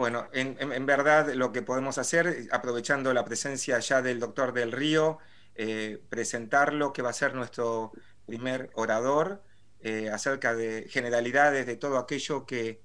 [0.00, 5.18] bueno, en, verdad lo que podemos hacer, aprovechando la presencia ya del doctor del Río,
[5.56, 7.92] eh, presentarlo, que va a ser nuestro
[8.24, 9.42] primer orador,
[9.82, 12.80] eh, acerca de generalidades de todo aquello que,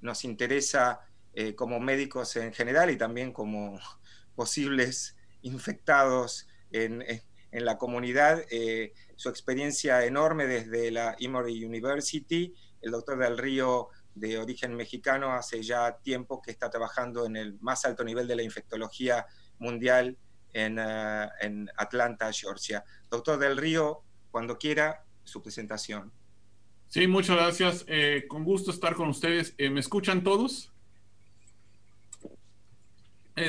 [0.00, 1.02] nos interesa
[1.34, 3.78] eh, como médicos en general y también como
[4.34, 7.04] posibles infectados en,
[7.52, 8.42] la comunidad.
[9.14, 15.62] su experiencia enorme desde la Emory University, el doctor del Río de origen mexicano hace
[15.62, 19.26] ya tiempo que está trabajando en el más alto nivel de la infectología
[19.58, 20.16] mundial
[20.52, 22.84] en, eh, Atlanta, Georgia.
[23.10, 26.12] Doctor Del Río, cuando quiera, su presentación.
[26.88, 27.84] Sí, muchas gracias.
[27.86, 29.54] Eh, con gusto estar con ustedes.
[29.58, 30.72] Eh, ¿Me escuchan todos?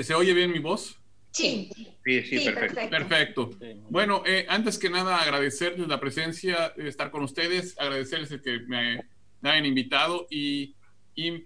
[0.03, 0.99] ¿Se oye bien mi voz?
[1.31, 1.71] Sí.
[2.05, 2.89] Sí, sí, perfecto.
[2.89, 3.49] Perfecto.
[3.89, 9.09] Bueno, antes que nada, agradecerles la presencia, de estar con ustedes, agradecerles el que me
[9.43, 10.75] hayan invitado y,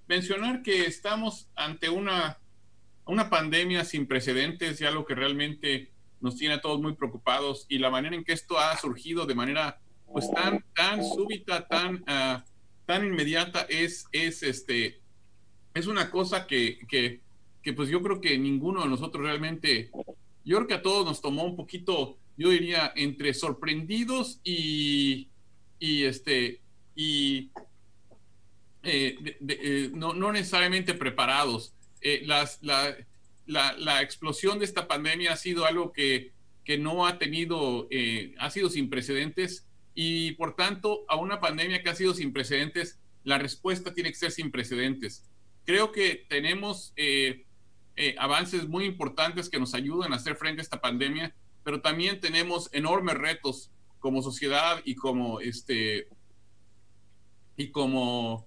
[0.08, 2.38] mencionar que estamos ante una,
[3.08, 5.92] una pandemia sin precedentes, ya lo que realmente
[6.22, 9.34] nos tiene a todos muy preocupados y la manera en que esto ha surgido de
[9.34, 12.46] manera pues tan, tan súbita, tan, ah,
[12.86, 15.02] tan inmediata es, es, este,
[15.74, 17.22] es una cosa que, que,
[17.64, 19.90] que, pues yo creo que ninguno de nosotros realmente,
[20.46, 25.30] yo creo que a todos nos tomó un poquito, yo diría, entre sorprendidos y,
[25.80, 26.62] y este,
[26.96, 27.50] y
[28.84, 31.74] eh, eh, no, necesariamente preparados.
[32.02, 32.96] Eh, las, la,
[33.46, 36.34] la, explosión de esta pandemia ha sido algo que,
[36.66, 37.88] que no ha tenido,
[38.40, 43.00] ha sido sin precedentes y por tanto a una pandemia que ha sido sin precedentes,
[43.24, 45.30] la respuesta tiene que ser sin precedentes.
[45.66, 46.94] Creo que tenemos
[48.18, 52.70] avances muy importantes que nos ayudan a hacer frente a esta pandemia, pero también tenemos
[52.74, 56.10] enormes retos como sociedad y como este
[57.56, 58.46] y como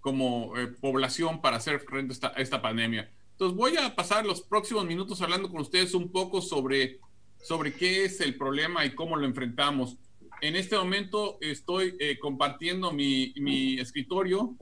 [0.00, 3.10] como eh, población para hacer frente a esta, pandemia.
[3.32, 6.98] Entonces voy a pasar los próximos minutos hablando con ustedes un poco sobre,
[7.42, 9.96] sobre qué es el problema y cómo lo enfrentamos.
[10.40, 14.56] En este momento estoy eh, compartiendo mi, mi escritorio.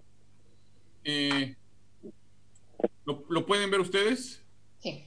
[1.05, 1.55] Eh,
[3.05, 4.43] ¿lo, ¿lo, pueden ver ustedes?
[4.81, 5.05] Sí.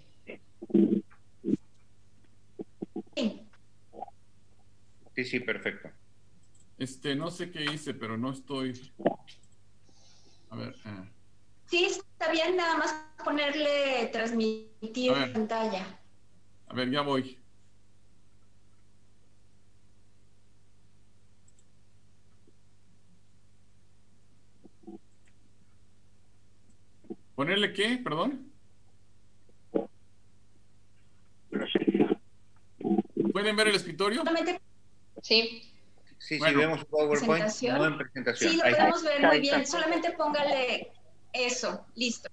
[5.16, 5.90] Sí, sí, perfecto.
[6.78, 8.74] Este, no sé qué hice, pero no estoy.
[10.52, 10.76] A ver.
[10.86, 11.10] Eh.
[11.66, 16.00] Sí, está bien, nada más ponerle transmitir pantalla.
[16.68, 17.38] A ver, ya voy.
[27.36, 28.00] ¿Ponerle qué?
[28.04, 28.52] Perdón.
[33.32, 34.24] ¿Pueden ver el escritorio?
[35.22, 35.72] Sí.
[36.22, 38.52] Sí, sí, vemos PowerPoint, no en presentación.
[38.52, 39.66] Sí, lo podemos ver muy bien.
[39.66, 40.92] Solamente póngale
[41.34, 42.30] eso, listo.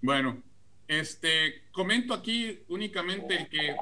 [0.00, 0.40] Bueno,
[0.86, 3.74] este, comento aquí únicamente que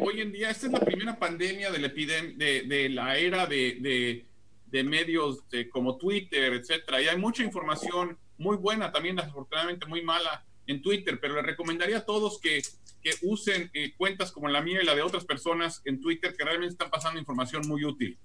[0.00, 4.24] hoy en día esta es la primera pandemia de la, de, de la era de,
[4.70, 7.02] de, medios como Twitter, etcétera.
[7.02, 11.98] Y hay mucha información muy buena, también desafortunadamente muy mala en Twitter, pero les recomendaría
[11.98, 12.62] a todos que,
[13.02, 16.44] que usen eh, cuentas como la mía y la de otras personas en Twitter que
[16.44, 18.18] realmente están pasando información muy útil.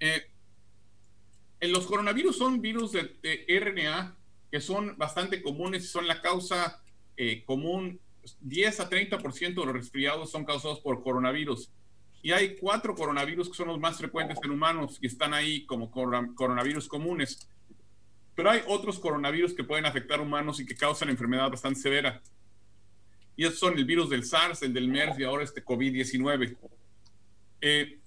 [0.00, 0.30] Eh,
[1.60, 4.16] los coronavirus son virus de, RNA
[4.50, 6.82] que son bastante comunes son la causa
[7.16, 8.00] eh, común.
[8.40, 11.70] 10 a 30% de los resfriados son causados por coronavirus.
[12.22, 15.90] Y hay cuatro coronavirus que son los más frecuentes en humanos y están ahí como
[15.90, 17.48] coronavirus comunes.
[18.34, 22.20] Pero hay otros coronavirus que pueden afectar humanos y que causan enfermedad bastante severa.
[23.36, 26.56] Y esos son el virus del SARS, el del MERS y ahora este COVID-19.
[27.60, 27.98] Eh,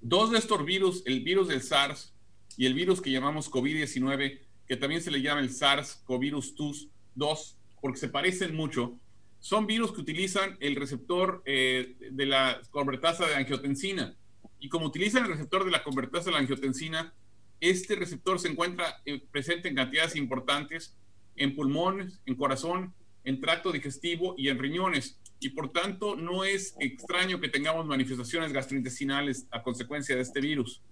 [0.00, 2.14] Dos de estos virus, el virus del SARS
[2.56, 8.08] y el virus que llamamos COVID-19, que también se le llama el SARS-CoV-2, porque se
[8.08, 8.98] parecen mucho,
[9.40, 14.16] son virus que utilizan el receptor eh, de la convertasa de angiotensina.
[14.58, 17.12] Y como utilizan el receptor de la convertasa de angiotensina,
[17.60, 20.96] este receptor se encuentra eh, presente en cantidades importantes
[21.36, 22.94] en pulmones, en corazón,
[23.24, 28.52] en tracto digestivo y en riñones y por tanto no es extraño que tengamos manifestaciones
[28.52, 30.82] gastrointestinales a consecuencia de este virus.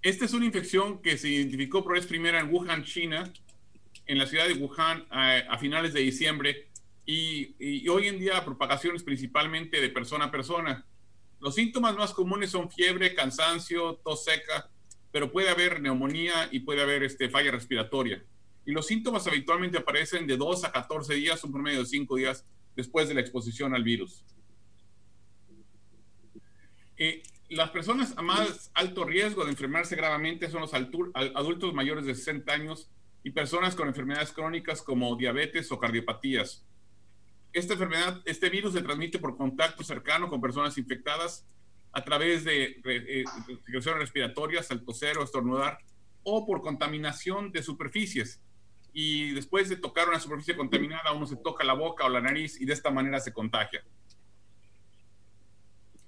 [0.00, 3.30] Esta es una infección que se identificó por vez primera en Wuhan, China,
[4.06, 6.68] en la ciudad de Wuhan a, finales de diciembre
[7.04, 10.86] y, hoy en día propagaciones principalmente de persona a persona.
[11.40, 14.70] Los síntomas más comunes son fiebre, cansancio, tos seca,
[15.12, 18.24] pero puede haber neumonía y puede haber este, falla respiratoria
[18.68, 22.44] y los síntomas habitualmente aparecen de 2 a 14 días, un promedio de 5 días
[22.76, 24.26] después de la exposición al virus.
[26.98, 32.14] Eh, las personas a más alto riesgo de enfermarse gravemente son los adultos mayores de
[32.14, 32.90] 60 años
[33.24, 36.66] y personas con enfermedades crónicas como diabetes o cardiopatías.
[37.54, 41.46] Esta enfermedad, este virus se transmite por contacto cercano con personas infectadas
[41.92, 43.24] a través de eh,
[43.96, 45.78] respiratorias, al toser o estornudar,
[46.22, 48.42] o por contaminación de superficies.
[49.00, 52.60] Y después de tocar una superficie contaminada, uno se toca la boca o la nariz
[52.60, 53.84] y de esta manera se contagia.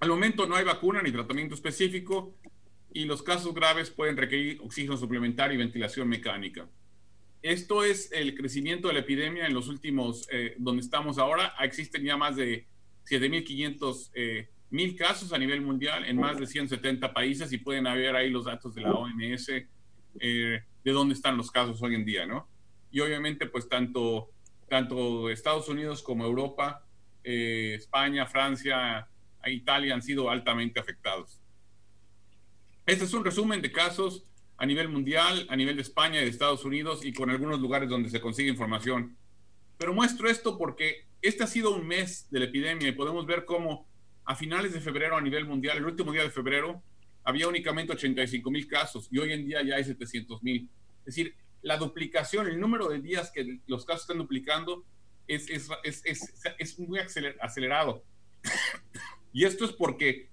[0.00, 2.34] Al momento no hay vacuna ni tratamiento específico
[2.92, 6.68] y los casos graves pueden requerir oxígeno suplementario y ventilación mecánica.
[7.42, 11.54] Esto es el crecimiento de la epidemia en los últimos, eh, donde estamos ahora.
[11.60, 12.66] Existen ya más de
[13.08, 18.16] 7.500 eh, mil casos a nivel mundial en más de 170 países y pueden haber
[18.16, 19.68] ahí los datos de la OMS eh,
[20.18, 22.48] de dónde están los casos hoy en día, ¿no?
[22.90, 24.30] Y obviamente, pues tanto,
[25.30, 26.84] Estados Unidos como Europa,
[27.22, 29.08] España, Francia,
[29.46, 31.40] Italia han sido altamente afectados.
[32.86, 34.24] Este es un resumen de casos
[34.56, 37.88] a nivel mundial, a nivel de España y de Estados Unidos y con algunos lugares
[37.88, 39.16] donde se consigue información.
[39.78, 43.44] Pero muestro esto porque este ha sido un mes de la epidemia y podemos ver
[43.44, 43.86] cómo
[44.24, 46.82] a finales de febrero a nivel mundial, el último día de febrero,
[47.24, 50.68] había únicamente 85 mil casos y hoy en día ya hay 700 mil.
[51.00, 54.84] Es decir, la duplicación, el número de días que los casos están duplicando
[55.26, 56.98] es, es, es, es muy
[57.40, 58.04] acelerado.
[59.32, 60.28] Y esto es porque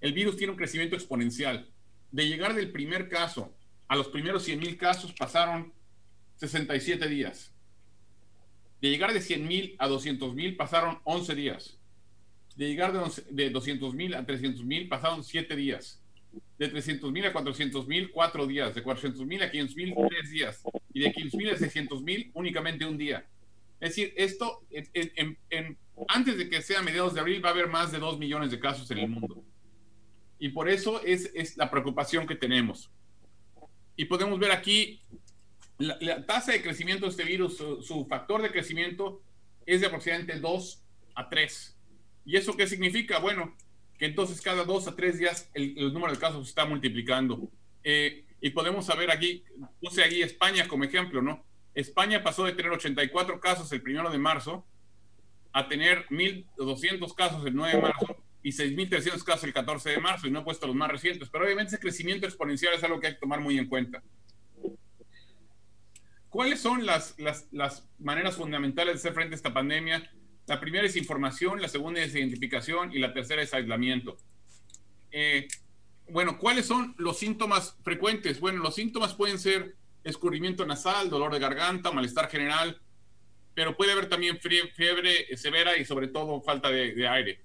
[0.00, 1.68] el virus tiene un crecimiento exponencial.
[2.10, 3.54] De llegar del primer caso
[3.88, 5.72] a los primeros 100 mil casos pasaron
[6.36, 7.52] 67 días.
[8.80, 11.78] De llegar de 100 mil a 200 mil pasaron 11 días.
[12.56, 12.92] De llegar
[13.30, 16.02] de, 200 mil a 300 mil pasaron 7 días.
[16.58, 18.74] De 300 mil a 400 mil, 4 días.
[18.74, 20.62] De 400 mil a 500 mil, 3 días.
[20.92, 23.26] Y de 500 mil a 600 mil, únicamente un día.
[23.80, 24.62] Es decir, esto
[26.08, 28.58] antes de que sea mediados de abril va a haber más de 2 millones de
[28.58, 29.44] casos en el mundo.
[30.38, 32.90] Y por eso es, es la preocupación que tenemos.
[33.96, 35.00] Y podemos ver aquí
[35.78, 39.22] la, tasa de crecimiento de este virus, su, factor de crecimiento
[39.64, 40.82] es de aproximadamente 2
[41.14, 41.76] a 3.
[42.24, 43.18] ¿Y eso qué significa?
[43.18, 43.54] Bueno,
[43.98, 47.48] que entonces cada 2 a 3 días el, número de casos se está multiplicando.
[47.82, 49.44] Eh, y podemos saber aquí,
[49.80, 51.44] puse aquí España como ejemplo, ¿no?
[51.74, 54.66] España pasó de tener 84 casos el primero de marzo
[55.52, 60.26] a tener 1.200 casos el 9 de marzo y 6.300 casos el 14 de marzo,
[60.26, 63.08] y no he puesto los más recientes, pero obviamente ese crecimiento exponencial es algo que
[63.08, 64.02] hay que tomar muy en cuenta.
[66.28, 70.10] ¿Cuáles son las, las, las maneras fundamentales de hacer frente a esta pandemia?
[70.46, 74.16] La primera es información, la segunda es identificación y la tercera es aislamiento.
[75.10, 75.48] Eh,
[76.08, 78.38] bueno, ¿cuáles son los síntomas frecuentes?
[78.38, 82.80] Bueno, los síntomas pueden ser escurrimiento nasal, dolor de garganta, malestar general,
[83.54, 87.40] pero puede haber también fiebre severa y sobre todo falta de, aire.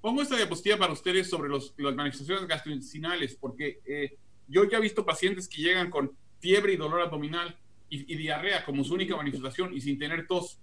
[0.00, 4.80] Pongo esta diapositiva para ustedes sobre los, las manifestaciones gastrointestinales, porque eh, yo ya he
[4.80, 7.56] visto pacientes que llegan con fiebre y dolor abdominal
[7.88, 10.60] y, diarrea como su única manifestación y sin tener tos.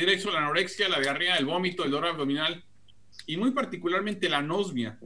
[0.00, 2.64] Hecho la anorexia, la diarrea, el vómito, el dolor abdominal
[3.26, 4.98] y muy particularmente la anosmia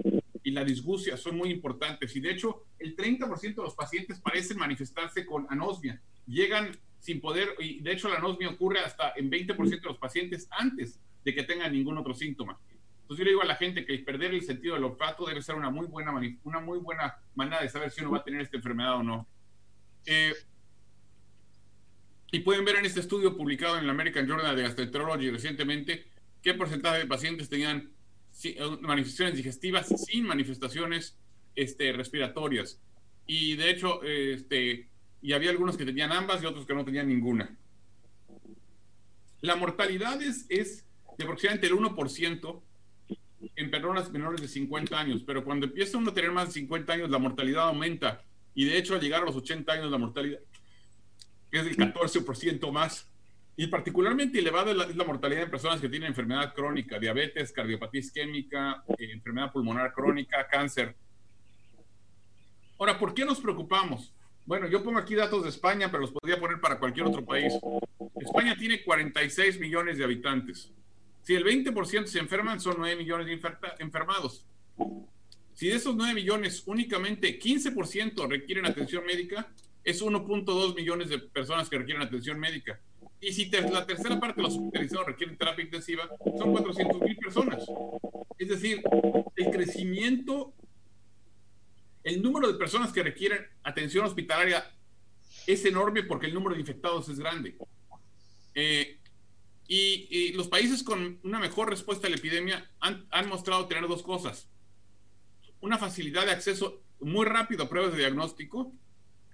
[0.42, 2.14] y la disgusia son muy importantes.
[2.16, 6.00] Y de hecho, el 30% de los pacientes parecen manifestarse con anosmia.
[6.26, 10.48] Llegan sin poder, y de hecho la anosmia ocurre hasta en 20% de los pacientes
[10.50, 12.58] antes de que tengan ningún otro síntoma.
[13.02, 15.54] Entonces yo le digo a la gente que perder el sentido del olfato debe ser
[15.54, 16.12] una muy buena,
[16.44, 19.26] una muy buena manera de saber si uno va a tener esta enfermedad o no.
[20.04, 20.34] Eh,
[22.30, 26.06] y pueden ver en este estudio publicado en el American Journal de Gastroenterology recientemente
[26.42, 27.90] qué porcentaje de pacientes tenían
[28.44, 31.16] eh, manifestaciones digestivas sin manifestaciones
[31.54, 32.80] este, respiratorias.
[33.26, 34.88] Y de hecho, este,
[35.22, 37.56] y había algunos que tenían ambas y otros que no tenían ninguna.
[39.40, 40.84] La mortalidad es, es
[41.16, 42.62] de aproximadamente el 1%
[43.56, 46.92] en personas menores de 50 años, pero cuando empieza uno a tener más de 50
[46.92, 48.22] años, la mortalidad aumenta.
[48.54, 50.40] Y de hecho, al llegar a los 80 años, la mortalidad
[51.50, 53.08] es del 14% más.
[53.56, 58.84] Y particularmente elevada es la, mortalidad de personas que tienen enfermedad crónica, diabetes, cardiopatía isquémica,
[58.96, 60.94] eh, enfermedad pulmonar crónica, cáncer.
[62.78, 64.12] Ahora, ¿por qué nos preocupamos?
[64.46, 67.52] Bueno, yo pongo aquí datos de España, pero los podría poner para cualquier otro país.
[68.20, 70.72] España tiene 46 millones de habitantes.
[71.22, 73.40] Si el 20% se enferman, son 9 millones de
[73.80, 74.46] enfermados.
[75.52, 79.52] Si de esos 9 millones únicamente 15% requieren atención médica,
[79.88, 82.78] es 1.2 millones de personas que requieren atención médica.
[83.22, 87.64] Y si la tercera parte de los hospitalizados requieren terapia intensiva, son 400 mil personas.
[88.38, 88.82] Es decir,
[89.34, 90.52] el crecimiento,
[92.04, 94.70] el número de personas que requieren atención hospitalaria
[95.46, 97.56] es enorme porque el número de infectados es grande.
[98.54, 98.98] Eh,
[99.68, 104.02] y, los países con una mejor respuesta a la epidemia han, han mostrado tener dos
[104.02, 104.50] cosas.
[105.62, 108.74] Una facilidad de acceso muy rápido a pruebas de diagnóstico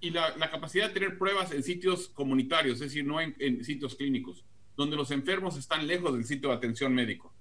[0.04, 3.94] y la, capacidad de tener pruebas en sitios comunitarios, es decir, no en, en sitios
[3.94, 4.44] clínicos,
[4.76, 7.32] donde los enfermos están lejos del sitio de atención médico.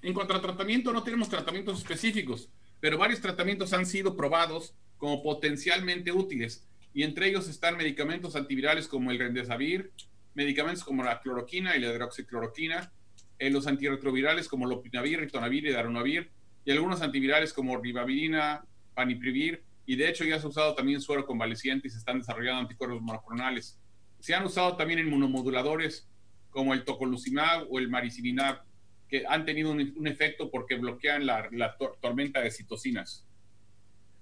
[0.00, 2.48] En cuanto a tratamiento, no tenemos tratamientos específicos,
[2.80, 8.88] pero varios tratamientos han sido probados como potencialmente útiles, y entre ellos están medicamentos antivirales
[8.88, 9.92] como el Remdesivir,
[10.34, 12.90] medicamentos como la cloroquina y la hidroxicloroquina,
[13.38, 16.30] eh, los antirretrovirales como lopinavir, ritonavir y darunavir,
[16.64, 21.26] y algunos antivirales como ribavirina, paniprivir, y de hecho ya se ha usado también suero
[21.26, 23.80] convaleciente y se están desarrollando anticuerpos monoclonales.
[24.20, 26.08] Se han usado también inmunomoduladores
[26.50, 28.62] como el tocolucimab o el maricimab,
[29.08, 33.26] que han tenido un, efecto porque bloquean la, tormenta de citocinas.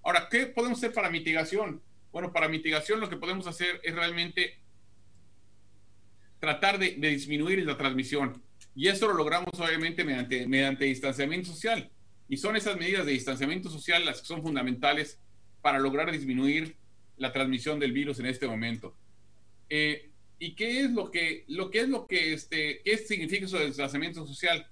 [0.03, 1.83] Ahora, ¿qué podemos hacer para mitigación?
[2.11, 4.59] Bueno, para mitigación lo que podemos hacer es realmente
[6.39, 8.43] tratar de, disminuir la transmisión.
[8.75, 11.91] Y eso lo logramos obviamente mediante, mediante distanciamiento social.
[12.29, 15.21] Y son esas medidas de distanciamiento social las que son fundamentales
[15.63, 16.77] para lograr disminuir
[17.17, 18.95] la transmisión del virus en este momento.
[19.69, 23.59] Eh, ¿Y qué es lo que, lo que es lo que, este, qué significa eso
[23.59, 24.67] de distanciamiento social?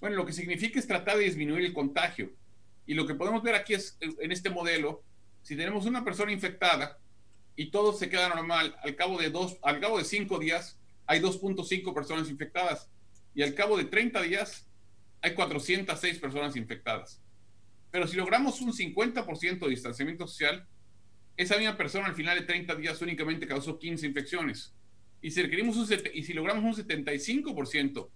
[0.00, 2.30] Bueno, lo que significa es tratar de disminuir el contagio.
[2.86, 5.02] Y lo que podemos ver aquí es, en este modelo,
[5.42, 6.98] si tenemos una persona infectada
[7.56, 11.20] y todo se queda normal, al cabo de, dos, al cabo de cinco días hay
[11.20, 12.88] 2.5 personas infectadas
[13.34, 14.66] y al cabo de 30 días
[15.20, 17.20] hay 406 personas infectadas.
[17.92, 20.66] Pero si logramos un 50% de distanciamiento social,
[21.36, 24.74] esa misma persona al final de 30 días únicamente causó 15 infecciones.
[25.20, 28.10] Y si, logramos un 75%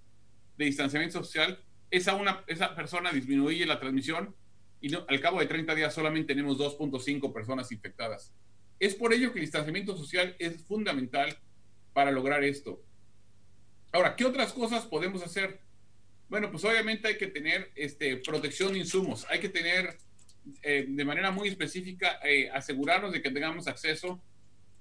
[0.57, 4.35] de distanciamiento social, esa persona disminuye la transmisión
[4.81, 8.33] y al cabo de 30 días solamente tenemos 2.5 personas infectadas.
[8.81, 11.37] Es por ello que el distanciamiento social es fundamental
[11.93, 12.83] para lograr esto.
[13.93, 15.61] Ahora, ¿qué otras cosas podemos hacer?
[16.29, 19.97] Bueno, pues obviamente hay que tener este, protección de insumos, hay que tener
[20.63, 24.21] eh, de manera muy específica eh, asegurarnos de que tengamos acceso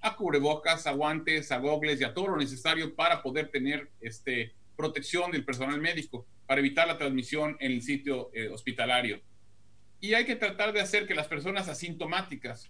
[0.02, 4.54] a cubrebocas, a guantes, a gogles y a todo lo necesario para poder tener este,
[4.76, 9.22] protección del personal médico para evitar la transmisión en el sitio eh, hospitalario.
[10.00, 12.70] Y hay que tratar de hacer que las personas asintomáticas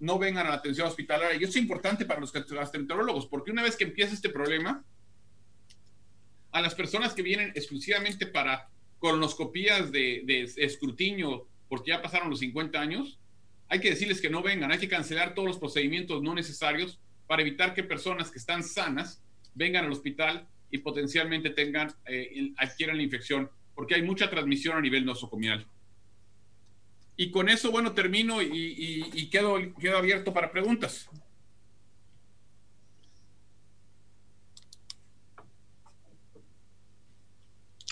[0.00, 1.36] no vengan a la atención hospitalaria.
[1.36, 4.84] Y eso es importante para los gastroenterólogos, porque una vez que empieza este problema,
[6.52, 8.68] a las personas que vienen exclusivamente para
[8.98, 13.18] colonoscopías de, de escrutinio, porque ya pasaron los 50 años,
[13.68, 17.42] hay que decirles que no vengan, hay que cancelar todos los procedimientos no necesarios para
[17.42, 19.22] evitar que personas que están sanas
[19.54, 24.80] vengan al hospital y potencialmente tengan, eh, adquieran la infección, porque hay mucha transmisión a
[24.80, 25.66] nivel nosocomial.
[27.16, 31.08] Y con eso, bueno, termino y, quedo, quedo abierto para preguntas.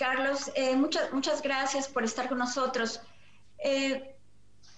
[0.01, 3.01] Carlos, eh, muchas, muchas gracias por estar con nosotros.
[3.59, 4.15] Eh,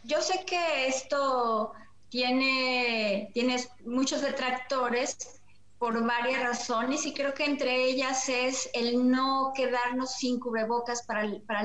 [0.03, 1.72] yo sé que esto
[2.10, 3.32] tiene,
[3.86, 5.39] muchos detractores,
[5.80, 11.25] por varias razones y creo que entre ellas es el no quedarnos sin cubrebocas para,
[11.48, 11.62] para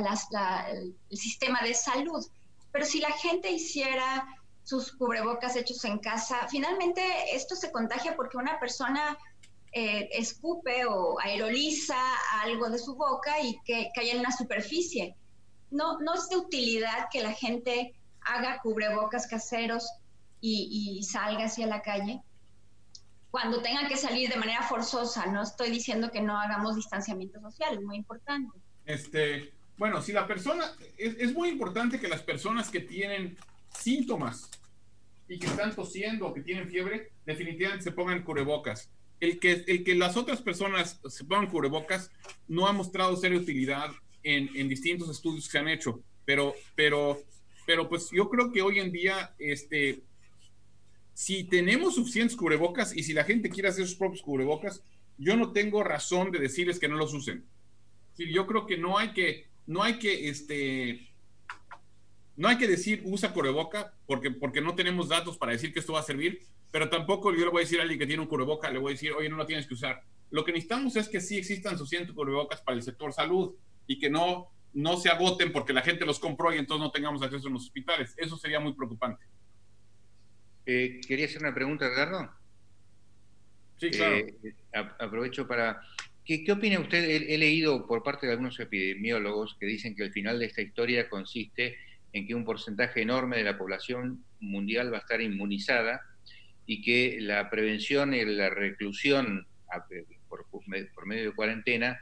[0.70, 2.24] el, sistema de salud.
[2.70, 4.24] Pero si la gente hiciera
[4.62, 7.02] sus cubrebocas hechos en casa, finalmente
[7.34, 9.18] esto se contagia porque una persona
[9.72, 11.96] eh, escupe o aeroliza
[12.42, 15.14] algo de su boca y que cae en una superficie.
[15.70, 19.90] No, no es de utilidad que la gente haga cubrebocas caseros
[20.40, 22.22] y, y salga hacia la calle
[23.30, 25.26] cuando tengan que salir de manera forzosa.
[25.26, 28.58] No estoy diciendo que no hagamos distanciamiento social, es muy importante.
[28.84, 30.64] Este, bueno, si la persona,
[30.96, 33.36] es, muy importante que las personas que tienen
[33.70, 34.50] síntomas
[35.28, 38.90] y que están tosiendo o que tienen fiebre, definitivamente se pongan cubrebocas.
[39.20, 42.10] El que, el que las otras personas se pongan cubrebocas
[42.46, 43.90] no ha mostrado ser utilidad
[44.22, 47.20] en, en distintos estudios que se han hecho, pero, pero,
[47.66, 50.02] pero pues yo creo que hoy en día, este,
[51.14, 54.84] si tenemos suficientes cubrebocas y si la gente quiere hacer sus propios cubrebocas,
[55.18, 57.44] yo no tengo razón de decirles que no los usen.
[58.16, 61.07] yo creo que no hay que, no hay que, este,
[62.38, 65.94] no hay que decir usa cubreboca porque, porque no tenemos datos para decir que esto
[65.94, 66.40] va a servir,
[66.70, 68.92] pero tampoco yo le voy a decir a alguien que tiene un cubreboca, le voy
[68.92, 70.02] a decir, oye, no lo tienes que usar.
[70.30, 73.56] Lo que necesitamos es que sí existan suficientes cubrebocas para el sector salud
[73.88, 77.22] y que no, no se agoten porque la gente los compró y entonces no tengamos
[77.22, 78.14] acceso en los hospitales.
[78.16, 79.24] Eso sería muy preocupante.
[80.64, 82.30] Eh, quería hacer una pregunta, Edgardo.
[83.78, 84.16] Sí, claro.
[84.16, 85.80] Eh, aprovecho para...
[86.24, 87.02] ¿Qué, opina usted?
[87.02, 91.08] He, leído por parte de algunos epidemiólogos que dicen que el final de esta historia
[91.08, 91.78] consiste
[92.12, 96.00] en que un porcentaje enorme de la población mundial va a estar inmunizada
[96.66, 99.46] y que la prevención y la reclusión
[100.28, 102.00] por, por medio de cuarentena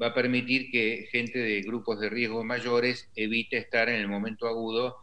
[0.00, 4.46] va a permitir que gente de grupos de riesgo mayores evite estar en el momento
[4.46, 4.96] agudo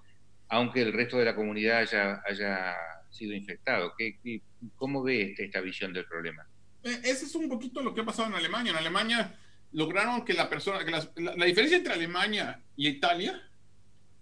[0.49, 2.75] aunque el resto de la comunidad haya, haya
[3.09, 3.93] sido infectado.
[3.97, 4.41] ¿Qué,
[4.75, 6.47] cómo ve este, esta visión del problema?
[6.83, 8.71] Eh, ese es un poquito lo que ha pasado en Alemania.
[8.71, 9.35] En Alemania
[9.73, 13.41] lograron que la persona, que la, diferencia entre Alemania y Italia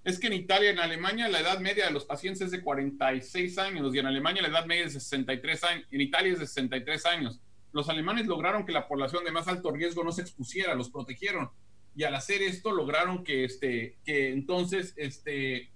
[0.05, 3.57] es que en Italia, en Alemania, la edad media de los pacientes es de 46
[3.57, 5.87] años y en Alemania la edad media es de 63 años.
[5.89, 7.41] En Italia es de 63 años.
[7.71, 11.49] Los alemanes lograron que la población de más alto riesgo no se expusiera, los protegieron.
[11.95, 15.71] Y al hacer esto lograron que, este, que entonces este,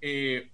[0.00, 0.48] eh,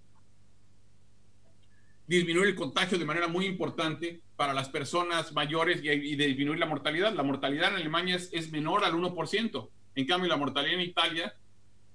[2.09, 7.13] el contagio de manera muy importante para las personas mayores y, disminuir la mortalidad.
[7.13, 11.35] La mortalidad en Alemania es, menor al 1%, en cambio la mortalidad en Italia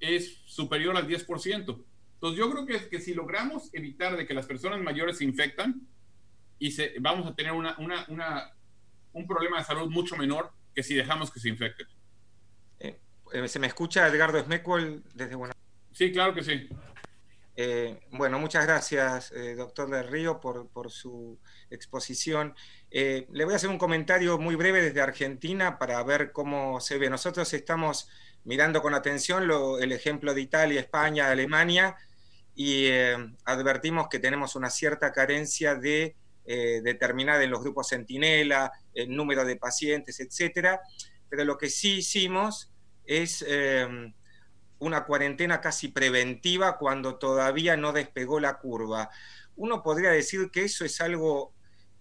[0.01, 1.85] es superior al 10%.
[2.21, 5.87] Entonces yo creo que, que si logramos evitar de que las personas mayores se infectan
[6.59, 8.53] y se, vamos a tener una, una,
[9.13, 11.87] un problema de salud mucho menor que si dejamos que se infecten.
[12.79, 12.99] Eh,
[13.33, 15.55] eh, ¿Se me escucha Edgardo Smecol desde Buenos
[15.91, 16.69] Sí, claro que sí.
[17.55, 21.39] Eh, bueno, muchas gracias, eh, doctor Del Río, por, su
[21.69, 22.55] exposición.
[22.89, 27.09] Le voy a hacer un comentario muy breve desde Argentina para ver cómo se ve.
[27.09, 28.09] Nosotros estamos
[28.43, 31.95] mirando con atención el ejemplo de Italia, España, Alemania,
[32.55, 32.89] y
[33.45, 39.55] advertimos que tenemos una cierta carencia de determinada en los grupos centinela, el número de
[39.55, 40.81] pacientes, etcétera.
[41.29, 42.71] Pero lo que sí hicimos
[43.05, 43.45] es
[44.79, 49.09] una cuarentena casi preventiva cuando todavía no despegó la curva.
[49.55, 51.53] Uno podría decir que eso es algo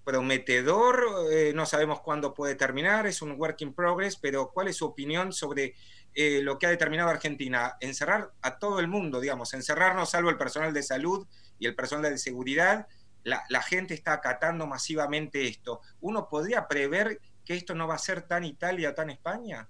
[0.02, 4.76] prometedor, eh, no sabemos cuándo puede terminar, es un work in progress, pero ¿cuál es
[4.76, 5.74] su opinión sobre
[6.14, 7.76] eh, lo que ha determinado Argentina?
[7.80, 11.26] Encerrar a todo el mundo, digamos, encerrarnos salvo el personal de salud
[11.58, 12.86] y el personal de seguridad.
[13.22, 15.80] La, la gente está acatando masivamente esto.
[16.00, 19.68] ¿Uno podría prever que esto no va a ser tan Italia, tan España?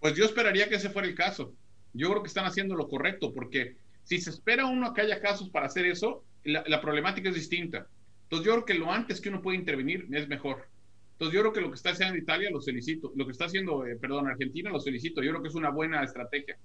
[0.00, 1.54] Pues yo esperaría que ese fuera el caso
[1.92, 5.50] yo creo que están haciendo lo correcto, porque si se espera uno que haya casos
[5.50, 7.86] para hacer eso, la, problemática es distinta.
[8.24, 10.68] Entonces yo creo que lo antes que uno puede intervenir es mejor.
[11.18, 13.84] Entonces yo creo que lo que está haciendo Italia lo felicito, lo que está haciendo,
[13.84, 16.56] eh, perdón, Argentina lo felicito, yo creo que es una buena estrategia.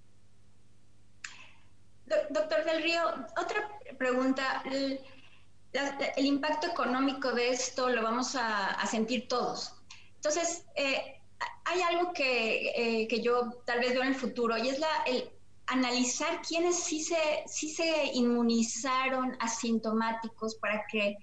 [2.30, 3.02] Doctor Del Río,
[3.36, 4.62] otra pregunta.
[4.66, 5.00] El,
[6.18, 9.74] impacto económico de esto lo vamos a, sentir todos.
[10.18, 11.20] Entonces, eh,
[11.66, 15.32] hay algo que, eh, que, yo tal vez veo en el futuro y es el
[15.66, 17.16] analizar quiénes sí se,
[17.48, 21.18] sí se inmunizaron asintomáticos para que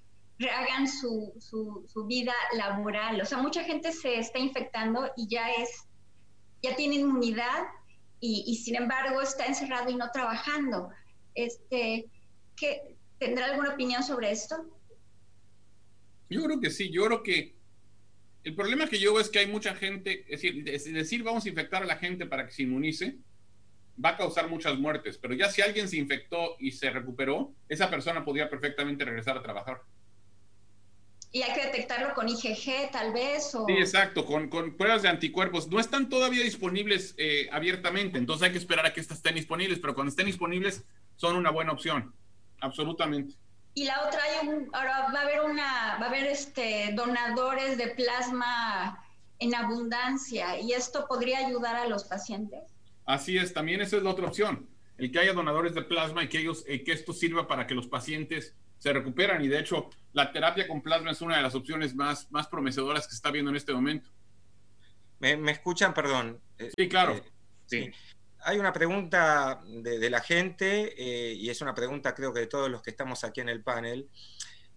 [0.48, 3.20] hagan su, su, vida laboral.
[3.20, 5.86] O sea, mucha gente se está infectando y ya es,
[6.62, 7.64] ya tiene inmunidad
[8.22, 10.90] y sin embargo está encerrado y no trabajando.
[11.34, 12.06] Este,
[12.54, 14.56] ¿qué, ¿Tendrá alguna opinión sobre esto?
[16.30, 17.54] Yo creo que sí, yo creo que
[18.44, 21.50] el problema que yo veo es que hay mucha gente, es decir, decir vamos a
[21.50, 23.18] infectar a la gente para que se inmunice,
[24.02, 27.90] va a causar muchas muertes, pero ya si alguien se infectó y se recuperó, esa
[27.90, 29.82] persona podría perfectamente regresar a trabajar.
[31.32, 33.52] Y hay que detectarlo con IgG, tal vez.
[33.52, 35.68] Sí, exacto, con, con, pruebas de anticuerpos.
[35.68, 39.78] No están todavía disponibles eh, abiertamente, entonces hay que esperar a que estas estén disponibles,
[39.78, 40.84] pero cuando estén disponibles
[41.16, 42.12] son una buena opción,
[42.60, 43.36] absolutamente.
[43.74, 47.78] Y la otra, hay un, ahora va a haber una, va a haber este, donadores
[47.78, 49.04] de plasma
[49.38, 52.74] en abundancia y esto podría ayudar a los pacientes.
[53.06, 56.28] Así es, también esa es la otra opción, el que haya donadores de plasma y
[56.28, 59.90] que ellos, eh, que esto sirva para que los pacientes se recuperan y de hecho
[60.12, 63.30] la terapia con plasma es una de las opciones más, más prometedoras que se está
[63.30, 64.10] viendo en este momento.
[65.20, 65.94] ¿Me, escuchan?
[65.94, 66.40] Perdón.
[66.76, 67.14] Sí, claro.
[67.14, 67.22] Eh,
[67.66, 67.92] sí
[68.42, 72.70] hay una pregunta de, la gente, eh, y es una pregunta creo que de todos
[72.70, 74.08] los que estamos aquí en el panel.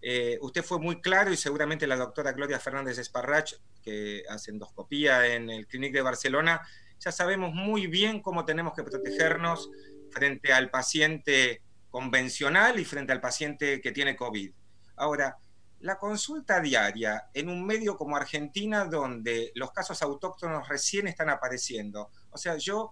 [0.02, 5.34] Eh, usted fue muy claro y seguramente la doctora Gloria Fernández Esparrach, que hace endoscopía
[5.34, 6.60] en el Clinic de Barcelona,
[7.00, 9.70] ya sabemos muy bien cómo tenemos que protegernos
[10.10, 11.62] frente al paciente
[11.94, 14.52] convencional y frente al paciente que tiene COVID.
[14.96, 15.38] Ahora,
[15.78, 22.10] la consulta diaria en un medio como Argentina, donde los casos autóctonos recién están apareciendo.
[22.30, 22.90] O sea, yo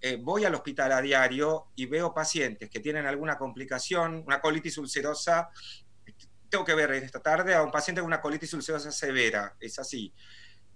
[0.00, 4.78] eh, voy al hospital a diario y veo pacientes que tienen alguna complicación, una colitis
[4.78, 5.50] ulcerosa,
[6.48, 10.14] tengo que ver esta tarde a un paciente con una colitis ulcerosa severa, es así.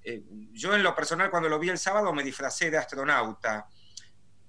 [0.05, 3.67] Eh, yo en lo personal cuando lo vi el sábado me disfracé de astronauta,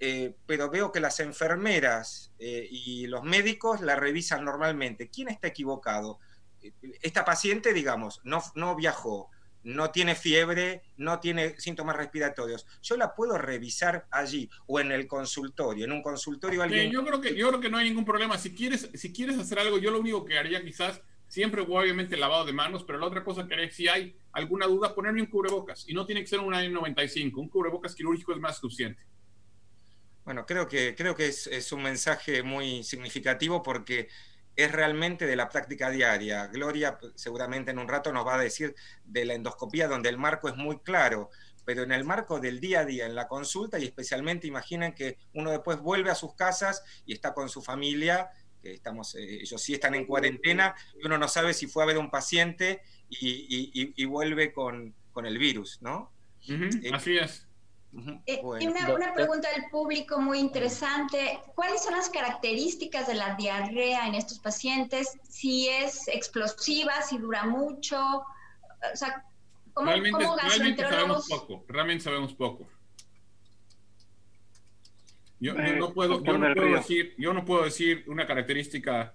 [0.05, 5.09] eh, pero veo que las enfermeras y los médicos la revisan normalmente.
[5.09, 6.19] ¿Quién está equivocado?
[7.01, 9.29] Esta paciente, digamos, no, no viajó,
[9.63, 12.65] no tiene fiebre, no tiene síntomas respiratorios.
[12.81, 16.91] Yo la puedo revisar allí o en el consultorio, en un consultorio alguien...
[16.91, 18.37] yo creo que yo creo que no hay ningún problema.
[18.37, 22.45] Si quieres si quieres hacer algo, yo lo único que haría quizás siempre obviamente lavado
[22.45, 25.87] de manos, pero la otra cosa que haría si hay alguna duda ponerme un cubrebocas
[25.87, 29.01] y no tiene que ser un N95, un cubrebocas quirúrgico es más suficiente.
[30.25, 34.07] Bueno, creo que, creo que es, es, un mensaje muy significativo porque
[34.55, 36.47] es realmente de la práctica diaria.
[36.47, 40.47] Gloria seguramente en un rato nos va a decir de la endoscopía donde el marco
[40.47, 41.29] es muy claro,
[41.65, 45.17] pero en el marco del día a día, en la consulta y especialmente imaginen que
[45.33, 48.29] uno después vuelve a sus casas y está con su familia,
[48.61, 51.87] que estamos, eh, ellos sí están en cuarentena y uno no sabe si fue a
[51.87, 56.11] ver un paciente y, vuelve con, el virus, ¿no?
[56.47, 57.47] Eh, así es.
[58.25, 61.39] Eh, una, pregunta del público muy interesante.
[61.53, 65.19] ¿Cuáles son las características de la diarrea en estos pacientes?
[65.29, 67.97] Si es explosiva, si dura mucho.
[67.99, 69.23] O sea,
[69.73, 71.65] ¿cómo, realmente, realmente sabemos poco.
[71.67, 72.67] Realmente sabemos poco.
[75.39, 79.13] Yo, no, puedo, yo no puedo decir, yo no puedo decir una característica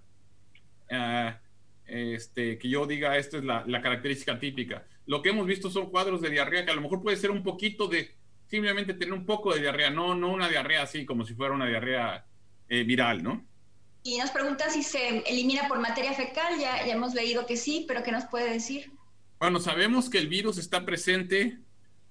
[0.90, 1.38] ah,
[1.86, 4.86] este, que yo diga esto es la, la característica típica.
[5.06, 7.42] Lo que hemos visto son cuadros de diarrea que a lo mejor puede ser un
[7.42, 8.17] poquito de
[8.48, 11.66] simplemente tener un poco de diarrea, no, no una diarrea así como si fuera una
[11.66, 12.26] diarrea
[12.68, 13.46] eh, viral, ¿no?
[14.02, 17.84] Y nos pregunta si se elimina por materia fecal, ya, ya hemos leído que sí,
[17.86, 18.90] pero ¿qué nos puede decir?
[19.38, 21.58] Bueno, sabemos que el virus está presente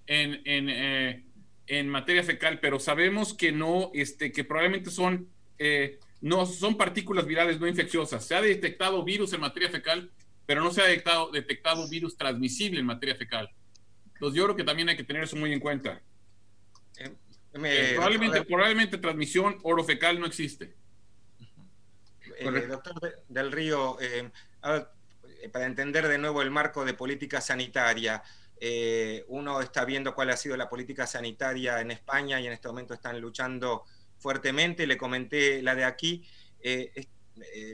[0.05, 1.25] en, en, eh,
[1.67, 7.25] en materia fecal, pero sabemos que no, este, que probablemente son, eh, no, son partículas
[7.25, 8.25] virales no infecciosas.
[8.25, 10.11] Se ha detectado virus en materia fecal,
[10.45, 13.49] pero no se ha detectado, detectado virus transmisible en materia fecal.
[14.13, 16.01] Entonces yo creo que también hay que tener eso muy en cuenta.
[17.65, 20.75] Eh, probablemente, probablemente transmisión orofecal no existe.
[22.39, 24.29] Eh, doctor Del Río, eh,
[25.51, 28.21] para entender de nuevo el marco de política sanitaria,
[29.27, 32.93] uno está viendo cuál ha sido la política sanitaria en España y en este momento
[32.93, 33.85] están luchando
[34.17, 34.87] fuertemente.
[34.87, 36.27] Le comenté la de aquí.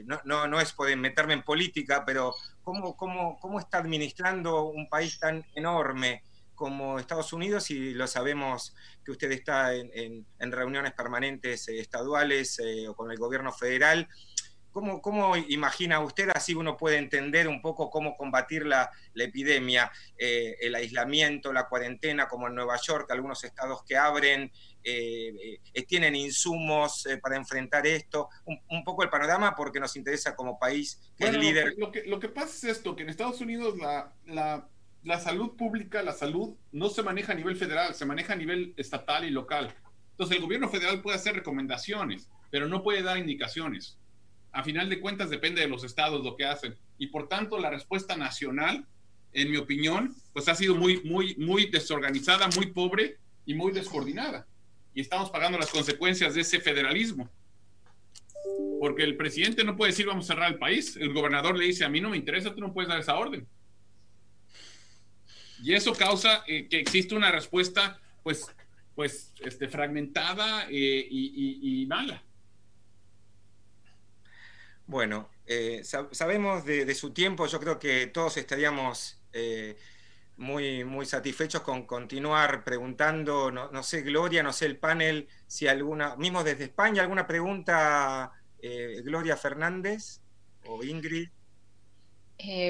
[0.04, 4.88] no, no, no, es poder meterme en política, pero ¿cómo, cómo, cómo está administrando un
[4.88, 6.22] país tan enorme?
[6.54, 12.88] Como Estados Unidos y lo sabemos que usted está en, reuniones permanentes eh, estaduales eh,
[12.88, 14.08] o con el gobierno federal.
[14.70, 20.56] ¿Cómo, ¿Cómo, imagina usted, así uno puede entender un poco cómo combatir la, epidemia, eh,
[20.60, 24.50] el aislamiento, la cuarentena, como en Nueva York, algunos estados que abren,
[25.86, 28.28] tienen insumos para enfrentar esto?
[28.46, 31.74] Un, poco el panorama porque nos interesa como país que es líder.
[31.76, 34.68] Lo que, lo que, pasa es esto, que en Estados Unidos la, la
[35.04, 38.72] la salud pública, la salud no se maneja a nivel federal, se maneja a nivel
[38.76, 39.72] estatal y local.
[40.12, 43.98] Entonces el gobierno federal puede hacer recomendaciones, pero no puede dar indicaciones.
[44.52, 46.76] A final de cuentas depende de los estados lo que hacen.
[46.96, 48.86] Y por tanto la respuesta nacional,
[49.32, 54.46] en mi opinión, pues ha sido muy, muy, muy desorganizada, muy pobre y muy descoordinada.
[54.94, 57.28] Y estamos pagando las consecuencias de ese federalismo.
[58.80, 60.96] Porque el presidente no puede decir vamos a cerrar el país.
[60.96, 63.46] El gobernador le dice a mí no me interesa, tú no puedes dar esa orden.
[65.62, 68.46] Y eso causa eh, que existe una respuesta, pues,
[68.94, 72.22] pues este, fragmentada eh, y, mala.
[74.86, 79.20] Bueno, eh, sabemos de, su tiempo, yo creo que todos estaríamos
[80.36, 85.66] muy, muy satisfechos con continuar preguntando, no, no, sé, Gloria, no sé el panel, si
[85.66, 88.32] alguna, mismo desde España, alguna pregunta,
[89.04, 90.20] Gloria Fernández
[90.66, 91.28] o Ingrid.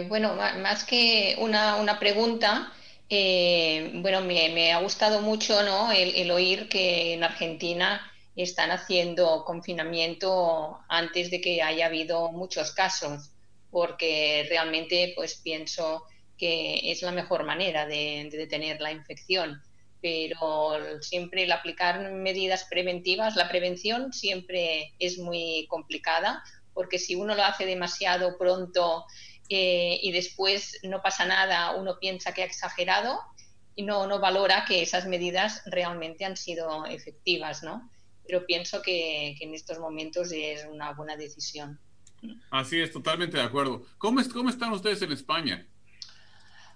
[0.09, 2.73] Bueno, más que una, una pregunta,
[3.09, 5.93] eh, bueno, me, ha gustado mucho ¿no?
[5.93, 8.01] el, oír que en Argentina
[8.35, 13.31] están haciendo confinamiento antes de que haya habido muchos casos,
[13.71, 16.05] porque realmente pues pienso
[16.39, 19.63] que es la mejor manera de, detener la infección.
[20.01, 26.43] Pero siempre el aplicar medidas preventivas, la prevención siempre es muy complicada,
[26.75, 29.07] porque si uno lo hace demasiado pronto
[29.49, 33.21] eh, y después no pasa nada, uno piensa que ha exagerado
[33.77, 37.91] y no, no valora que esas medidas realmente han sido efectivas, ¿no?
[38.27, 41.79] Pero pienso que, en estos momentos es una buena decisión.
[42.51, 43.85] Así es, totalmente de acuerdo.
[43.99, 45.67] ¿Cómo, es, cómo están ustedes en España?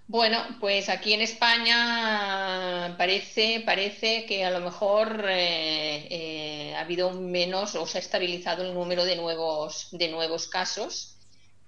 [0.05, 7.11] Bueno, pues aquí en España parece, parece que a lo mejor eh, eh, ha habido
[7.13, 11.18] menos o se ha estabilizado el número de nuevos, de nuevos casos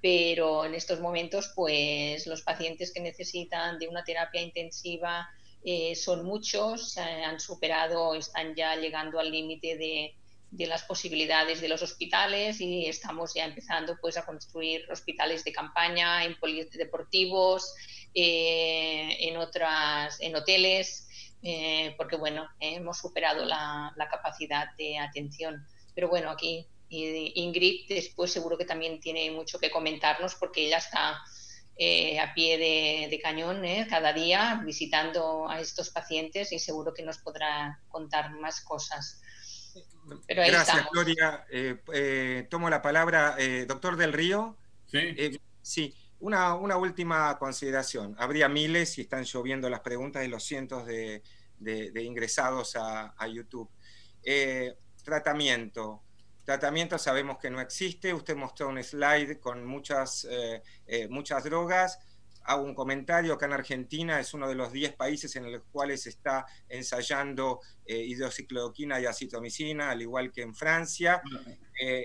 [0.01, 5.29] pero en estos momentos pues los pacientes que necesitan de una terapia intensiva
[5.63, 10.15] eh, son muchos, han superado, están ya llegando al límite de,
[10.49, 15.51] de, las posibilidades de los hospitales y estamos ya empezando pues a construir hospitales de
[15.51, 17.75] campaña en polideportivos,
[18.15, 21.07] eh, en otras, en hoteles,
[21.43, 25.63] eh, porque bueno, hemos superado la, la capacidad de atención.
[25.93, 31.21] Pero bueno, aquí Ingrid después seguro que también tiene mucho que comentarnos porque ella está
[31.77, 32.57] eh, a pie
[33.09, 38.31] de, cañón eh, cada día visitando a estos pacientes y seguro que nos podrá contar
[38.31, 39.21] más cosas.
[40.27, 41.45] Gracias, Gloria.
[42.49, 43.37] tomo la palabra.
[43.67, 44.57] doctor Del Río.
[44.87, 45.39] Sí.
[45.61, 45.95] sí.
[46.19, 48.15] Una, última consideración.
[48.19, 51.23] Habría miles y están lloviendo las preguntas de los cientos de,
[51.95, 53.69] ingresados a, YouTube.
[55.03, 56.03] tratamiento.
[56.43, 58.13] Tratamiento sabemos que no existe.
[58.13, 61.99] Usted mostró un slide con muchas, eh, eh, muchas drogas.
[62.43, 66.01] Hago un comentario, acá en Argentina es uno de los 10 países en los cuales
[66.01, 71.21] se está ensayando eh, hidroxicloroquina y acitromicina, al igual que en Francia.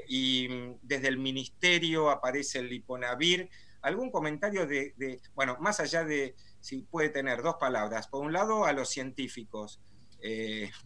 [0.08, 3.48] y mm, desde el ministerio aparece el liponavir.
[3.80, 8.08] ¿Algún comentario de, bueno, más allá de si puede tener dos palabras?
[8.08, 9.80] Por un lado, a los científicos,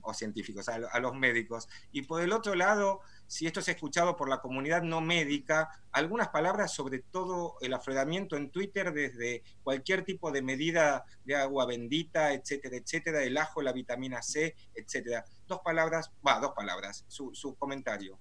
[0.02, 1.66] o científicos, a los médicos.
[1.92, 6.30] Y por el otro lado, si esto es escuchado por la comunidad no médica, algunas
[6.30, 12.32] palabras sobre todo el afloramiento en Twitter desde cualquier tipo de medida de agua bendita,
[12.32, 15.24] etcétera, etcétera, el ajo, la vitamina C, etcétera.
[15.46, 18.18] Dos palabras, va, dos palabras, su, comentario.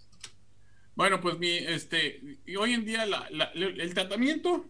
[0.94, 2.22] Bueno, pues mi, este,
[2.60, 3.04] hoy en día
[3.56, 4.70] el tratamiento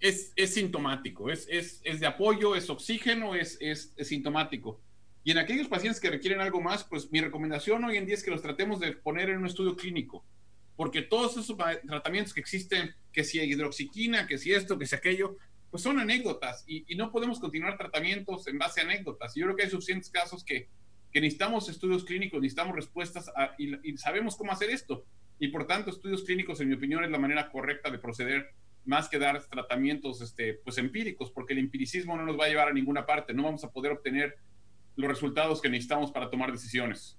[0.00, 4.80] es, es sintomático, es, es, es, de apoyo, es oxígeno, es, es sintomático.
[5.28, 8.24] Y en aquellos pacientes que requieren algo más, pues mi recomendación hoy en día es
[8.24, 10.24] que los tratemos de poner en un estudio clínico,
[10.74, 15.36] porque todos esos tratamientos que existen, que si hidroxiquina, que si esto, que si aquello,
[15.70, 19.34] pues son anécdotas y, no podemos continuar tratamientos en base a anécdotas.
[19.34, 20.70] Yo creo que hay suficientes casos que,
[21.12, 25.04] que necesitamos estudios clínicos, necesitamos respuestas y, sabemos cómo hacer esto.
[25.38, 28.48] Y por tanto, estudios clínicos, en mi opinión, es la manera correcta de proceder
[28.86, 32.68] más que dar tratamientos este, pues empíricos, porque el empiricismo no nos va a llevar
[32.68, 34.38] a ninguna parte, no vamos a poder obtener
[34.98, 37.16] los resultados que necesitamos para tomar decisiones.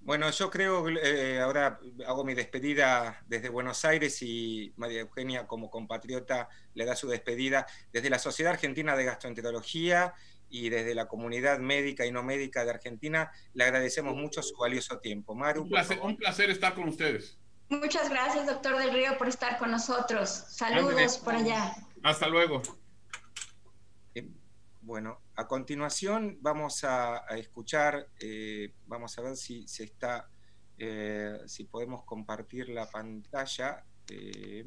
[0.00, 5.70] Bueno, yo creo, eh, ahora hago mi despedida desde Buenos Aires y María Eugenia como
[5.70, 10.12] compatriota le da su despedida desde la Sociedad Argentina de Gastroenterología
[10.50, 13.30] y desde la comunidad médica y no médica de Argentina.
[13.54, 15.34] Le agradecemos mucho su valioso tiempo.
[15.34, 15.62] Maru.
[15.62, 17.38] Un placer, un placer estar con ustedes.
[17.70, 20.28] Muchas gracias, doctor del Río, por estar con nosotros.
[20.28, 21.74] Saludos por allá.
[22.02, 22.60] Hasta luego.
[24.82, 30.28] Bueno, a continuación vamos a, escuchar, eh, vamos a ver si se está,
[30.78, 33.84] eh, si podemos compartir la pantalla.
[34.08, 34.64] Eh,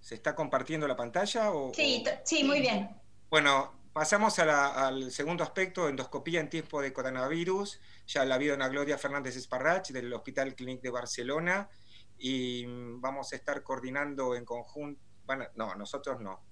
[0.00, 1.52] ¿Se está compartiendo la pantalla?
[1.52, 2.90] O, sí, sí, muy bien.
[3.30, 7.80] Bueno, pasamos al segundo aspecto, endoscopía en tiempo de coronavirus.
[8.08, 11.68] Ya la vio Ana Gloria Fernández Esparrach del Hospital Clínic de Barcelona
[12.18, 16.42] y mm, vamos a estar coordinando en conjunto, bueno, no, nosotros no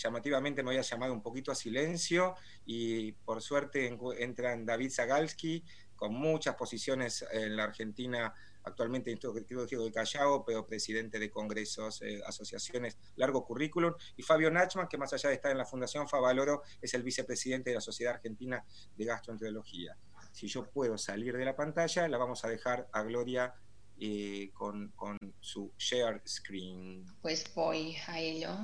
[0.00, 2.34] llamativamente me había llamado un poquito a silencio
[2.64, 5.64] y por suerte entran David Zagalski
[6.00, 8.32] con muchas posiciones en la Argentina,
[8.64, 14.88] actualmente Instituto de Callao, pero presidente de congresos, eh, asociaciones, largo currículum, y Fabio Nachman,
[14.88, 18.14] que más allá de estar en la Fundación Favaloro, es el vicepresidente de la Sociedad
[18.14, 18.64] Argentina
[18.96, 19.94] de Gastroenterología.
[20.32, 23.54] Si yo puedo salir de la pantalla, la vamos a dejar a Gloria
[23.98, 27.04] eh, con, con su share screen.
[27.20, 28.56] Pues voy a ello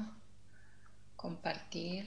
[1.16, 2.07] compartir.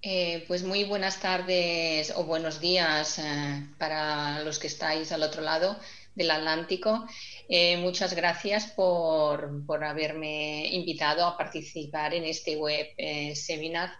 [0.00, 5.42] Eh, pues muy buenas tardes o buenos días eh, para los que estáis al otro
[5.42, 5.76] lado
[6.14, 7.04] del Atlántico.
[7.48, 12.86] Eh, muchas gracias por, haberme invitado a participar en este web
[13.34, 13.90] seminar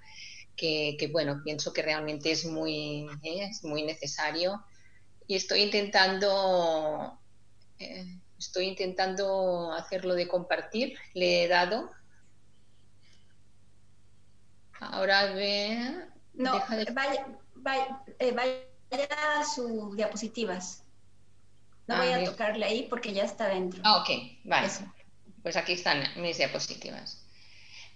[0.55, 4.65] que, bueno, pienso que realmente es muy, es muy necesario
[5.27, 7.21] y estoy intentando,
[8.39, 10.97] estoy intentando hacerlo de compartir.
[11.15, 11.91] Le he dado
[14.81, 15.95] Ahora ve.
[16.35, 16.53] No,
[16.93, 20.85] vaya, vaya, eh, vaya, a sus diapositivas.
[21.87, 23.81] No voy a tocarle ahí porque ya está dentro.
[23.85, 24.11] Ah, ok,
[24.45, 24.69] vale.
[25.43, 27.25] Pues aquí están mis diapositivas.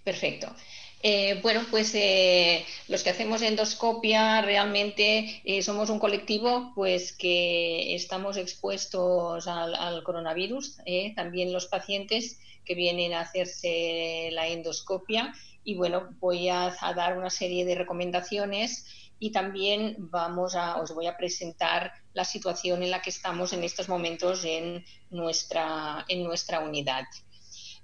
[0.03, 0.53] Perfecto.
[1.01, 8.37] Eh, bueno, pues eh, los que hacemos endoscopia realmente somos un colectivo pues que estamos
[8.37, 10.77] expuestos al, al coronavirus,
[11.15, 17.29] también los pacientes que vienen a hacerse la endoscopia y bueno, voy a, dar una
[17.29, 18.85] serie de recomendaciones
[19.19, 23.63] y también vamos a, os voy a presentar la situación en la que estamos en
[23.63, 27.05] estos momentos en nuestra, en nuestra unidad.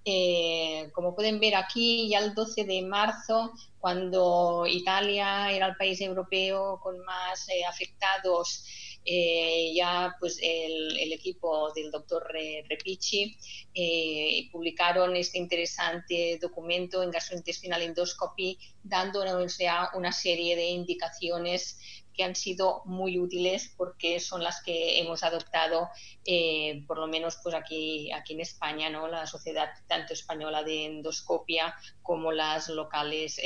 [0.05, 6.01] Eh, como pueden ver aquí, ya el 12 de marzo, cuando Italia era el país
[6.01, 8.65] europeo con más eh, afectados
[9.05, 12.31] eh, ya pues el, equipo del doctor
[12.67, 13.35] Repici
[13.73, 21.79] eh, publicaron este interesante documento en gastrointestinal endoscopy dándonos ya una serie de indicaciones
[22.13, 25.89] que han sido muy útiles porque son las que hemos adoptado,
[26.25, 29.07] eh, por lo menos pues aquí, aquí en España, ¿no?
[29.07, 33.39] la sociedad tanto española de endoscopia como las locales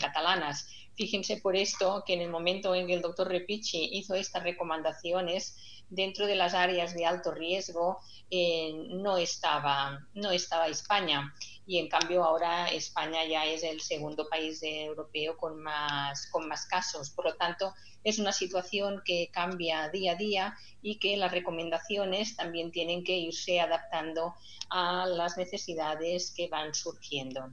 [0.00, 4.42] catalanas Fíjense por esto que en el momento en que el doctor Repici hizo estas
[4.42, 5.56] recomendaciones,
[5.90, 7.98] dentro de las áreas de alto riesgo
[8.30, 11.34] eh, no, estaba, no estaba España
[11.66, 16.66] y en cambio ahora España ya es el segundo país europeo con más, con más
[16.66, 17.10] casos.
[17.10, 22.36] Por lo tanto, es una situación que cambia día a día y que las recomendaciones
[22.36, 24.34] también tienen que irse adaptando
[24.70, 27.52] a las necesidades que van surgiendo.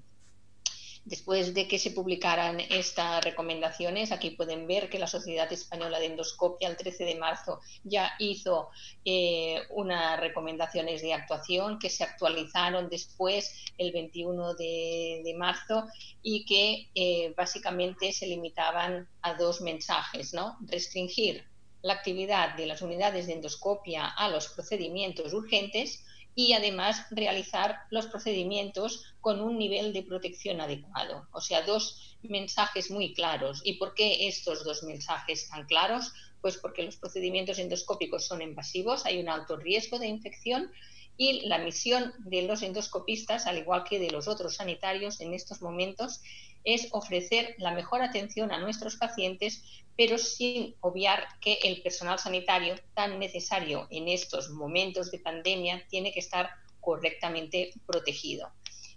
[1.07, 6.07] Después de que se publicaran estas recomendaciones, aquí pueden ver que la Sociedad Española de
[6.07, 8.71] Endoscopia el 13 de marzo ya hizo
[9.05, 15.85] eh, unas recomendaciones de actuación que se actualizaron después el 21 de, marzo
[16.21, 20.57] y que eh, básicamente se limitaban a dos mensajes, ¿no?
[20.65, 21.45] Restringir
[21.83, 26.03] la actividad de las unidades de endoscopia a los procedimientos urgentes
[26.37, 31.27] y además realizar los procedimientos con un nivel de protección adecuado.
[31.31, 33.61] O sea, dos mensajes muy claros.
[33.63, 36.13] ¿Y por qué estos dos mensajes tan claros?
[36.39, 40.71] Pues porque los procedimientos endoscópicos son invasivos, hay un alto riesgo de infección
[41.17, 45.61] y la misión de los endoscopistas, al igual que de los otros sanitarios en estos
[45.61, 46.21] momentos,
[46.63, 49.63] es ofrecer la mejor atención a nuestros pacientes,
[49.95, 56.11] pero sin obviar que el personal sanitario tan necesario en estos momentos de pandemia tiene
[56.11, 56.51] que estar
[56.81, 58.51] correctamente protegido.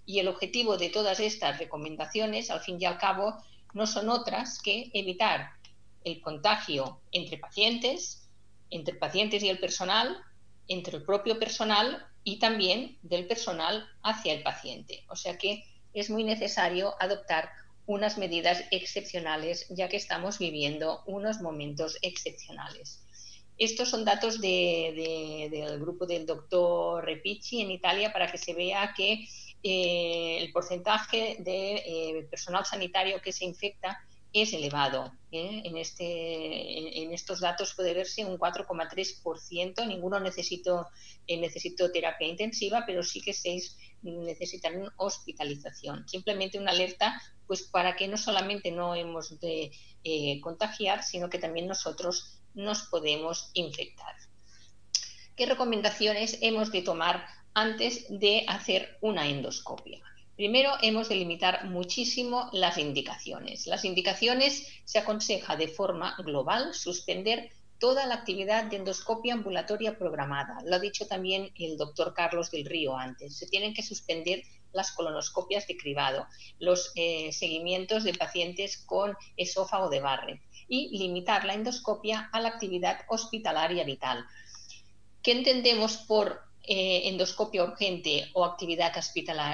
[0.04, 3.36] Y el objetivo de todas estas recomendaciones, al fin y al cabo,
[3.72, 5.50] no son otras que evitar
[6.04, 8.28] el contagio entre pacientes,
[8.70, 10.16] entre pacientes y el personal,
[10.68, 15.04] entre el propio personal y también del personal hacia el paciente.
[15.08, 17.50] O sea que es muy necesario adoptar
[17.86, 23.02] unas medidas excepcionales ya que estamos viviendo unos momentos excepcionales.
[23.58, 29.26] Estos son datos del grupo del doctor Repici en Italia para que se vea que
[29.62, 34.02] eh, el porcentaje de eh, personal sanitario que se infecta
[34.32, 35.12] es elevado.
[35.32, 35.62] ¿eh?
[35.64, 39.86] En, este, en, estos datos puede verse un 4,3%.
[39.86, 40.88] Ninguno necesito,
[41.28, 46.08] necesito terapia intensiva, pero sí que seis necesitan hospitalización.
[46.08, 49.72] Simplemente una alerta pues para que no solamente no hemos de
[50.04, 54.14] eh, contagiar, sino que también nosotros nos podemos infectar.
[55.36, 60.00] ¿Qué recomendaciones hemos de tomar antes de hacer una endoscopia?
[60.40, 63.66] Primero, hemos de limitar muchísimo las indicaciones.
[63.66, 70.56] Las indicaciones se aconseja de forma global suspender toda la actividad de endoscopia ambulatoria programada.
[70.64, 73.36] Lo ha dicho también el doctor Carlos del Río antes.
[73.36, 76.26] Se tienen que suspender las colonoscopias de cribado,
[76.58, 82.48] los eh, seguimientos de pacientes con esófago de Barrett y limitar la endoscopia a la
[82.48, 84.24] actividad hospitalaria vital.
[85.22, 88.92] ¿Qué entendemos por eh, endoscopia urgente o actividad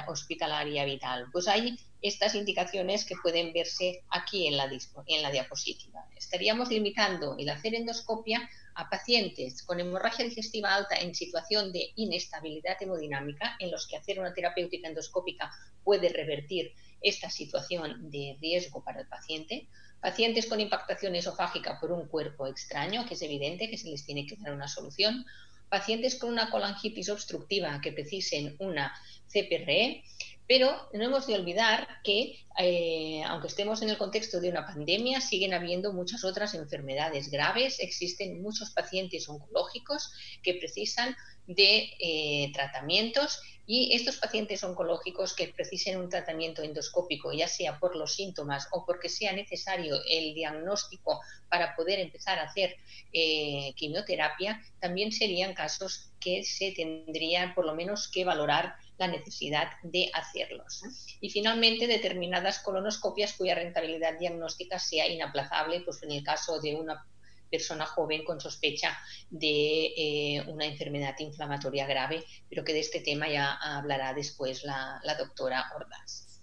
[0.09, 1.27] hospitalaria vital?
[1.33, 4.71] Pues hay estas indicaciones que pueden verse aquí en la,
[5.07, 6.07] en la diapositiva.
[6.16, 12.77] Estaríamos limitando el hacer endoscopia a pacientes con hemorragia digestiva alta en situación de inestabilidad
[12.81, 15.51] hemodinámica, en los que hacer una terapéutica endoscópica
[15.83, 19.69] puede revertir esta situación de riesgo para el paciente,
[20.01, 24.27] pacientes con impactación esofágica por un cuerpo extraño, que es evidente que se les tiene
[24.27, 25.25] que dar una solución,
[25.68, 28.92] pacientes con una colangitis obstructiva que precisen una
[29.26, 30.05] CPRE,
[30.49, 35.21] pero no hemos de olvidar que, eh, aunque estemos en el contexto de una pandemia,
[35.21, 37.81] siguen habiendo muchas otras enfermedades graves.
[37.81, 45.99] Existen muchos pacientes oncológicos que precisan de eh, tratamientos y estos pacientes oncológicos que precisen
[45.99, 51.75] un tratamiento endoscópico, ya sea por los síntomas o porque sea necesario el diagnóstico para
[51.75, 52.77] poder empezar a hacer
[53.13, 59.69] eh, quimioterapia, también serían casos que se tendrían por lo menos que valorar la necesidad
[59.83, 60.83] de hacerlos.
[61.21, 67.07] Y finalmente, determinadas colonoscopias cuya rentabilidad diagnóstica sea inaplazable, pues en el caso de una
[67.51, 68.99] persona joven con sospecha
[69.31, 75.01] de eh, una enfermedad inflamatoria grave, pero que de este tema ya hablará después la,
[75.05, 76.43] la doctora Ordaz.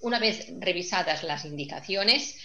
[0.00, 2.36] Una vez revisadas las indicaciones,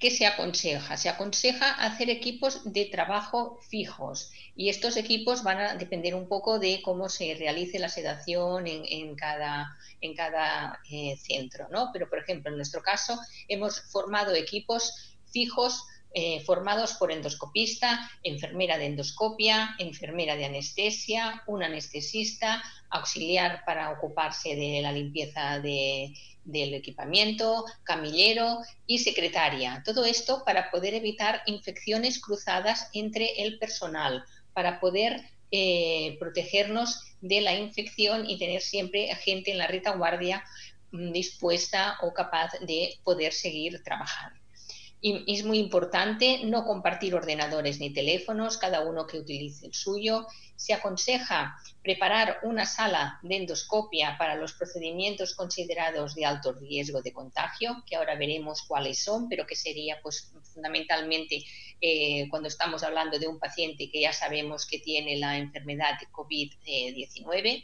[0.00, 0.96] ¿Qué se aconseja?
[0.96, 6.58] Se aconseja hacer equipos de trabajo fijos y estos equipos van a depender un poco
[6.58, 11.68] de cómo se realice la sedación en, cada, en cada eh, centro.
[11.70, 11.90] ¿no?
[11.92, 13.18] Pero, por ejemplo, en nuestro caso
[13.48, 15.84] hemos formado equipos fijos
[16.16, 24.54] eh, formados por endoscopista, enfermera de endoscopia, enfermera de anestesia, un anestesista, auxiliar para ocuparse
[24.54, 29.82] de la limpieza de, del equipamiento, camillero y secretaria.
[29.84, 37.40] Todo esto para poder evitar infecciones cruzadas entre el personal, para poder eh, protegernos de
[37.40, 40.44] la infección y tener siempre gente en la retaguardia
[40.92, 44.43] dispuesta o capaz de poder seguir trabajando.
[45.06, 50.26] Es muy importante no compartir ordenadores ni teléfonos, cada uno que utilice el suyo.
[50.56, 57.12] Se aconseja preparar una sala de endoscopia para los procedimientos considerados de alto riesgo de
[57.12, 61.44] contagio, que ahora veremos cuáles son, pero que sería pues fundamentalmente
[61.82, 66.08] eh, cuando estamos hablando de un paciente que ya sabemos que tiene la enfermedad de
[66.08, 67.62] COVID-19.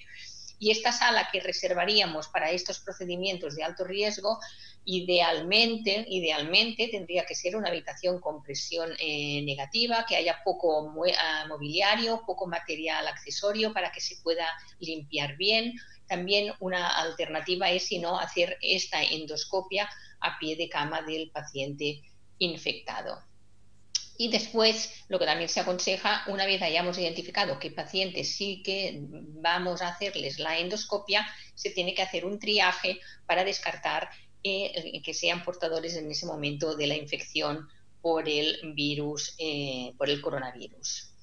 [0.60, 4.38] Y esta sala que reservaríamos para estos procedimientos de alto riesgo
[4.84, 11.44] Idealmente, idealmente tendría que ser una habitación con presión eh, negativa, que haya poco ah,
[11.48, 14.46] mobiliario, poco material accesorio para que se pueda
[14.78, 15.74] limpiar bien.
[16.08, 19.88] También una alternativa es, si no, hacer esta endoscopia
[20.20, 22.02] a pie de cama del paciente
[22.38, 23.29] infectado.
[24.20, 29.00] Y después, lo que también se aconseja, una vez hayamos identificado qué pacientes sí que
[29.00, 34.10] vamos a hacerles la endoscopia, se tiene que hacer un triaje para descartar
[34.44, 37.66] eh, que sean portadores en ese momento de la infección
[38.02, 41.14] por el virus, eh, por el coronavirus.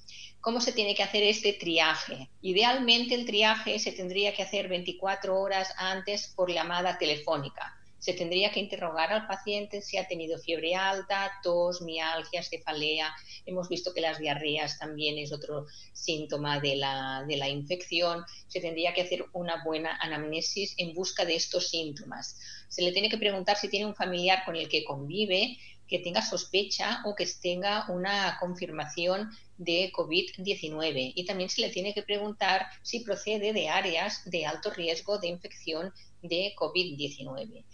[0.41, 2.31] ¿Cómo se tiene que hacer este triaje?
[2.41, 8.51] Idealmente el triaje se tendría que hacer 24 horas antes por llamada telefónica se tendría
[8.51, 13.13] que interrogar al paciente si ha tenido fiebre alta, tos, mialgia, cefalea.
[13.45, 18.23] Hemos visto que las diarreas también es otro síntoma de la, de la infección.
[18.47, 22.39] Se tendría que hacer una buena anamnesis en busca de estos síntomas.
[22.69, 26.21] Se le tiene que preguntar si tiene un familiar con el que convive que tenga
[26.21, 31.13] sospecha o que tenga una confirmación de COVID-19.
[31.15, 35.27] Y también se le tiene que preguntar si procede de áreas de alto riesgo de
[35.27, 35.93] infección
[36.27, 37.65] de COVID-19.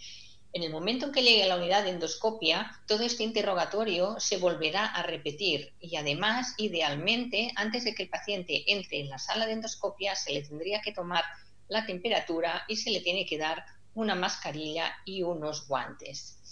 [0.54, 4.38] En el momento en que llegue a la unidad de endoscopia, todo este interrogatorio se
[4.38, 9.48] volverá a repetir y además, idealmente, antes de que el paciente entre en la sala
[9.48, 11.24] de endoscopia, se le tendría que tomar
[11.70, 16.43] la temperatura y se le tiene que dar una mascarilla y unos guantes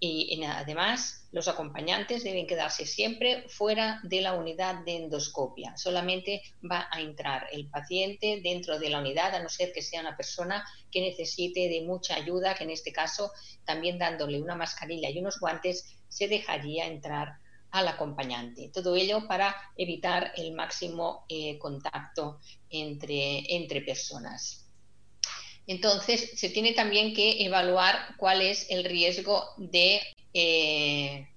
[0.00, 5.76] y además los acompañantes deben quedarse siempre fuera de la unidad de endoscopia.
[5.76, 10.00] Solamente va a entrar el paciente dentro de la unidad, a no ser que sea
[10.00, 13.30] una persona que necesite de mucha ayuda, que en este caso
[13.64, 17.38] también dándole una mascarilla y unos guantes se dejaría entrar
[17.70, 18.70] al acompañante.
[18.72, 22.40] Todo ello para evitar el máximo eh, contacto
[22.70, 24.69] entre, entre personas.
[25.70, 30.00] Entonces, se tiene también que evaluar cuál es el riesgo de,
[30.34, 31.28] eh,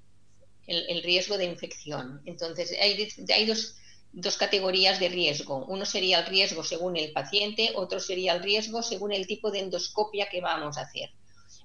[0.66, 2.20] el, riesgo de infección.
[2.26, 3.76] Entonces, hay, hay dos,
[4.12, 5.64] dos, categorías de riesgo.
[5.68, 9.60] Uno sería el riesgo según el paciente, otro sería el riesgo según el tipo de
[9.60, 11.12] endoscopia que vamos a hacer.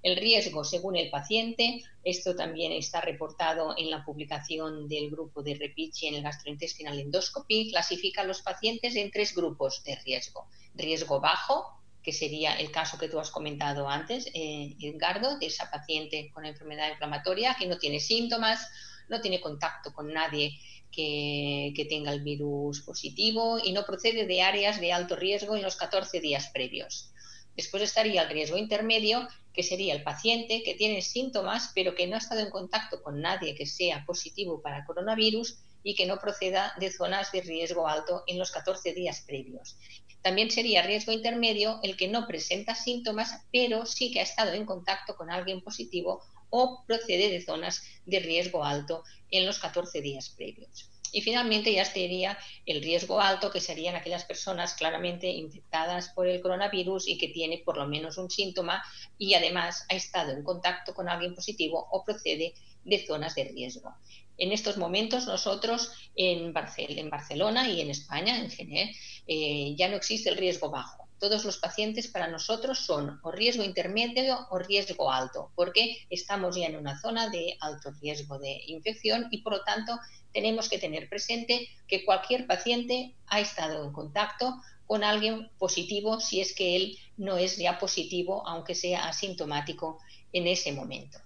[0.02, 5.54] El riesgo según el paciente, esto también está reportado en la publicación del grupo de
[5.54, 10.48] Repichi en el gastrointestinal endoscopy, clasifica a los pacientes en tres grupos de riesgo.
[10.74, 11.77] Riesgo bajo,
[12.08, 16.46] que sería el caso que tú has comentado antes, eh, Edgardo, de esa paciente con
[16.46, 18.66] enfermedad inflamatoria que no tiene síntomas,
[19.10, 20.58] no tiene contacto con nadie
[20.90, 25.60] que, que, tenga el virus positivo y no procede de áreas de alto riesgo en
[25.60, 27.12] los 14 días previos.
[27.54, 32.14] Después estaría el riesgo intermedio, que sería el paciente que tiene síntomas pero que no
[32.14, 36.72] ha estado en contacto con nadie que sea positivo para coronavirus y que no proceda
[36.80, 39.76] de zonas de riesgo alto en los 14 días previos.
[40.22, 44.66] También sería riesgo intermedio el que no presenta síntomas, pero sí que ha estado en
[44.66, 50.30] contacto con alguien positivo o procede de zonas de riesgo alto en los 14 días
[50.30, 50.90] previos.
[51.12, 56.40] Y finalmente ya sería el riesgo alto, que serían aquellas personas claramente infectadas por el
[56.42, 58.82] coronavirus y que tiene por lo menos un síntoma
[59.16, 62.54] y además ha estado en contacto con alguien positivo o procede
[62.84, 63.94] de zonas de riesgo.
[64.38, 68.94] En estos momentos nosotros en, Barcelona y en España, en general,
[69.26, 71.08] eh, ya no existe el riesgo bajo.
[71.18, 76.66] Todos los pacientes para nosotros son o riesgo intermedio o riesgo alto, porque estamos ya
[76.66, 79.98] en una zona de alto riesgo de infección y por lo tanto
[80.32, 84.54] tenemos que tener presente que cualquier paciente ha estado en contacto
[84.86, 89.98] con alguien positivo si es que él no es ya positivo, aunque sea asintomático
[90.32, 91.18] en ese momento.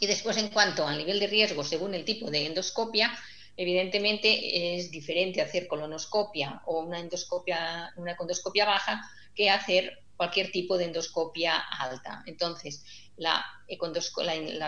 [0.00, 3.16] Y después, en cuanto al nivel de riesgo según el tipo de endoscopia,
[3.56, 10.78] evidentemente es diferente hacer colonoscopia o una endoscopia, una endoscopia baja que hacer cualquier tipo
[10.78, 12.22] de endoscopia alta.
[12.26, 12.84] Entonces,
[13.16, 13.44] la,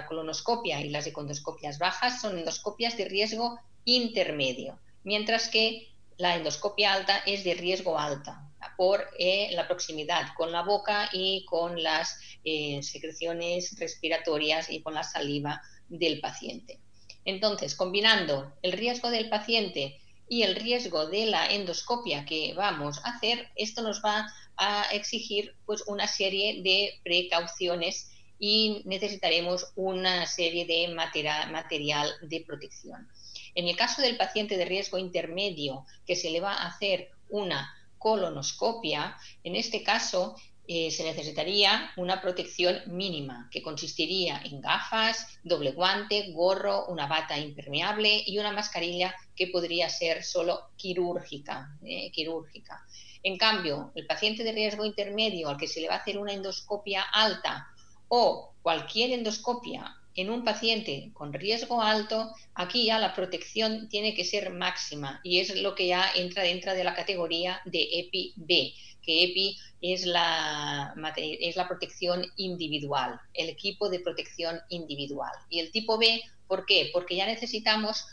[0.09, 7.19] colonoscopia y las econdoscopias bajas son endoscopias de riesgo intermedio, mientras que la endoscopia alta
[7.27, 8.46] es de riesgo alta
[8.77, 14.95] por eh, la proximidad con la boca y con las eh, secreciones respiratorias y con
[14.95, 16.81] la saliva del paciente.
[17.24, 23.11] Entonces, combinando el riesgo del paciente y el riesgo de la endoscopia que vamos a
[23.11, 30.66] hacer, esto nos va a exigir pues una serie de precauciones y necesitaremos una serie
[30.66, 33.09] de material de protección.
[33.55, 37.74] En el caso del paciente de riesgo intermedio que se le va a hacer una
[38.07, 40.37] colonoscopia, en este caso
[40.69, 47.37] eh, se necesitaría una protección mínima que consistiría en gafas, doble guante, gorro, una bata
[47.37, 51.77] impermeable y una mascarilla que podría ser solo quirúrgica.
[51.83, 52.87] Eh, quirúrgica.
[53.25, 56.33] En cambio, el paciente de riesgo intermedio al que se le va a hacer una
[56.33, 57.67] endoscopia alta
[58.07, 64.25] o cualquier endoscopia en un paciente con riesgo alto, aquí ya la protección tiene que
[64.25, 69.25] ser máxima y es lo que ya entra dentro de la categoría de EPI-B, que
[69.25, 75.33] EPI es la, es la protección individual, el equipo de protección individual.
[75.51, 76.91] Y el tipo B, ¿por qué?
[76.93, 78.07] Porque ya necesitamos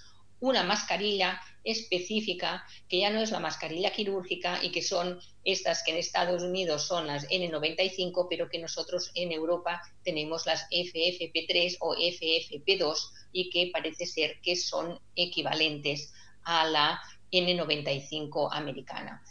[0.44, 5.92] una mascarilla específica, que ya no es la mascarilla quirúrgica y que son estas que
[5.92, 11.96] en Estados Unidos son las N95, pero que nosotros en Europa tenemos las FFP3 o
[11.96, 12.98] FFP2
[13.32, 16.12] y que parece ser que son equivalentes
[16.44, 19.24] a la N95 americana.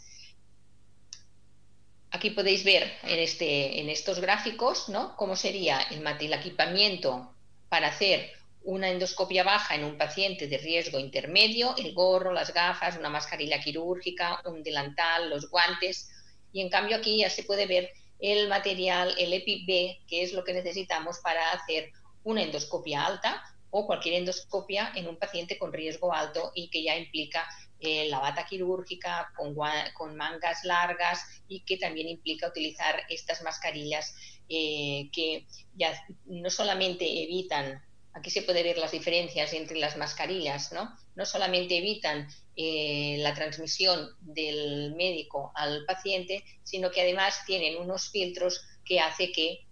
[2.09, 5.15] Aquí podéis ver en, este, en estos gráficos ¿no?
[5.15, 7.35] cómo sería el, el equipamiento
[7.69, 8.31] para hacer
[8.63, 13.59] una endoscopia baja en un paciente de riesgo intermedio, el gorro, las gafas, una mascarilla
[13.59, 16.09] quirúrgica, un delantal, los guantes.
[16.51, 20.43] Y en cambio aquí ya se puede ver el material, el EPI-B, que es lo
[20.43, 21.91] que necesitamos para hacer
[22.23, 26.95] una endoscopia alta o cualquier endoscopia en un paciente con riesgo alto y que ya
[26.95, 27.45] implica
[27.79, 29.55] eh, la bata quirúrgica con,
[29.93, 34.15] con, mangas largas y que también implica utilizar estas mascarillas
[34.47, 35.91] eh, que ya
[36.25, 37.83] no solamente evitan
[38.13, 40.95] aquí se puede ver las diferencias entre las mascarillas, ¿no?
[41.15, 48.09] No solamente evitan eh, la transmisión del médico al paciente, sino que además tienen unos
[48.09, 49.65] filtros que hace que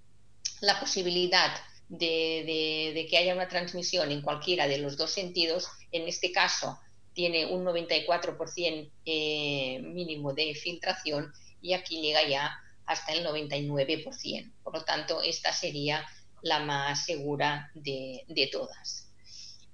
[0.61, 1.51] la posibilidad
[1.87, 6.79] de, que haya una transmisión en cualquiera de los dos sentidos, en este caso
[7.13, 14.51] tiene un 94% eh, mínimo de filtración y aquí llega ya hasta el 99%.
[14.63, 16.05] Por lo tanto, esta sería
[16.41, 19.09] la más segura de, todas.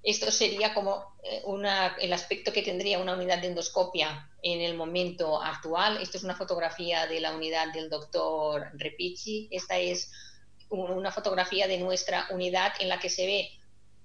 [0.02, 1.42] Esto sería como eh,
[2.00, 5.98] el aspecto que tendría una unidad de endoscopia en el momento actual.
[6.00, 9.48] Esto es una fotografía de la unidad del doctor Repici.
[9.50, 10.10] Esta es
[10.70, 13.50] una fotografía de nuestra unidad en la que se ve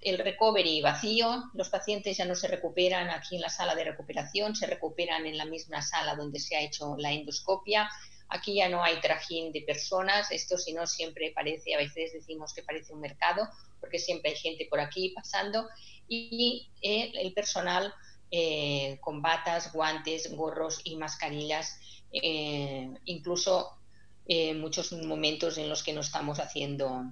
[0.04, 1.44] el recovery vacío.
[1.54, 5.38] Los pacientes ya no se recuperan aquí en la sala de recuperación, se recuperan en
[5.38, 7.90] la misma sala donde se ha hecho la endoscopia.
[8.34, 12.52] Aquí ya no hay trajín de personas, esto si no siempre parece, a veces decimos
[12.52, 13.48] que parece un mercado,
[13.80, 15.70] porque siempre hay gente por aquí pasando,
[16.08, 17.94] y eh, el personal
[18.32, 21.78] eh, con batas, guantes, gorros y mascarillas,
[22.12, 23.78] eh, incluso
[24.26, 27.04] en muchos momentos en los que no estamos haciendo,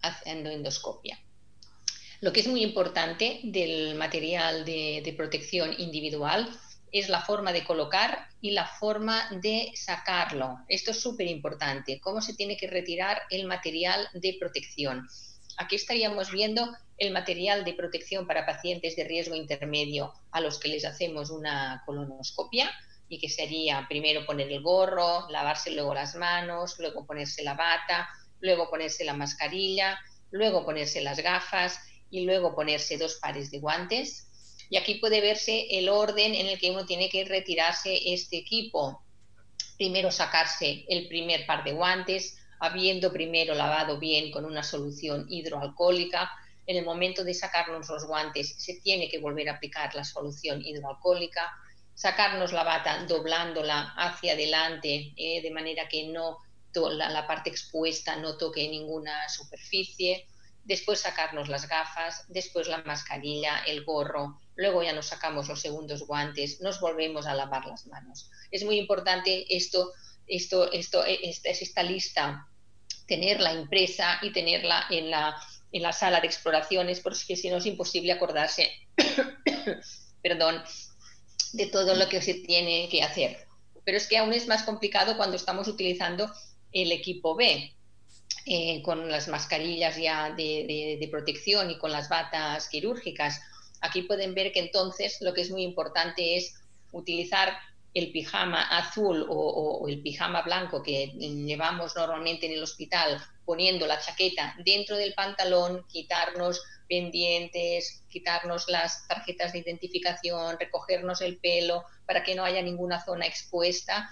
[0.00, 1.20] haciendo endoscopia.
[2.22, 6.48] Lo que es muy importante del material de protección individual
[6.92, 10.58] es la forma de colocar y la forma de sacarlo.
[10.68, 15.06] Esto es súper importante, cómo se tiene que retirar el material de protección.
[15.56, 20.68] Aquí estaríamos viendo el material de protección para pacientes de riesgo intermedio a los que
[20.68, 22.70] les hacemos una colonoscopia
[23.08, 28.08] y que sería primero poner el gorro, lavarse luego las manos, luego ponerse la bata,
[28.40, 29.98] luego ponerse la mascarilla,
[30.30, 31.80] luego ponerse las gafas
[32.10, 34.29] y luego ponerse dos pares de guantes
[34.70, 39.02] y aquí puede verse el orden en el que uno tiene que retirarse este equipo.
[39.76, 46.30] Primero sacarse el primer par de guantes, habiendo primero lavado bien con una solución hidroalcohólica.
[46.66, 50.64] En el momento de sacarnos los guantes se tiene que volver a aplicar la solución
[50.64, 51.52] hidroalcohólica,
[51.94, 56.38] sacarnos la bata doblándola hacia adelante eh, de manera que no
[56.72, 60.28] la parte expuesta no toque ninguna superficie,
[60.62, 66.06] después sacarnos las gafas, después la mascarilla, el gorro, luego ya nos sacamos los segundos
[66.06, 68.30] guantes, nos volvemos a lavar las manos.
[68.50, 69.92] Es muy importante esto,
[70.26, 72.46] esto, esto, esta, esta lista,
[73.06, 75.34] tenerla impresa y tenerla en la,
[75.72, 78.70] en la sala de exploraciones, porque si no es imposible acordarse,
[80.22, 80.62] perdón,
[81.52, 83.46] de todo lo que se tiene que hacer.
[83.84, 86.30] Pero es que aún es más complicado cuando estamos utilizando
[86.70, 87.74] el equipo B,
[88.46, 93.40] eh, con las mascarillas ya de, protección y con las batas quirúrgicas.
[93.80, 96.54] Aquí pueden ver que entonces lo que es muy importante es
[96.92, 97.56] utilizar
[97.92, 103.98] el pijama azul o, el pijama blanco que llevamos normalmente en el hospital, poniendo la
[103.98, 112.22] chaqueta dentro del pantalón, quitarnos pendientes, quitarnos las tarjetas de identificación, recogernos el pelo para
[112.22, 114.08] que no haya ninguna zona expuesta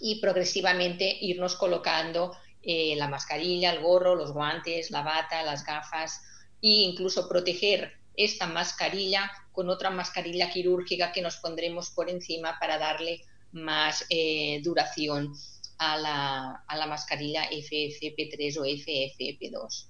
[0.00, 6.22] y progresivamente irnos colocando eh, la mascarilla, el gorro, los guantes, la bata, las gafas
[6.62, 12.78] e incluso proteger esta mascarilla con otra mascarilla quirúrgica que nos pondremos por encima para
[12.78, 15.34] darle más eh, duración
[15.78, 19.88] a la, a la, mascarilla FFP3 o FFP2.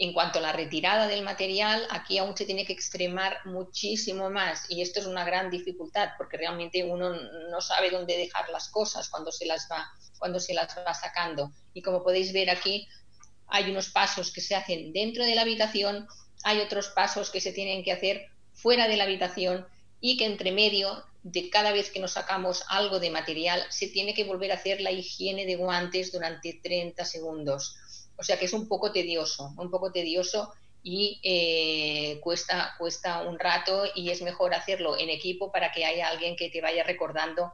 [0.00, 4.70] En cuanto a la retirada del material, aquí aún se tiene que extremar muchísimo más
[4.70, 7.10] y esto es una gran dificultad porque realmente uno
[7.50, 11.52] no sabe dónde dejar las cosas cuando se las va, cuando se las va sacando.
[11.74, 12.86] Y como podéis ver aquí,
[13.48, 16.06] hay unos pasos que se hacen dentro de la habitación
[16.44, 19.66] hay otros pasos que se tienen que hacer fuera de la habitación
[20.00, 24.14] y que entre medio de cada vez que nos sacamos algo de material se tiene
[24.14, 27.76] que volver a hacer la higiene de guantes durante 30 segundos.
[28.16, 33.38] O sea que es un poco tedioso, un poco tedioso y eh, cuesta, cuesta un
[33.38, 37.52] rato y es mejor hacerlo en equipo para que haya alguien que te vaya recordando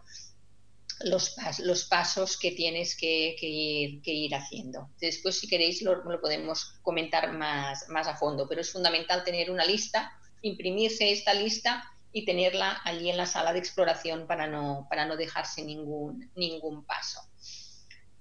[1.00, 4.90] los, los pasos que tienes que, ir, haciendo.
[5.00, 9.64] Después, si queréis, lo, podemos comentar más, más a fondo, pero es fundamental tener una
[9.64, 15.04] lista, imprimirse esta lista y tenerla allí en la sala de exploración para no, para
[15.04, 17.20] no dejarse ningún, ningún paso.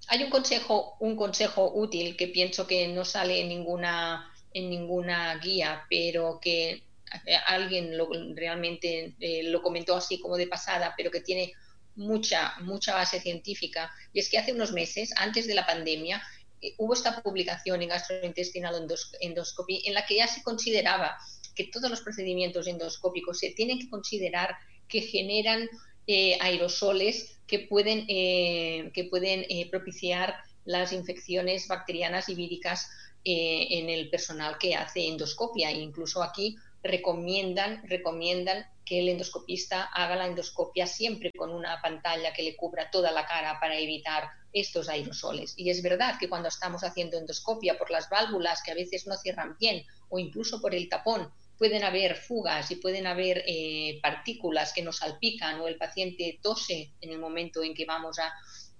[0.08, 5.36] Hay un consejo, un consejo útil que pienso que no sale en ninguna, en ninguna
[5.38, 6.82] guía, pero que
[7.26, 7.92] eh, alguien
[8.34, 11.52] realmente eh, lo comentó así como de pasada, pero que tiene
[11.96, 13.90] mucha, mucha base científica.
[14.12, 16.22] Y es que hace unos meses, antes de la pandemia,
[16.60, 18.86] eh, hubo esta publicación en gastrointestinal
[19.20, 21.16] endoscopy en la que ya se consideraba
[21.54, 24.56] que todos los procedimientos endoscópicos se tienen que considerar
[24.88, 25.68] que generan
[26.06, 30.34] eh, aerosoles que pueden, eh, que pueden propiciar
[30.64, 32.88] las infecciones bacterianas y víricas
[33.26, 35.70] en el personal que hace endoscopia.
[35.70, 42.42] Incluso aquí recomiendan, recomiendan que el endoscopista haga la endoscopia siempre con una pantalla que
[42.42, 45.54] le cubra toda la cara para evitar estos aerosoles.
[45.56, 49.16] Y es verdad que cuando estamos haciendo endoscopia por las válvulas que a veces no
[49.16, 54.74] cierran bien o incluso por el tapón, pueden haber fugas y pueden haber eh, partículas
[54.74, 58.30] que nos salpican o el paciente tose en el momento en que vamos a,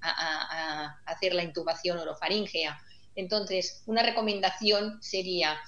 [0.02, 2.78] a hacer la intubación orofaringea.
[3.16, 5.58] Entonces, una recomendación sería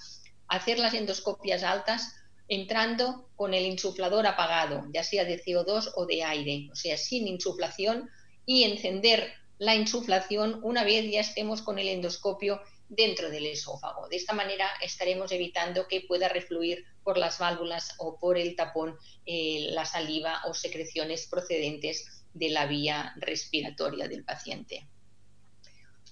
[0.48, 2.14] hacer las endoscopias altas
[2.48, 7.26] entrando con el insuflador apagado, ya sea de CO2 o de aire, o sea, sin
[7.26, 8.08] insuflación
[8.44, 14.08] y encender la insuflación una vez ya estemos con el endoscopio dentro del esófago.
[14.08, 18.96] De esta manera estaremos evitando que pueda refluir por las válvulas o por el tapón
[19.24, 24.86] eh, la saliva o secreciones procedentes de la vía respiratoria del paciente.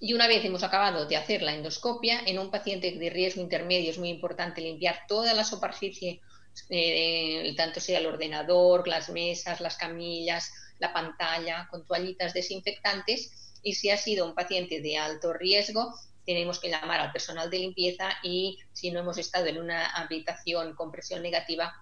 [0.04, 3.88] Y una vez hemos acabado de hacer la endoscopia, en un paciente de riesgo intermedio
[3.88, 6.20] es muy importante limpiar toda la superficie,
[6.68, 13.56] eh, tanto sea el ordenador, las mesas, las camillas, la pantalla, con toallitas desinfectantes.
[13.62, 15.94] Y si ha sido un paciente de alto riesgo,
[16.26, 20.74] tenemos que llamar al personal de limpieza y si no hemos estado en una habitación
[20.74, 21.72] con presión negativa,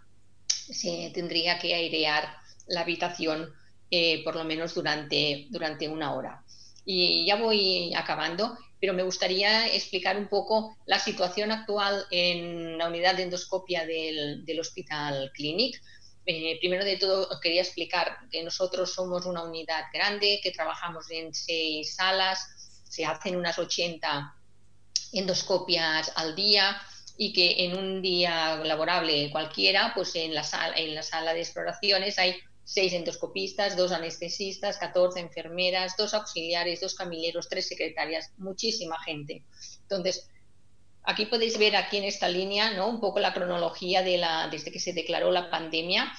[0.46, 2.36] se tendría que airear
[2.68, 3.52] la habitación
[3.90, 6.44] eh, por lo menos durante, durante una hora.
[6.84, 12.88] Y ya voy acabando, pero me gustaría explicar un poco la situación actual en la
[12.88, 15.80] unidad de endoscopia del, Hospital Clinic.
[16.26, 21.32] Eh, primero de todo, quería explicar que nosotros somos una unidad grande, que trabajamos en
[21.32, 24.34] seis salas, se hacen unas 80
[25.12, 26.80] endoscopias al día
[27.16, 31.40] y que en un día laborable cualquiera, pues en la sala, en la sala de
[31.40, 38.98] exploraciones hay seis endoscopistas, dos anestesistas, 14 enfermeras, dos auxiliares, dos camilleros, tres secretarias, muchísima
[39.02, 39.44] gente.
[39.82, 40.28] Entonces,
[41.02, 42.88] aquí podéis ver aquí en esta línea ¿no?
[42.88, 46.12] un poco la cronología de la, desde que se declaró la pandemia.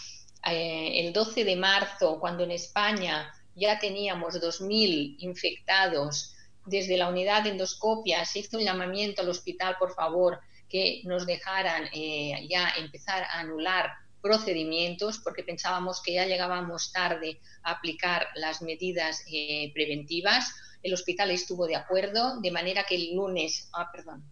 [0.45, 6.35] Eh, el 12 de marzo, cuando en España ya teníamos 2.000 infectados,
[6.65, 10.39] desde la unidad de endoscopia se hizo un llamamiento al hospital, por favor,
[10.69, 13.91] que nos dejaran eh, ya empezar a anular
[14.23, 20.55] procedimientos porque pensábamos que ya llegábamos tarde a aplicar las medidas eh, preventivas.
[20.81, 24.23] El hospital estuvo de acuerdo, de manera que el lunes, ah, perdón,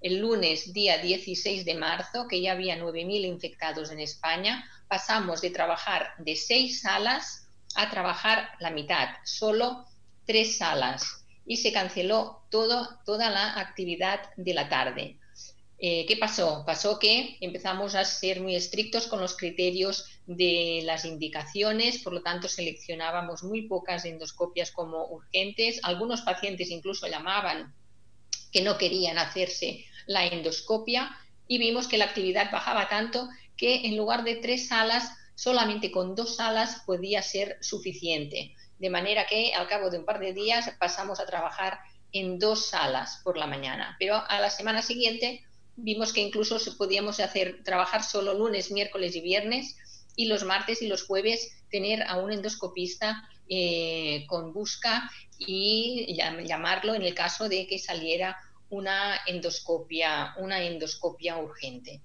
[0.00, 5.50] el lunes día 16 de marzo, que ya había 9.000 infectados en España, pasamos de
[5.50, 9.86] trabajar de seis salas a trabajar la mitad, solo
[10.24, 15.18] tres salas, y se canceló todo, toda la actividad de la tarde.
[15.78, 16.64] Eh, ¿Qué pasó?
[16.64, 22.22] Pasó que empezamos a ser muy estrictos con los criterios de las indicaciones, por lo
[22.22, 25.80] tanto seleccionábamos muy pocas endoscopias como urgentes.
[25.82, 27.74] Algunos pacientes incluso llamaban
[28.52, 31.14] que no querían hacerse la endoscopia
[31.46, 36.14] y vimos que la actividad bajaba tanto que en lugar de tres salas, solamente con
[36.14, 38.54] dos salas podía ser suficiente.
[38.78, 41.78] De manera que al cabo de un par de días pasamos a trabajar
[42.12, 43.96] en dos salas por la mañana.
[43.98, 45.44] Pero a la semana siguiente
[45.76, 49.76] vimos que incluso podíamos hacer trabajar solo lunes, miércoles y viernes
[50.16, 56.94] y los martes y los jueves tener a un endoscopista eh, con busca y llamarlo
[56.94, 58.36] en el caso de que saliera
[58.70, 62.00] una endoscopia, una endoscopia urgente.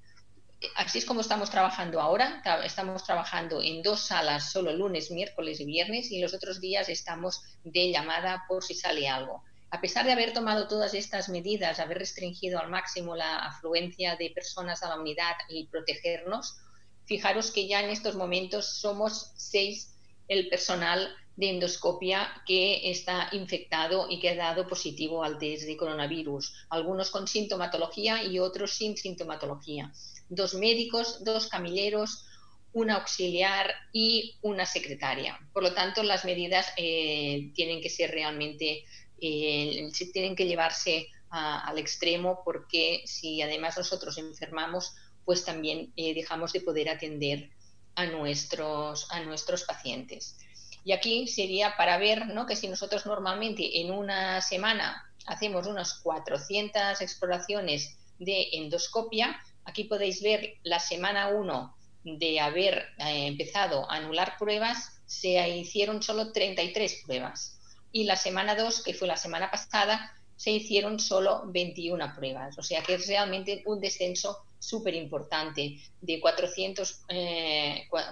[0.76, 2.44] Así es como estamos trabajando ahora.
[2.64, 7.42] Estamos trabajando en dos salas, solo lunes, miércoles y viernes, y los otros días estamos
[7.64, 9.44] de llamada por si sale algo.
[9.72, 14.30] A pesar de haber tomado todas estas medidas, haber restringido al máximo la afluencia de
[14.30, 16.58] personas a la unidad y protegernos,
[17.06, 19.96] fijaros que ya en estos momentos somos seis
[20.28, 25.78] el personal de endoscopia que está infectado y que ha dado positivo al test de
[25.78, 29.92] coronavirus, algunos con sintomatología y otros sin sintomatología.
[30.30, 32.26] Dos médicos, dos camilleros,
[32.74, 35.40] una auxiliar y una secretaria.
[35.54, 38.84] Por lo tanto, las medidas eh, tienen que ser realmente,
[39.22, 46.52] eh, tienen que llevarse al extremo porque si además nosotros enfermamos, pues también eh, dejamos
[46.52, 47.50] de poder atender
[47.96, 50.38] a nuestros, a nuestros pacientes.
[50.84, 52.46] Y aquí sería para ver ¿no?
[52.46, 60.22] que si nosotros normalmente en una semana hacemos unas 400 exploraciones de endoscopia, aquí podéis
[60.22, 67.04] ver la semana 1 de haber eh, empezado a anular pruebas, se hicieron solo 33
[67.06, 67.60] pruebas.
[67.92, 72.58] Y la semana 2, que fue la semana pasada, se hicieron solo 21 pruebas.
[72.58, 77.02] O sea que es realmente un descenso súper importante de 400,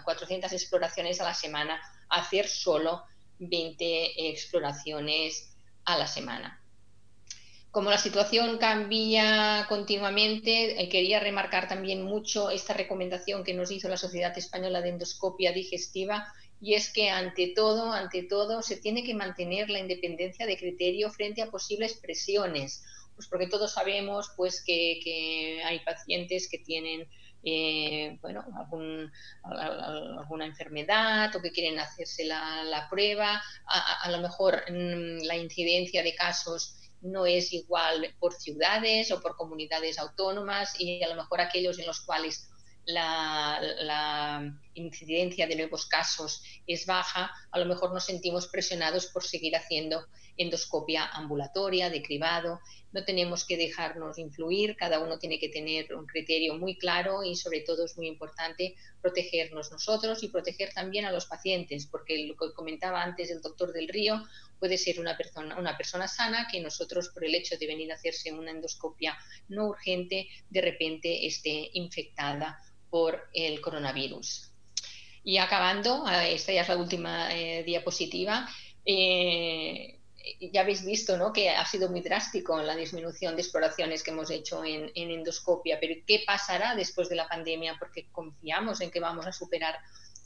[0.03, 3.03] 400 eh, exploraciones a la semana hacer solo
[3.39, 5.55] 20 exploraciones
[5.85, 6.61] a la semana.
[7.71, 13.87] Como la situación cambia continuamente, eh, quería remarcar también mucho esta recomendación que nos hizo
[13.89, 19.03] la Sociedad Española de Endoscopia Digestiva y es que ante todo, ante todo, se tiene
[19.03, 22.83] que mantener la independencia de criterio frente a posibles presiones,
[23.15, 27.07] pues porque todos sabemos pues que, hay pacientes que tienen
[27.43, 28.43] eh, bueno,
[29.43, 33.41] alguna enfermedad o que quieren hacerse la, prueba.
[33.65, 39.37] A, lo mejor mm, la incidencia de casos no es igual por ciudades o por
[39.37, 42.48] comunidades autónomas y a lo mejor aquellos en los cuales
[42.89, 49.23] la, la, incidencia de nuevos casos es baja, a lo mejor nos sentimos presionados por
[49.23, 50.05] seguir haciendo
[50.37, 52.61] endoscopia ambulatoria, de cribado.
[52.93, 57.35] No tenemos que dejarnos influir, cada uno tiene que tener un criterio muy claro y
[57.35, 62.35] sobre todo es muy importante protegernos nosotros y proteger también a los pacientes, porque lo
[62.37, 64.25] que comentaba antes el doctor del Río
[64.59, 67.95] puede ser una persona, una persona sana que nosotros por el hecho de venir a
[67.95, 69.17] hacerse una endoscopia
[69.49, 72.59] no urgente de repente esté infectada
[72.89, 74.51] por el coronavirus.
[75.23, 78.47] Y acabando, esta ya es la última eh, diapositiva.
[78.85, 79.99] Eh,
[80.51, 81.33] ya habéis visto ¿no?
[81.33, 85.95] que ha sido muy drástico la disminución de exploraciones que hemos hecho en, endoscopia, pero
[86.05, 87.75] ¿qué pasará después de la pandemia?
[87.79, 89.75] Porque confiamos en que vamos a superar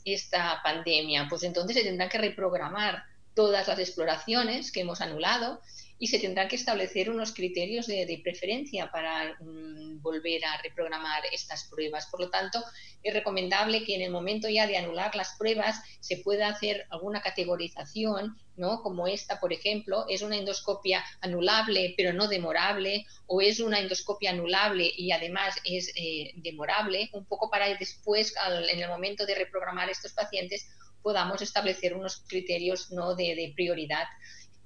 [0.04, 1.26] esta pandemia.
[1.28, 3.04] Pues entonces se tendrán que reprogramar
[3.34, 5.60] todas las exploraciones que hemos anulado
[5.98, 11.64] y se tendrán que establecer unos criterios de, preferencia para mm, volver a reprogramar estas
[11.64, 12.06] pruebas.
[12.06, 12.62] Por lo tanto,
[13.02, 17.22] es recomendable que en el momento ya de anular las pruebas se pueda hacer alguna
[17.22, 18.82] categorización, ¿no?
[18.82, 24.30] Como esta, por ejemplo, es una endoscopia anulable pero no demorable, o es una endoscopia
[24.30, 28.34] anulable y además es eh, demorable, un poco para después,
[28.70, 30.68] en el momento de reprogramar estos pacientes,
[31.02, 33.14] podamos establecer unos criterios ¿no?
[33.14, 34.06] de prioridad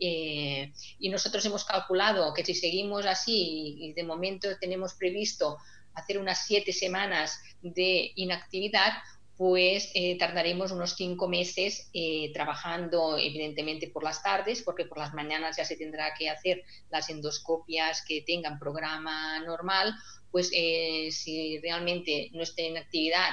[0.01, 5.59] eh, y nosotros hemos calculado que si seguimos así y de momento tenemos previsto
[5.95, 8.93] hacer unas siete semanas de inactividad,
[9.37, 15.15] pues eh, tardaremos unos cinco meses eh, trabajando evidentemente por las tardes, porque por las
[15.15, 19.95] mañanas ya se tendrá que hacer las endoscopias que tengan programa normal,
[20.31, 23.31] pues si realmente nuestra inactividad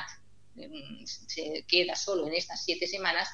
[0.56, 3.28] mm, se queda solo en estas siete semanas,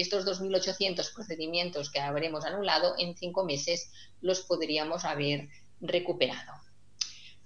[0.00, 3.90] estos 2.800 procedimientos que habremos anulado en cinco meses
[4.20, 5.48] los podríamos haber
[5.80, 6.52] recuperado.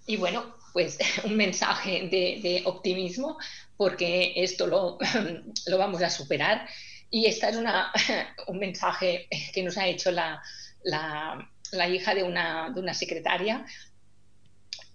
[0.07, 3.39] Y bueno, pues un mensaje de, optimismo
[3.77, 4.99] porque esto lo,
[5.67, 6.69] lo, vamos a superar.
[7.11, 7.93] Y esta es una,
[8.49, 10.43] un mensaje que nos ha hecho la,
[10.83, 13.65] la, hija de una, de una secretaria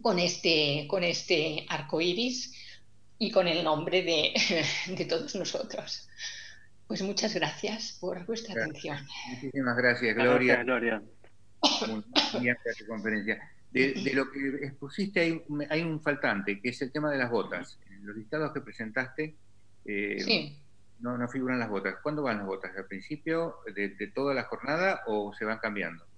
[0.01, 2.53] con este, con este arco iris
[3.17, 4.33] y con el nombre de,
[4.87, 6.07] de todos nosotros.
[6.89, 8.97] Pues muchas gracias por vuestra atención.
[9.29, 10.63] Muchísimas gracias, Gloria.
[10.63, 11.03] Gracias, Gloria.
[12.87, 13.51] conferencia.
[13.69, 17.77] De, lo que expusiste hay, hay, un faltante, que es el tema de las botas.
[17.91, 19.35] En los listados que presentaste
[19.85, 20.57] eh,
[20.99, 21.97] no, no figuran las botas.
[22.01, 22.75] ¿Cuándo van las botas?
[22.75, 26.08] ¿Al principio de, de toda la jornada o se van cambiando?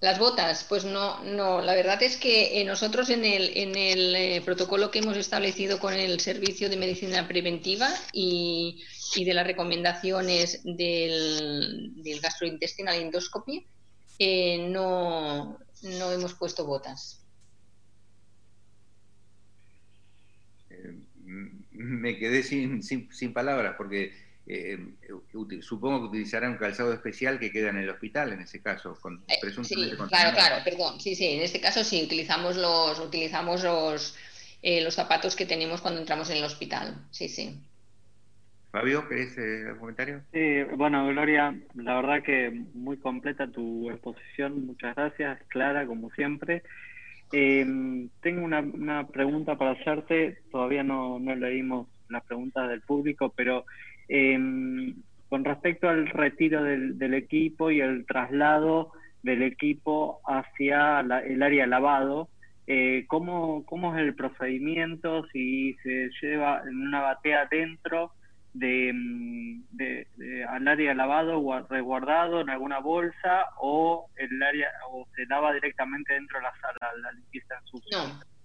[0.00, 1.60] Las botas, pues no, no.
[1.60, 5.80] La verdad es que eh, nosotros en el, en el eh, protocolo que hemos establecido
[5.80, 8.84] con el Servicio de Medicina Preventiva y,
[9.16, 13.66] de las recomendaciones del, del gastrointestinal endoscopy,
[14.20, 17.24] eh, no, no hemos puesto botas.
[21.70, 24.12] me quedé sin, sin, sin palabras porque
[24.50, 24.78] eh,
[25.60, 29.22] supongo que utilizarán un calzado especial que queda en el hospital en ese caso, con
[29.28, 29.74] eh, sí,
[30.08, 34.16] claro, claro, perdón, sí, sí, en este caso sí, utilizamos los, utilizamos los,
[34.62, 37.60] eh, los zapatos que tenemos cuando entramos en el hospital, sí, sí.
[38.72, 40.22] Fabio, ¿querés algún comentario?
[40.32, 46.62] Sí, bueno, Gloria, la verdad que muy completa tu exposición, muchas gracias, clara como siempre.
[47.30, 53.66] tengo una, una, pregunta para hacerte, todavía no, no leímos las preguntas del público, pero
[54.08, 54.94] Em,
[55.28, 58.92] con respecto al retiro del, equipo y el traslado
[59.22, 62.28] del equipo hacia el área lavado,
[62.66, 65.26] eh, ¿cómo, ¿cómo, es el procedimiento?
[65.32, 68.12] Si se lleva en una batea dentro
[68.54, 69.62] de, mm,
[70.48, 76.14] al área lavado o resguardado en alguna bolsa o el área o se lava directamente
[76.14, 77.98] dentro de la sala la limpieza en sucio.
[77.98, 78.37] No.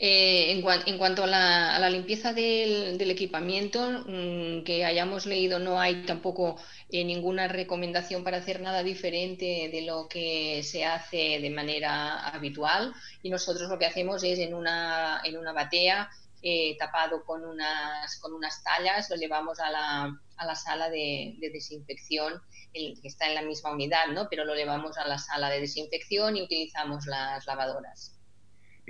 [0.00, 6.56] Eh, en, cuanto a la, limpieza del, equipamiento, mm, que hayamos leído, no hay tampoco
[6.88, 12.94] eh, ninguna recomendación para hacer nada diferente de lo que se hace de manera habitual.
[13.22, 16.08] Y nosotros lo que hacemos es en una, en una batea
[16.42, 21.36] eh, tapado con unas, con unas tallas, lo llevamos a la, a la sala de,
[21.52, 22.40] desinfección,
[22.72, 24.28] que está en la misma unidad, ¿no?
[24.30, 28.17] pero lo llevamos a la sala de desinfección y utilizamos las lavadoras.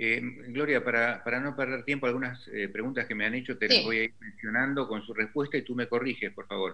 [0.01, 3.83] Eh, Gloria, para, no perder tiempo, algunas eh, preguntas que me han hecho te las
[3.83, 6.73] voy a ir mencionando con su respuesta y tú me corriges, por favor.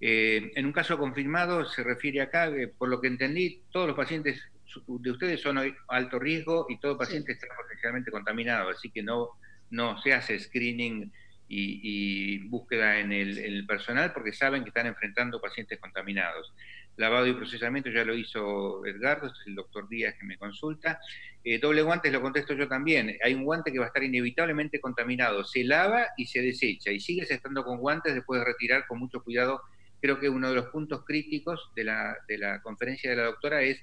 [0.00, 4.42] Eh, en un caso confirmado, se refiere acá, por lo que entendí, todos los pacientes
[4.86, 5.58] de ustedes son
[5.88, 9.28] alto riesgo y todo paciente está potencialmente contaminado, así que no,
[9.68, 11.12] no se hace screening
[11.46, 16.50] y, búsqueda en el, en el, personal porque saben que están enfrentando pacientes contaminados.
[16.96, 21.00] Lavado y procesamiento ya lo hizo Edgardo, es el doctor Díaz que me consulta.
[21.42, 23.16] Eh, doble guantes lo contesto yo también.
[23.22, 25.44] Hay un guante que va a estar inevitablemente contaminado.
[25.44, 29.22] Se lava y se desecha y sigues estando con guantes después de retirar con mucho
[29.22, 29.60] cuidado.
[30.00, 33.62] Creo que uno de los puntos críticos de la, de la conferencia de la doctora
[33.62, 33.82] es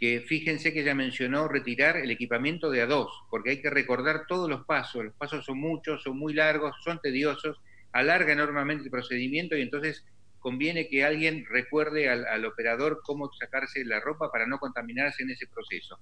[0.00, 4.26] que fíjense que ella mencionó retirar el equipamiento de a dos, porque hay que recordar
[4.26, 5.04] todos los pasos.
[5.04, 7.60] Los pasos son muchos, son muy largos, son tediosos,
[7.92, 10.04] alarga enormemente el procedimiento y entonces
[10.42, 15.46] conviene que alguien recuerde al, operador cómo sacarse la ropa para no contaminarse en ese
[15.46, 15.98] proceso.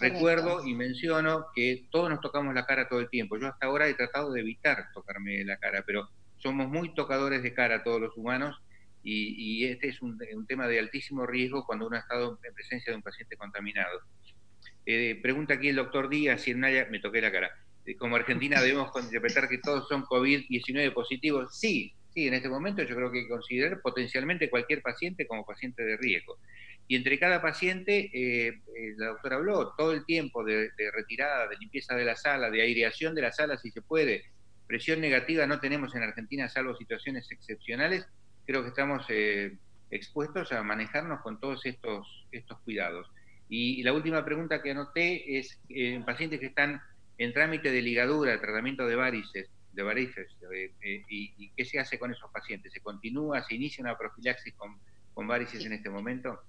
[0.00, 3.36] Recuerdo y menciono que todos nos tocamos la cara todo el tiempo.
[3.36, 7.52] Yo hasta ahora he tratado de evitar tocarme la cara, pero somos muy tocadores de
[7.52, 8.56] cara todos los humanos
[9.02, 12.96] y, este es un, tema de altísimo riesgo cuando uno ha estado en presencia de
[12.96, 14.00] un paciente contaminado.
[14.86, 17.50] Eh, pregunta aquí el doctor Díaz si en Naya me toqué la cara.
[17.86, 21.58] Eh, como Argentina debemos interpretar que todos son COVID-19 positivos.
[21.58, 25.82] Sí, Sí, en este momento yo creo que hay considerar potencialmente cualquier paciente como paciente
[25.82, 26.36] de riesgo.
[26.86, 31.56] Y entre cada paciente, eh, eh, la doctora habló, todo el tiempo de, retirada, de
[31.56, 34.24] limpieza de la sala, de aireación de la sala si se puede.
[34.66, 38.06] Presión negativa no tenemos en Argentina, salvo situaciones excepcionales.
[38.44, 39.56] Creo que estamos eh,
[39.90, 43.10] expuestos a manejarnos con todos estos, estos cuidados.
[43.48, 46.82] Y, la última pregunta que anoté es en pacientes que están
[47.16, 50.28] en trámite de ligadura, tratamiento de varices, de varices.
[50.52, 52.72] Eh, y, qué se hace con esos pacientes?
[52.72, 54.78] ¿Se continúa, se inicia una profilaxis con,
[55.14, 56.40] con varices en este momento?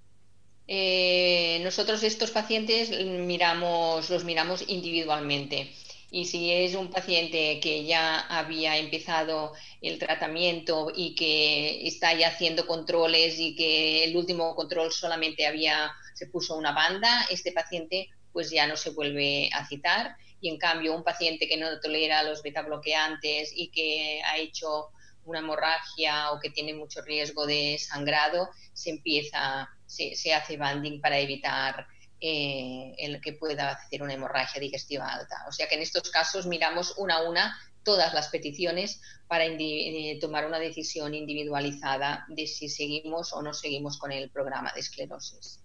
[0.68, 5.72] Eh, nosotros estos pacientes miramos, los miramos individualmente.
[6.10, 12.28] Y si es un paciente que ya había empezado el tratamiento y que está ya
[12.28, 18.10] haciendo controles y que el último control solamente había, se puso una banda, este paciente
[18.30, 22.22] pues ya no se vuelve a citar y en cambio un paciente que no tolera
[22.24, 24.90] los betabloqueantes y que ha hecho
[25.24, 31.00] una hemorragia o que tiene mucho riesgo de sangrado, se empieza, se, se hace banding
[31.00, 31.86] para evitar
[32.20, 35.44] eh, el que pueda hacer una hemorragia digestiva alta.
[35.48, 40.18] O sea que en estos casos miramos una a una todas las peticiones para eh,
[40.20, 45.60] tomar una decisión individualizada de si seguimos o no seguimos con el programa de esclerosis.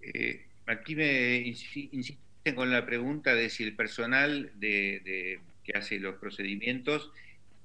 [0.00, 6.16] Eh, Aquí me insisten con la pregunta de si el personal de, que hace los
[6.16, 7.10] procedimientos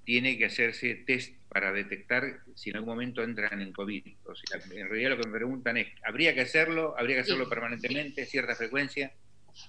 [0.04, 4.04] tiene que hacerse test para detectar si en algún momento entran en COVID.
[4.26, 6.96] O sea, en realidad lo que me preguntan es, ¿habría que hacerlo?
[6.98, 9.12] ¿Habría que hacerlo permanentemente, cierta frecuencia?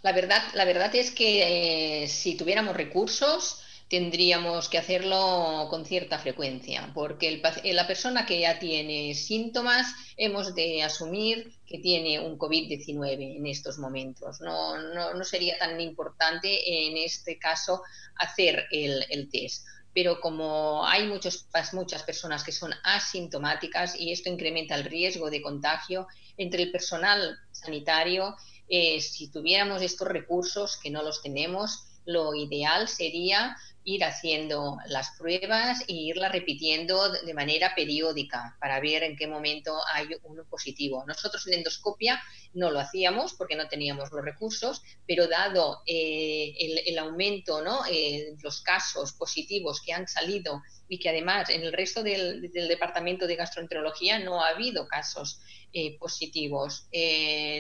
[0.02, 6.18] La verdad, la verdad es que eh, si tuviéramos recursos, tendríamos que hacerlo con cierta
[6.18, 13.36] frecuencia, porque la persona que ya tiene síntomas hemos de asumir que tiene un COVID-19
[13.38, 14.40] en estos momentos.
[14.40, 14.78] No,
[15.14, 17.82] no, sería tan importante en este caso
[18.16, 24.28] hacer el, el test pero como hay muchos, muchas personas que son asintomáticas y esto
[24.28, 26.06] incrementa el riesgo de contagio
[26.36, 28.36] entre el personal sanitario,
[28.68, 33.56] eh, si tuviéramos estos recursos, que no los tenemos, lo ideal sería
[33.86, 39.78] ir haciendo las pruebas e irlas repitiendo de manera periódica para ver en qué momento
[39.94, 41.04] hay uno positivo.
[41.06, 42.20] Nosotros en endoscopia
[42.52, 46.52] no lo hacíamos porque no teníamos los recursos, pero dado eh,
[46.86, 47.86] el, aumento, ¿no?
[47.88, 53.28] Eh, los casos positivos que han salido y que además en el resto del, departamento
[53.28, 55.40] de gastroenterología no ha habido casos
[55.72, 56.88] eh, positivos,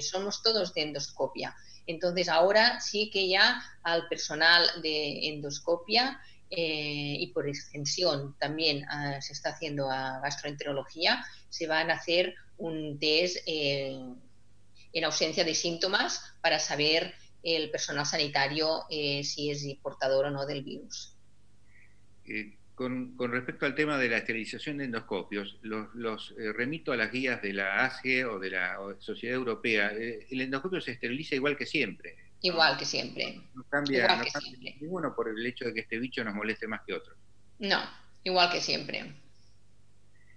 [0.00, 1.54] somos todos de endoscopia.
[1.86, 6.20] Entonces ahora sí que ya al personal de endoscopia
[6.50, 12.34] eh, y por extensión también ah, se está haciendo a gastroenterología, se van a hacer
[12.56, 13.98] un test eh,
[14.92, 20.46] en ausencia de síntomas para saber el personal sanitario eh, si es portador o no
[20.46, 21.16] del virus.
[22.76, 27.40] Con, respecto al tema de la esterilización de endoscopios, los, eh, remito a las guías
[27.40, 29.92] de la ASE o de la Sociedad Europea.
[29.94, 32.16] Eh, el endoscopio se esteriliza igual que siempre.
[32.42, 33.40] Igual que siempre.
[33.54, 34.22] No cambia,
[34.78, 37.14] ninguno por el hecho de que este bicho nos moleste más que otro.
[37.60, 37.80] No,
[38.24, 39.10] igual que siempre.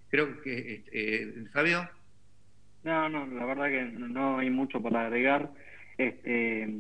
[0.08, 1.90] Creo que, eh, Fabio.
[2.86, 5.52] No, no, la verdad que no hay mucho para agregar.
[5.98, 6.74] Este,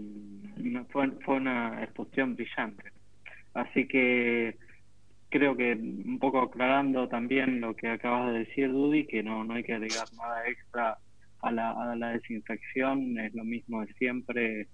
[0.90, 2.94] fue, fue una exposición brillante.
[3.54, 4.69] Así que
[5.30, 9.54] creo que un poco aclarando también lo que acabas de decir, Dudy, que no, no
[9.54, 10.98] hay que agregar nada extra
[11.42, 14.68] a la, a la desinfección, es lo mismo de siempre,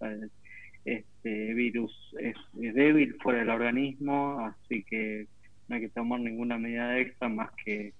[0.86, 5.28] este virus es, débil fuera del organismo, así que
[5.68, 7.94] no hay que tomar ninguna medida extra más que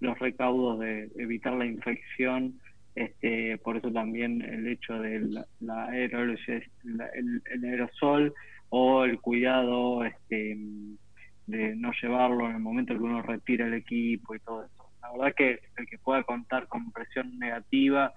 [0.00, 2.58] los recaudos de evitar la infección,
[2.94, 8.34] este, por eso también el hecho de la, la el, el aerosol
[8.70, 10.58] o el cuidado este,
[11.50, 14.90] de no llevarlo en el momento en que uno retira el equipo y todo eso.
[15.02, 18.12] La verdad que el que pueda contar con presión negativa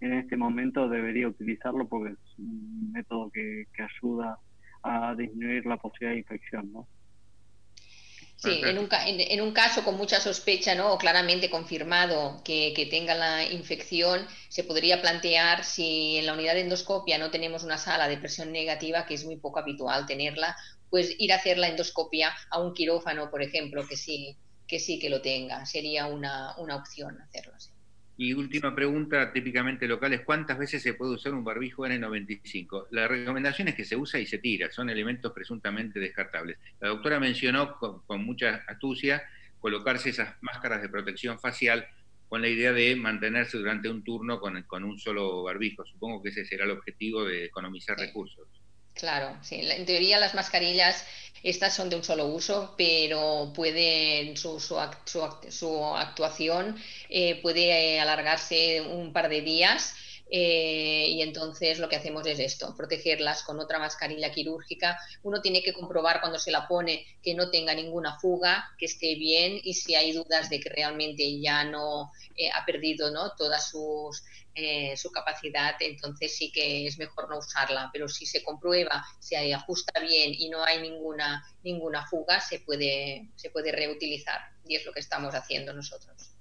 [0.00, 4.38] en este momento debería utilizarlo porque es un método que, ayuda
[4.82, 6.86] a disminuir la posibilidad de infección, ¿no?
[8.36, 10.92] Sí, en un, en, un, caso con mucha sospecha, ¿no?
[10.92, 16.54] O claramente confirmado que, que, tenga la infección, se podría plantear si en la unidad
[16.54, 20.54] de endoscopia no tenemos una sala de presión negativa, que es muy poco habitual tenerla,
[20.90, 24.36] pues ir a hacer la endoscopia a un quirófano, por ejemplo, que sí
[24.68, 25.64] que, sí que lo tenga.
[25.66, 27.70] Sería una, opción hacerlo así.
[28.16, 32.88] Y última pregunta, típicamente local, es ¿cuántas veces se puede usar un barbijo N95?
[32.90, 36.58] La recomendación es que se usa y se tira, son elementos presuntamente descartables.
[36.80, 39.22] La doctora mencionó con, mucha astucia
[39.60, 41.86] colocarse esas máscaras de protección facial
[42.28, 45.86] con la idea de mantenerse durante un turno con, con un solo barbijo.
[45.86, 48.48] Supongo que ese será el objetivo de economizar recursos.
[48.98, 49.60] Claro, sí.
[49.62, 51.04] En teoría las mascarillas
[51.44, 54.76] estas son de un solo uso, pero pueden su, su,
[55.50, 56.76] su, actuación
[57.08, 59.94] eh, puede alargarse un par de días.
[60.30, 64.98] Eh, y entonces lo que hacemos es esto, protegerlas con otra mascarilla quirúrgica.
[65.22, 69.14] Uno tiene que comprobar cuando se la pone que no tenga ninguna fuga, que esté
[69.14, 73.32] bien y si hay dudas de que realmente ya no eh, ha perdido ¿no?
[73.38, 74.22] todas sus
[74.58, 77.90] eh, su capacidad, entonces sí que es mejor no usarla.
[77.92, 83.30] Pero si se comprueba, se ajusta bien y no hay ninguna, ninguna fuga, se puede,
[83.36, 84.40] se puede reutilizar.
[84.66, 86.34] Y es lo que estamos haciendo nosotros.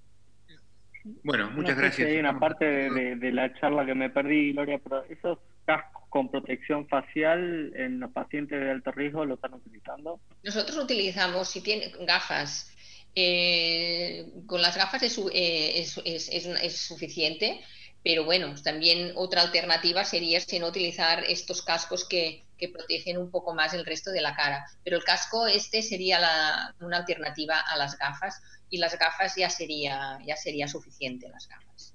[1.24, 2.08] Bueno, muchas gracias.
[2.08, 6.88] hay una parte de, la charla que me perdí, Gloria, pero esos cascos con protección
[6.88, 10.20] facial en los pacientes de alto riesgo lo están utilizando.
[10.44, 12.74] Nosotros utilizamos, si tienen gafas,
[13.16, 17.62] eh, con las gafas es, eh, es, es, es, suficiente,
[18.08, 23.54] pero bueno, también otra alternativa sería si no utilizar estos cascos que, protegen un poco
[23.54, 24.66] más el resto de la cara.
[24.86, 30.20] Pero el casco este sería una alternativa a las gafas y las gafas ya sería,
[30.26, 31.94] ya sería suficiente las gafas.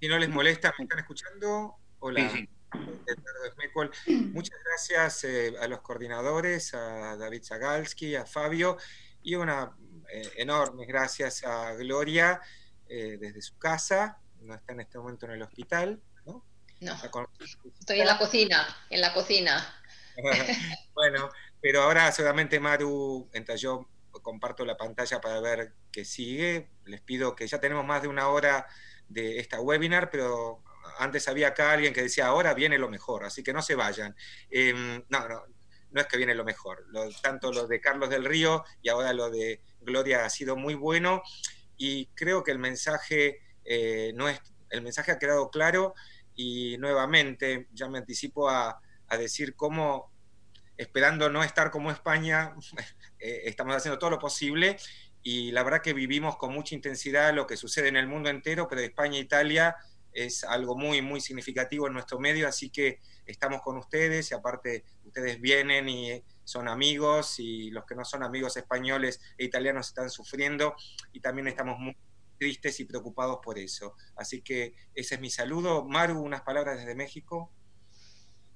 [0.00, 1.74] Si no les molesta, ¿me están escuchando?
[1.98, 2.30] Hola.
[4.06, 8.78] Muchas gracias eh, a los coordinadores, a David Zagalski, a Fabio,
[9.20, 9.76] y una
[10.12, 12.40] eh, enorme gracias a Gloria
[12.88, 16.44] eh, desde su casa no está en este momento en el hospital, ¿no?
[16.80, 16.94] No.
[17.78, 19.82] Estoy en la cocina, en la cocina.
[20.94, 21.30] bueno,
[21.60, 26.70] pero ahora seguramente Maru, entonces yo comparto la pantalla para ver qué sigue.
[26.84, 28.66] Les pido que ya tenemos más de una hora
[29.08, 30.62] de esta webinar, pero
[30.98, 34.14] antes había acá alguien que decía, ahora viene lo mejor, así que no se vayan.
[34.50, 35.42] Em, no, no,
[35.92, 36.84] no es que viene lo mejor.
[37.22, 41.22] tanto lo de Carlos del Río y ahora lo de Gloria ha sido muy bueno
[41.76, 44.40] y creo que el mensaje, eh, no es,
[44.70, 45.94] el mensaje ha quedado claro
[46.34, 50.10] y nuevamente ya me anticipo a, a decir cómo,
[50.76, 52.54] esperando no estar como España,
[53.18, 54.76] eh, estamos haciendo todo lo posible
[55.22, 58.66] y la verdad que vivimos con mucha intensidad lo que sucede en el mundo entero,
[58.68, 59.76] pero España e Italia
[60.12, 64.84] es algo muy, muy significativo en nuestro medio, así que estamos con ustedes y aparte
[65.04, 70.10] ustedes vienen y son amigos y los que no son amigos españoles e italianos están
[70.10, 70.74] sufriendo
[71.12, 71.96] y también estamos muy
[72.42, 73.94] tristes y preocupados por eso.
[74.16, 75.84] Así que ese es mi saludo.
[75.84, 77.52] Maru, unas palabras desde México.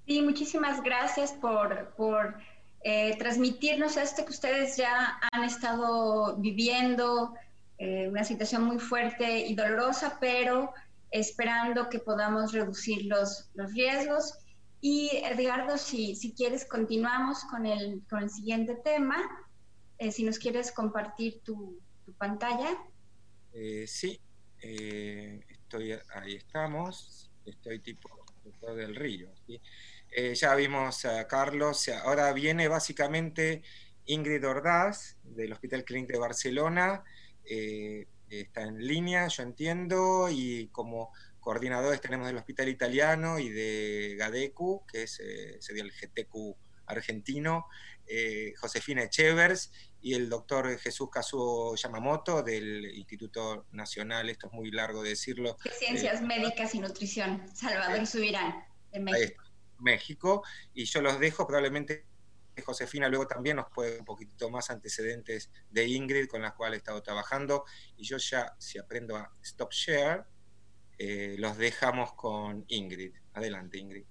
[0.09, 2.35] Sí, muchísimas gracias por, por
[2.83, 7.35] eh, transmitirnos esto que ustedes ya han estado viviendo,
[7.79, 10.73] eh, una situación muy fuerte y dolorosa, pero
[11.13, 14.37] esperando que podamos reducir los, los riesgos.
[14.81, 19.17] Y Edgardo, si, si quieres, continuamos con el, con el siguiente tema.
[19.99, 22.77] Eh, si nos quieres compartir tu, tu pantalla.
[23.59, 24.21] Eh, sí,
[24.61, 27.31] eh, estoy, ahí estamos.
[27.45, 28.11] Estoy tipo
[28.77, 29.33] del río.
[30.35, 31.89] ya vimos a Carlos.
[31.89, 33.63] Ahora viene básicamente
[34.05, 37.03] Ingrid Ordaz del Hospital Clínic de Barcelona
[38.29, 44.85] está en línea, yo entiendo, y como coordinadores tenemos del Hospital Italiano y de GADECU,
[44.87, 47.67] que es, eh, sería el GTQ argentino,
[48.07, 54.71] eh, Josefina Echevers y el doctor Jesús Kazuo Yamamoto del Instituto Nacional, esto es muy
[54.71, 55.57] largo de decirlo.
[55.65, 59.45] De Ciencias Médicas y Nutrición, Salvador Subirán, de México.
[59.79, 60.43] México,
[60.73, 62.07] y yo los dejo probablemente
[62.63, 66.79] Josefina luego también nos puede un poquito más antecedentes de Ingrid con las cuales he
[66.79, 67.65] estado trabajando.
[67.97, 70.25] Y yo ya, si aprendo a stop share,
[70.99, 73.15] eh, los dejamos con Ingrid.
[73.35, 74.05] Adelante, Ingrid.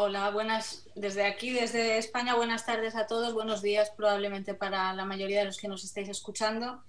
[0.00, 5.04] Hola, buenas, desde aquí, desde España, buenas tardes a todos, buenos días probablemente para la
[5.04, 6.84] mayoría de los que nos estáis escuchando.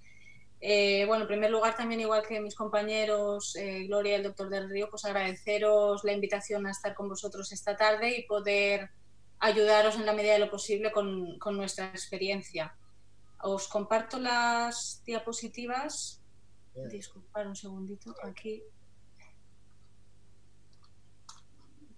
[0.61, 4.49] Eh, bueno, en primer lugar, también igual que mis compañeros eh, Gloria y el doctor
[4.49, 8.91] del Río, pues agradeceros la invitación a estar con vosotros esta tarde y poder
[9.39, 12.75] ayudaros en la medida de lo posible con, nuestra experiencia.
[13.41, 16.21] Os comparto las diapositivas.
[16.75, 18.61] Disculpad un segundito aquí.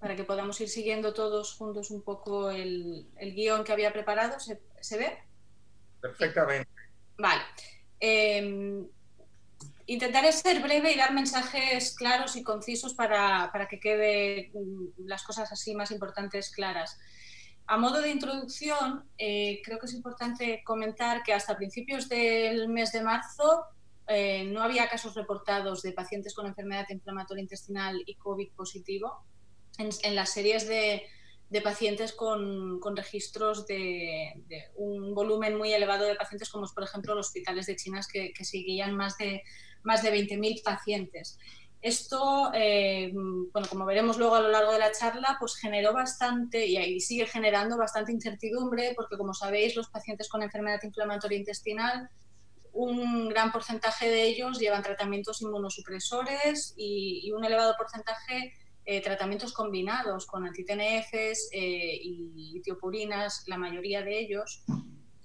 [0.02, 4.38] Para que podamos ir siguiendo todos juntos un poco el, guion que había preparado.
[4.40, 5.18] ¿Se, ve?
[6.02, 6.70] Perfectamente.
[7.18, 7.44] Vale.
[8.00, 8.86] Em,
[9.86, 14.52] intentaré ser breve y dar mensajes claros y concisos para, para que queden
[14.98, 17.00] las cosas así más importantes claras.
[17.68, 22.92] A modo de introducción, eh, creo que es importante comentar que hasta principios del mes
[22.92, 23.66] de marzo
[24.08, 29.24] eh, no había casos reportados de pacientes con enfermedad inflamatoria intestinal y COVID positivo
[29.78, 31.04] en, las series de,
[31.64, 34.34] pacientes con, registros de,
[34.76, 38.34] un volumen muy elevado de pacientes, como es, por ejemplo, los hospitales de China que,
[38.34, 39.44] que seguían más de,
[39.84, 41.38] más de 20.000 pacientes.
[41.82, 46.68] Esto, eh, bueno, como veremos luego a lo largo de la charla, pues generó bastante
[46.68, 52.08] y ahí sigue generando bastante incertidumbre porque, como sabéis, los pacientes con enfermedad inflamatoria intestinal,
[52.72, 58.54] un gran porcentaje de ellos llevan tratamientos inmunosupresores y, un elevado porcentaje
[58.84, 64.64] eh, tratamientos combinados con anti-TNFs eh, y tiopurinas, la mayoría de ellos.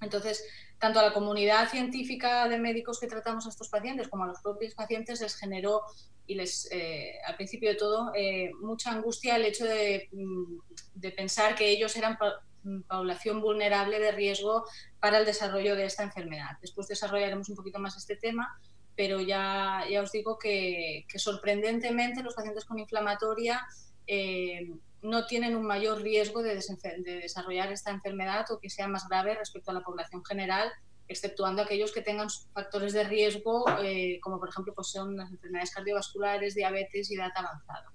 [0.00, 0.44] Entonces,
[0.78, 4.40] tanto a la comunidad científica de médicos que tratamos a estos pacientes como a los
[4.42, 5.82] propios pacientes les generó
[6.26, 8.12] y les, eh, al principio de todo,
[8.60, 10.60] mucha angustia el hecho mm,
[10.94, 12.18] de, pensar que ellos eran
[12.62, 14.66] mm, población vulnerable de riesgo
[15.00, 16.58] para el desarrollo de esta enfermedad.
[16.60, 18.60] Después desarrollaremos un poquito más este tema,
[18.96, 23.66] pero ya, ya os digo que, sorprendentemente los pacientes con inflamatoria
[24.06, 24.70] eh,
[25.02, 29.34] no tienen un mayor riesgo de, de desarrollar esta enfermedad o que sea más grave
[29.34, 30.72] respecto a la población general
[31.08, 35.72] exceptuando aquellos que tengan factores de riesgo, eh, como por ejemplo pues son las enfermedades
[35.72, 37.92] cardiovasculares, diabetes y edad avanzada.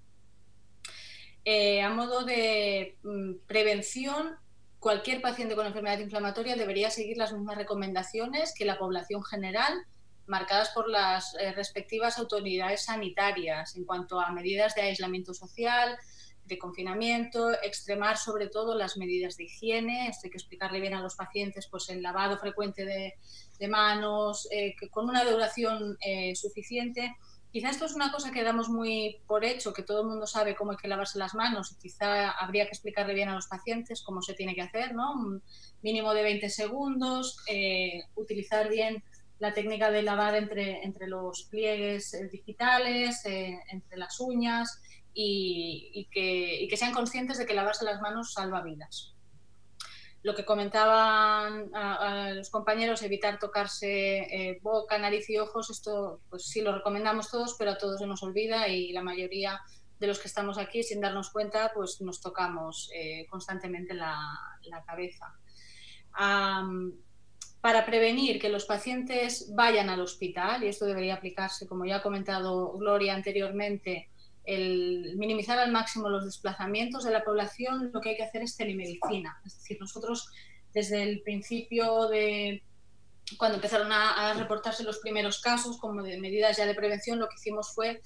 [1.44, 4.36] Eh, a modo de mm, prevención,
[4.80, 9.74] cualquier paciente con enfermedad inflamatoria debería seguir las mismas recomendaciones que la población general,
[10.32, 15.98] marcadas por las eh, respectivas autoridades sanitarias en cuanto a medidas de aislamiento social,
[16.46, 21.02] de confinamiento, extremar sobre todo las medidas de higiene, esto hay que explicarle bien a
[21.02, 27.14] los pacientes, pues el lavado frecuente de, manos, eh, con una duración eh, suficiente
[27.52, 30.56] Quizá esto es una cosa que damos muy por hecho, que todo el mundo sabe
[30.56, 34.02] cómo hay que lavarse las manos y quizá habría que explicarle bien a los pacientes
[34.02, 35.12] cómo se tiene que hacer, ¿no?
[35.12, 35.44] Un
[35.82, 39.04] mínimo de 20 segundos, eh, utilizar bien
[39.42, 44.84] la técnica de lavar entre, entre los pliegues eh, digitales, eh, entre las uñas
[45.16, 49.16] y, que, sean conscientes de que lavarse las manos salva vidas
[50.24, 51.72] lo que comentaban
[52.36, 57.56] los compañeros, evitar tocarse eh, boca, nariz y ojos, esto pues sí lo recomendamos todos,
[57.58, 59.60] pero a todos se nos olvida y la mayoría
[59.98, 62.92] de los que estamos aquí, sin darnos cuenta, pues nos tocamos
[63.32, 64.22] constantemente la,
[64.86, 65.34] cabeza.
[67.62, 72.02] Para prevenir que los pacientes vayan al hospital, y esto debería aplicarse, como ya ha
[72.02, 74.10] comentado Gloria anteriormente,
[74.44, 78.58] el minimizar al máximo los desplazamientos de la población, lo que hay que hacer es
[78.58, 79.40] telemedicina.
[79.46, 80.30] Es decir, nosotros
[80.74, 82.64] desde el principio de
[83.38, 87.36] cuando empezaron a, reportarse los primeros casos, como de medidas ya de prevención, lo que
[87.36, 88.02] hicimos fue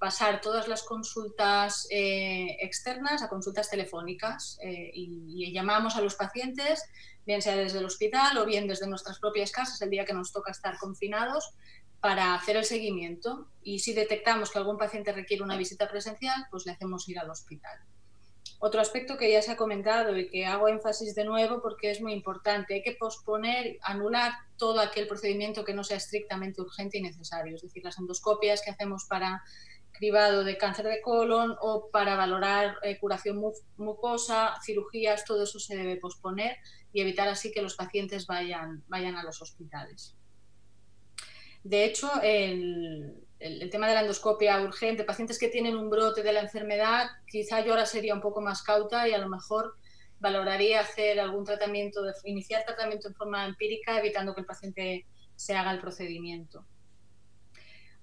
[0.00, 6.16] pasar todas las consultas eh, externas a consultas telefónicas eh, y, y, llamamos a los
[6.16, 6.82] pacientes,
[7.26, 10.32] bien sea desde el hospital o bien desde nuestras propias casas el día que nos
[10.32, 11.54] toca estar confinados,
[12.00, 16.64] para hacer el seguimiento y si detectamos que algún paciente requiere una visita presencial, pues
[16.66, 17.78] le hacemos ir al hospital.
[18.58, 22.00] Otro aspecto que ya se ha comentado y que hago énfasis de nuevo porque es
[22.00, 27.02] muy importante, hay que posponer, anular todo aquel procedimiento que no sea estrictamente urgente y
[27.02, 29.42] necesario, es decir, las endoscopias que hacemos para
[30.00, 33.38] cribado de cáncer de colon o para valorar eh, curación
[33.76, 36.56] mucosa, cirugías, todo eso se debe posponer
[36.90, 40.16] y evitar así que los pacientes vayan, vayan a los hospitales.
[41.62, 43.26] De hecho, el,
[43.70, 47.72] tema de la endoscopia urgente, pacientes que tienen un brote de la enfermedad, quizá yo
[47.72, 49.74] ahora sería un poco más cauta y a lo mejor
[50.18, 55.04] valoraría hacer algún tratamiento, iniciar tratamiento en forma empírica, evitando que el paciente
[55.36, 56.64] se haga el procedimiento.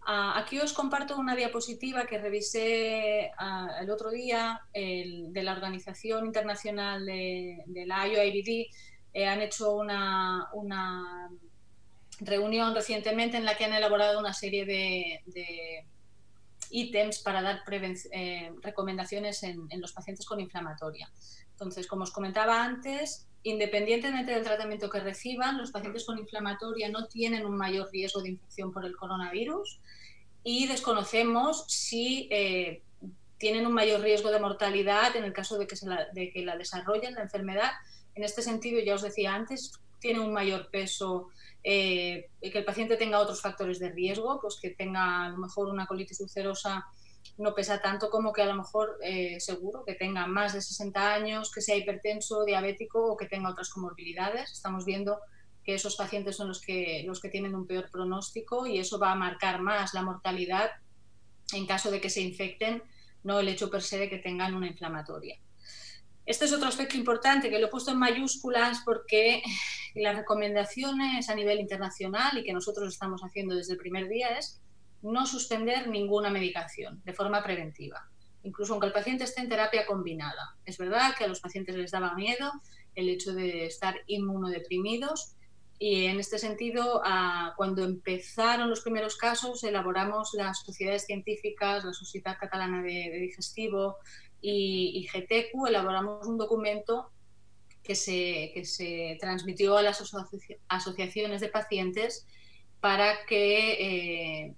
[0.10, 6.26] Ah, aquí os comparto una diapositiva que revisé ah, el otro día de la Organización
[6.26, 8.72] Internacional de, la IOIBD.
[9.14, 10.50] Eh, han hecho una
[12.22, 15.86] reunión recientemente en la que han elaborado una serie de,
[16.70, 17.62] ítems para dar
[18.12, 21.10] eh, recomendaciones en, los pacientes con inflamatoria.
[21.58, 27.08] Entonces, como os comentaba antes, independientemente del tratamiento que reciban, los pacientes con inflamatoria no
[27.08, 29.80] tienen un mayor riesgo de infección por el coronavirus
[30.44, 32.84] y desconocemos si eh,
[33.40, 36.46] tienen un mayor riesgo de mortalidad en el caso de que, se la, de que
[36.46, 37.72] la desarrollen la enfermedad.
[38.14, 41.30] En este sentido, ya os decía antes, tiene un mayor peso
[41.64, 45.70] eh, que el paciente tenga otros factores de riesgo, pues que tenga a lo mejor
[45.70, 46.86] una colitis ulcerosa
[47.38, 51.14] no pesa tanto como que a lo mejor eh, seguro que tenga más de 60
[51.14, 54.52] años, que sea hipertenso, diabético o que tenga otras comorbilidades.
[54.52, 55.20] Estamos viendo
[55.64, 59.12] que esos pacientes son los que, los que tienen un peor pronóstico y eso va
[59.12, 60.72] a marcar más la mortalidad
[61.54, 62.82] en caso de que se infecten,
[63.24, 65.38] no el hecho per se de que tengan una inflamatoria.
[66.26, 69.44] Este es otro aspecto importante que lo he puesto en mayúsculas porque
[69.96, 74.60] las recomendaciones a nivel internacional y que nosotros estamos haciendo desde el primer día es
[75.02, 78.10] no suspender ninguna medicación de forma preventiva,
[78.44, 80.56] incluso aunque el paciente esté en terapia combinada.
[80.66, 82.52] Es verdad que a los pacientes les daba miedo
[82.96, 85.38] el hecho de estar inmunodeprimidos
[85.80, 87.04] y en este sentido,
[87.56, 93.98] cuando empezaron los primeros casos, elaboramos las sociedades científicas, la Sociedad Catalana de Digestivo,
[94.42, 97.12] y, y GTQ elaboramos un documento
[97.84, 100.02] que se, que se transmitió a las
[100.68, 102.26] asociaciones de pacientes
[102.80, 104.54] para que eh,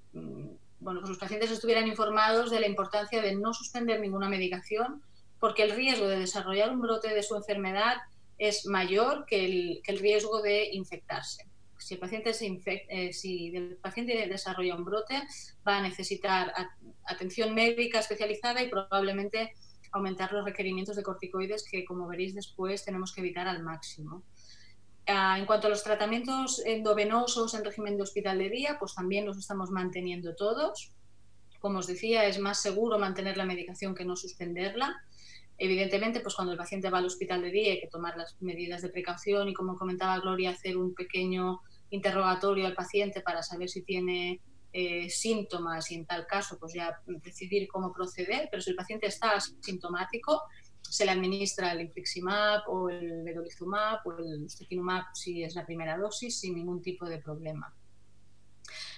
[0.79, 5.03] bueno, pues los pacientes estuvieran informados de la importancia de no suspender ninguna medicación
[5.39, 7.97] porque el riesgo de desarrollar un brote de su enfermedad
[8.37, 11.45] es mayor que el, que el riesgo de infectarse.
[11.77, 15.21] Si el, paciente se eh, si el paciente desarrolla un brote,
[15.65, 16.53] va a necesitar
[17.05, 19.53] atención médica especializada y probablemente
[19.91, 24.23] aumentar los requerimientos de corticoides que, como veréis después, tenemos que evitar al máximo.
[25.11, 29.25] Ah, en cuanto a los tratamientos endovenosos en régimen de hospital de día, pues también
[29.25, 30.91] los estamos manteniendo todos.
[31.59, 35.01] Como os decía, es más seguro mantener la medicación que no suspenderla.
[35.57, 38.83] Evidentemente, pues cuando el paciente va al hospital de día hay que tomar las medidas
[38.83, 41.59] de precaución y, como comentaba Gloria, hacer un pequeño
[41.89, 44.41] interrogatorio al paciente para saber si tiene
[44.71, 49.07] eh, síntomas y en tal caso pues ya decidir cómo proceder, pero si el paciente
[49.07, 50.43] está asintomático,
[50.89, 55.97] se le administra el infliximab o el vedolizumab o el ustekinumab si es la primera
[55.97, 57.73] dosis sin ningún tipo de problema.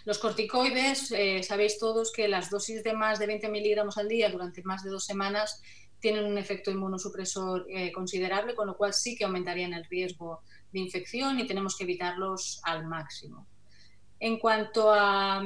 [0.05, 4.29] Los corticoides, eh, sabéis todos que las dosis de más de 20 miligramos al día
[4.29, 5.61] durante más de dos semanas
[5.99, 10.41] tienen un efecto inmunosupresor eh, considerable, con lo cual sí que aumentarían el riesgo
[10.71, 13.47] de infección y tenemos que evitarlos al máximo.
[14.19, 15.43] En cuanto a,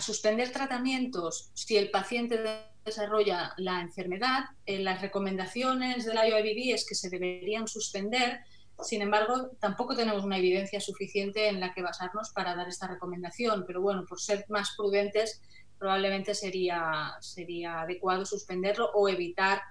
[0.00, 2.38] suspender tratamientos, si el paciente
[2.84, 8.40] desarrolla la enfermedad, eh, las recomendaciones de la es que se deberían suspender.
[8.80, 13.64] Sin embargo, tampoco tenemos una evidencia suficiente en la que basarnos para dar esta recomendación.
[13.66, 15.40] Pero bueno, por ser más prudentes,
[15.78, 19.62] probablemente sería, sería adecuado suspenderlo o evitar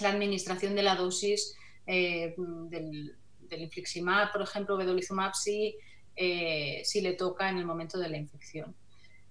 [0.00, 1.54] la administración de la dosis
[1.86, 3.16] eh, del,
[3.48, 5.76] del infliximab, por ejemplo, vedolizumab, si,
[6.14, 8.74] eh, si le toca en el momento de la infección.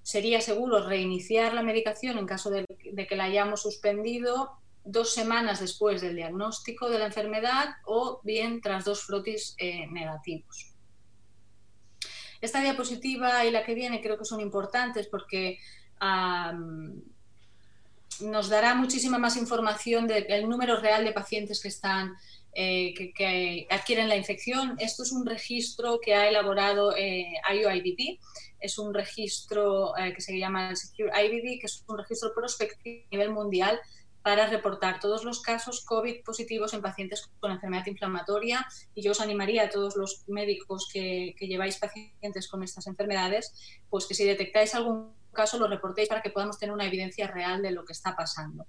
[0.07, 4.53] Sería seguro reiniciar la medicación en caso de, que la hayamos suspendido
[4.85, 10.71] dos semanas después del diagnóstico de la enfermedad o bien tras dos frotis eh, negativos.
[12.39, 15.59] Esta diapositiva y la que viene creo que son importantes porque
[18.21, 22.15] nos dará muchísima más información del número real de pacientes que están
[22.53, 24.77] eh, que, adquieren la infección.
[24.79, 28.19] Esto es un registro que ha elaborado eh, IOIBD,
[28.59, 33.15] es un registro eh, que se llama Secure IBD, que es un registro prospectivo a
[33.15, 33.79] nivel mundial
[34.27, 39.21] para reportar todos los casos COVID positivos en pacientes con enfermedad inflamatoria y yo os
[39.21, 43.53] animaría a todos los médicos que, lleváis pacientes con estas enfermedades,
[43.89, 47.61] pues que si detectáis algún caso lo reportéis para que podamos tener una evidencia real
[47.61, 48.65] de lo que está pasando.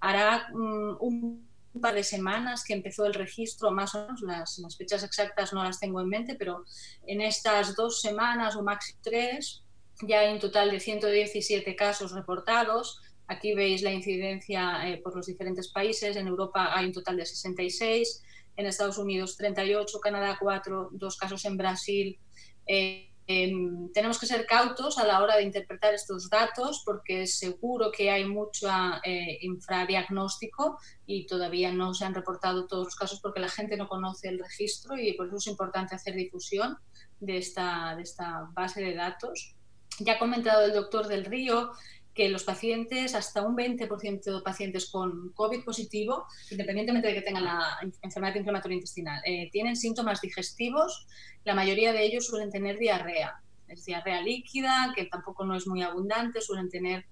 [0.00, 4.76] Hará mm, un un par de semanas que empezó el registro, más o menos, las,
[4.78, 6.64] fechas exactas no las tengo en mente, pero
[7.06, 9.64] en estas dos semanas o máximo tres,
[10.02, 13.00] ya hay un total de 117 casos reportados.
[13.26, 16.16] Aquí veis la incidencia eh, por los diferentes países.
[16.16, 18.22] En Europa hay un total de 66,
[18.56, 22.18] en Estados Unidos 38, Canadá 4, dos casos en Brasil.
[22.66, 27.90] Eh, Em, tenemos que ser cautos a la hora de interpretar estos datos porque seguro
[27.90, 28.68] que hay mucho
[29.02, 33.88] eh, infradiagnóstico y todavía no se han reportado todos los casos porque la gente no
[33.88, 36.76] conoce el registro y por eso es importante hacer difusión
[37.18, 39.54] de esta, de esta base de datos.
[40.00, 41.70] Ya ha comentado el doctor del Río
[42.14, 47.44] que los pacientes, hasta un 20% de pacientes con COVID positivo, independientemente de que tengan
[47.44, 51.06] la enfermedad inflamatoria intestinal, eh, tienen síntomas digestivos,
[51.44, 53.40] la mayoría de ellos suelen tener diarrea.
[53.66, 57.04] Es diarrea líquida, que tampoco no es muy abundante, suelen tener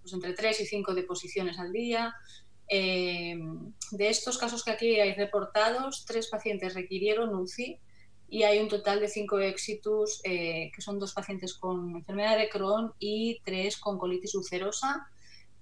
[0.00, 2.14] pues, entre 3 y 5 deposiciones al día.
[2.68, 3.38] Eh,
[3.92, 7.80] de estos casos que aquí hay reportados, tres pacientes requirieron UCI
[8.30, 12.50] y hay un total de cinco éxitos, eh, que son dos pacientes con enfermedad de
[12.50, 15.08] Crohn y tres con colitis ulcerosa.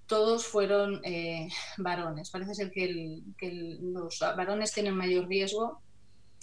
[0.07, 1.49] Todos fueron eh,
[1.79, 2.31] varones.
[2.31, 3.29] Parece ser que,
[3.81, 5.81] los varones tienen mayor riesgo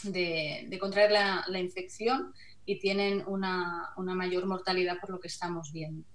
[0.04, 2.34] de, contraer la, infección
[2.66, 6.06] y tienen una, mayor mortalidad por lo que estamos viendo.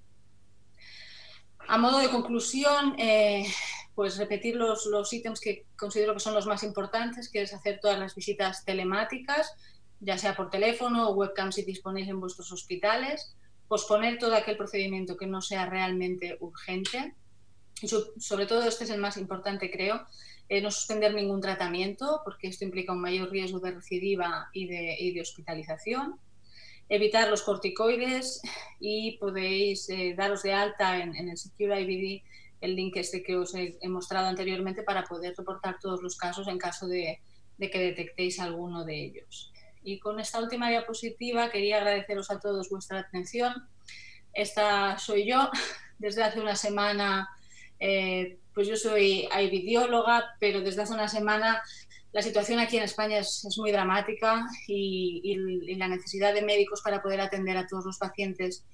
[1.68, 3.47] A modo de conclusión, eh,
[3.94, 7.78] pues repetir los, los ítems que considero que son los más importantes, que es hacer
[7.82, 9.55] todas las visitas telemáticas,
[10.01, 13.35] ya sea por teléfono o webcam si disponéis en vuestros hospitales,
[13.69, 17.15] posponer todo aquel procedimiento que no sea realmente urgente.
[17.81, 20.05] Y sobre todo, este es el más importante, creo,
[20.49, 25.20] eh, no suspender ningún tratamiento, porque esto implica un mayor riesgo de recidiva y de,
[25.20, 26.19] hospitalización.
[26.89, 28.41] Evitar los corticoides
[28.81, 32.23] y podéis eh, daros de alta en, el Secure IBD
[32.61, 36.59] el link este que os he, mostrado anteriormente para poder reportar todos los casos en
[36.59, 37.20] caso de
[37.59, 39.53] que detectéis alguno de ellos.
[39.82, 43.55] Y con esta última diapositiva quería agradeceros a todos vuestra atención.
[44.32, 45.50] Esta soy yo.
[45.98, 47.28] Desde hace una semana,
[47.80, 51.60] eh, pues yo soy videóloga, pero desde hace una semana
[52.12, 55.36] la situación aquí en España es, muy dramática y,
[55.76, 58.64] la necesidad de médicos para poder atender a todos los pacientes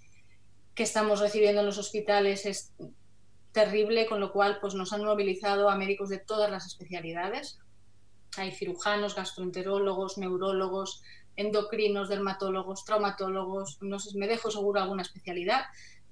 [0.75, 2.73] que estamos recibiendo en los hospitales es
[3.53, 7.59] terrible, con lo cual pues, nos han movilizado a médicos de todas las especialidades
[8.39, 11.03] hay cirujanos, gastroenterólogos, neurólogos,
[11.37, 15.65] endocrinos, dermatólogos, traumatólogos, no sé, me dejo seguro alguna especialidad,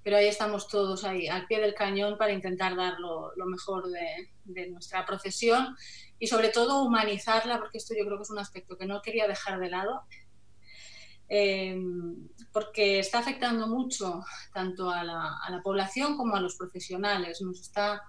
[0.03, 4.69] pero ahí estamos todos ahí al pie del cañón para intentar dar lo, mejor de,
[4.69, 5.77] nuestra profesión
[6.19, 9.28] y sobre todo humanizarla, porque esto yo creo que es un aspecto que no quería
[9.28, 10.03] dejar de lado,
[11.28, 11.81] eh,
[12.53, 17.40] porque está afectando mucho tanto a la, a la, población como a los profesionales.
[17.40, 18.03] Nos está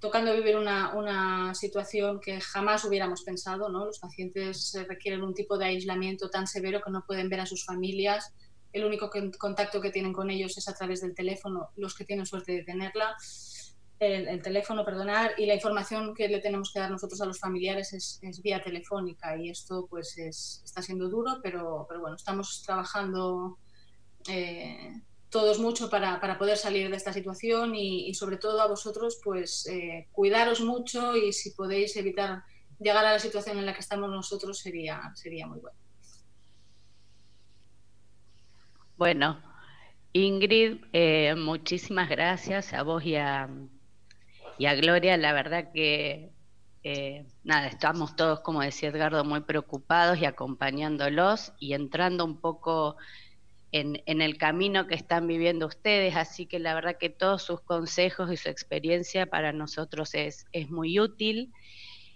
[0.00, 3.68] tocando vivir una, situación que jamás hubiéramos pensado.
[3.68, 3.86] ¿no?
[3.86, 7.64] Los pacientes requieren un tipo de aislamiento tan severo que no pueden ver a sus
[7.64, 8.32] familias.
[8.72, 12.26] El único contacto que tienen con ellos es a través del teléfono, los que tienen
[12.26, 13.16] suerte de tenerla.
[13.98, 17.92] El, teléfono, perdonar, y la información que le tenemos que dar nosotros a los familiares
[17.92, 23.58] es, vía telefónica y esto pues está siendo duro, pero, pero bueno, estamos trabajando
[24.28, 29.20] eh, todos mucho para, para, poder salir de esta situación y, sobre todo a vosotros,
[29.22, 32.42] pues eh, cuidaros mucho y si podéis evitar
[32.78, 35.76] llegar a la situación en la que estamos nosotros sería, sería muy bueno.
[38.96, 39.40] Bueno,
[40.12, 43.48] Ingrid, eh, muchísimas gracias a vos y a,
[44.58, 45.16] y a Gloria.
[45.16, 46.32] La verdad que,
[46.82, 52.96] eh, nada, estamos todos, como decía Edgardo, muy preocupados y acompañándolos y entrando un poco
[53.72, 56.16] en, el camino que están viviendo ustedes.
[56.16, 60.70] Así que la verdad que todos sus consejos y su experiencia para nosotros es, es
[60.70, 61.52] muy útil.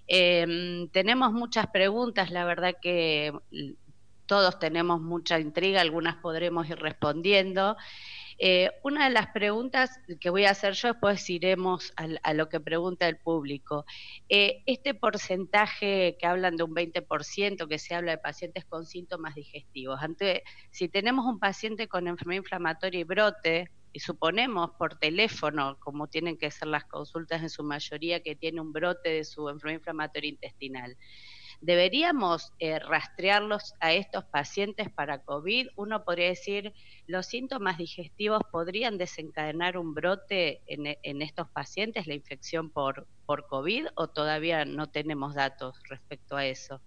[0.06, 3.32] Em, tenemos muchas preguntas, la verdad que
[4.26, 7.76] todos tenemos mucha intriga, algunas podremos ir respondiendo.
[8.38, 9.90] Eh, una de las preguntas
[10.20, 13.84] que voy a hacer yo, después iremos a, lo que pregunta el público.
[14.28, 19.34] Eh, este porcentaje que hablan de un 20%, que se habla de pacientes con síntomas
[19.34, 25.78] digestivos, ante, si tenemos un paciente con enfermedad inflamatoria y brote, y suponemos por teléfono,
[25.78, 29.48] como tienen que ser las consultas en su mayoría, que tiene un brote de su
[29.48, 30.96] enfermedad inflamatoria intestinal.
[31.62, 35.68] ¿Deberíamos eh, rastrearlos a estos pacientes para COVID?
[35.76, 36.72] Uno podría decir,
[37.06, 43.86] ¿los síntomas digestivos podrían desencadenar un brote en, estos pacientes, la infección por, por COVID,
[43.94, 46.80] o todavía no tenemos datos respecto a eso?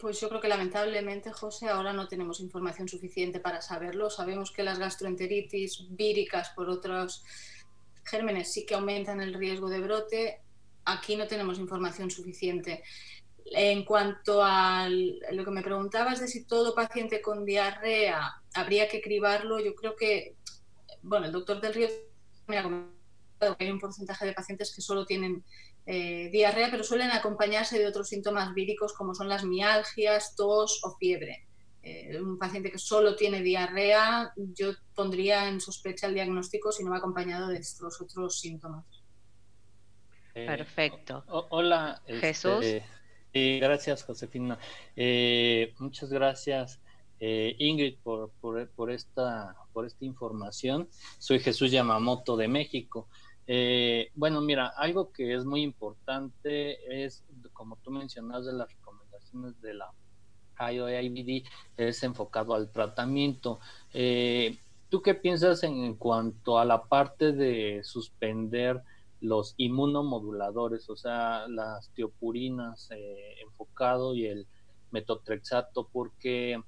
[0.00, 4.10] Pues yo creo que lamentablemente, José, ahora no tenemos información suficiente para saberlo.
[4.10, 7.22] Sabemos que las gastroenteritis víricas por otros
[8.02, 10.43] gérmenes sí que aumentan el riesgo de brote
[10.84, 12.82] aquí no tenemos información suficiente.
[13.46, 19.02] En cuanto a lo que me preguntabas de si todo paciente con diarrea habría que
[19.02, 20.36] cribarlo, yo creo que,
[21.02, 21.88] bueno, el doctor del Río
[22.46, 25.44] me ha comentado que hay un porcentaje de pacientes que solo tienen
[25.86, 30.96] eh, diarrea, pero suelen acompañarse de otros síntomas víricos como son las mialgias, tos o
[30.96, 31.46] fiebre.
[31.82, 36.90] Eh, un paciente que solo tiene diarrea, yo pondría en sospecha el diagnóstico si no
[36.90, 38.86] va acompañado de estos otros síntomas.
[40.34, 41.24] Eh, Perfecto.
[41.28, 42.02] hola.
[42.06, 42.66] Este, Jesús.
[43.32, 44.58] sí, gracias, Josefina.
[44.96, 46.80] Eh, muchas gracias,
[47.20, 50.88] eh, Ingrid, por, por, esta, por esta información.
[51.18, 53.08] Soy Jesús Yamamoto de México.
[54.14, 59.74] bueno, mira, algo que es muy importante es, como tú mencionas, de las recomendaciones de
[59.74, 59.92] la
[60.58, 61.44] IOIBD,
[61.76, 63.60] es enfocado al tratamiento.
[64.88, 68.82] ¿Tú qué piensas en cuanto a la parte de suspender
[69.24, 74.46] los inmunomoduladores, o sea, las tiopurinas eh, enfocado y el
[74.90, 76.62] metotrexato, porque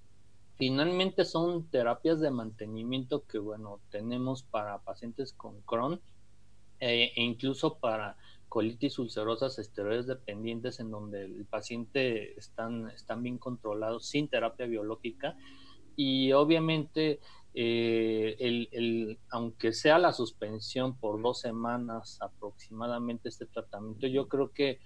[0.57, 6.01] finalmente son terapias de mantenimiento que, bueno, tenemos para pacientes con Crohn
[6.81, 8.17] eh, e incluso para
[8.49, 15.37] colitis ulcerosas esteroides dependientes en donde el paciente están, están bien controlados sin terapia biológica.
[15.95, 17.21] Y obviamente
[17.59, 24.79] eh, aunque sea la suspensión por dos semanas aproximadamente este tratamiento, yo creo que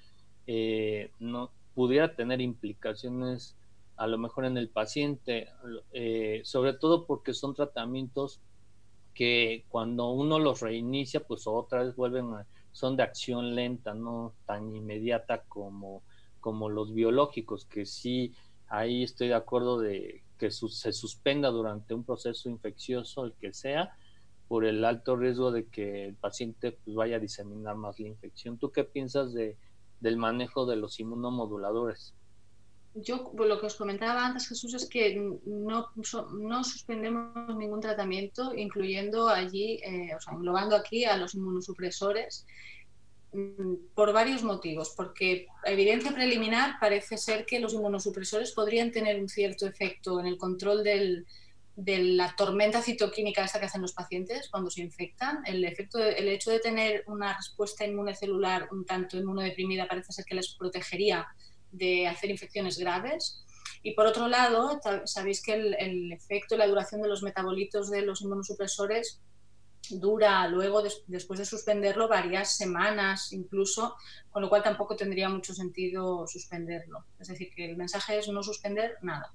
[0.47, 3.57] eh, no pudiera tener implicaciones
[3.97, 5.49] a lo mejor en el paciente,
[5.93, 8.41] eh, sobre todo porque son tratamientos
[9.15, 14.33] que cuando uno los reinicia, pues otra vez vuelven a, son de acción lenta, no
[14.47, 16.03] tan inmediata como,
[16.39, 18.33] como los biológicos, que sí,
[18.69, 23.95] ahí estoy de acuerdo de que se suspenda durante un proceso infeccioso, el que sea,
[24.49, 28.59] por el alto riesgo de que el paciente pues, vaya a diseminar más la infección.
[28.59, 29.59] ¿Tú qué piensas de,
[30.01, 32.15] del manejo de los inmunomoduladores?
[32.95, 35.15] Yo lo que os comentaba antes, Jesús, es que
[35.45, 42.47] no, no suspendemos ningún tratamiento, incluyendo allí, eh, o sea, englobando aquí a los inmunosupresores,
[43.95, 49.67] por varios motivos, porque evidencia preliminar parece ser que los inmunosupresores podrían tener un cierto
[49.67, 51.25] efecto en el control de
[51.77, 55.43] la tormenta citoquímica esta que hacen los pacientes cuando se infectan.
[55.47, 60.25] El, efecto el hecho de tener una respuesta inmune celular un tanto inmunodeprimida parece ser
[60.25, 61.27] que les protegería
[61.71, 63.45] de hacer infecciones graves.
[63.83, 68.03] Y por otro lado, sabéis que el, el efecto la duración de los metabolitos de
[68.03, 69.21] los inmunosupresores
[69.89, 73.97] dura luego, después de suspenderlo, varias semanas incluso,
[74.31, 77.05] con lo cual tampoco tendría mucho sentido suspenderlo.
[77.19, 79.33] Es decir, que el mensaje es no suspender nada.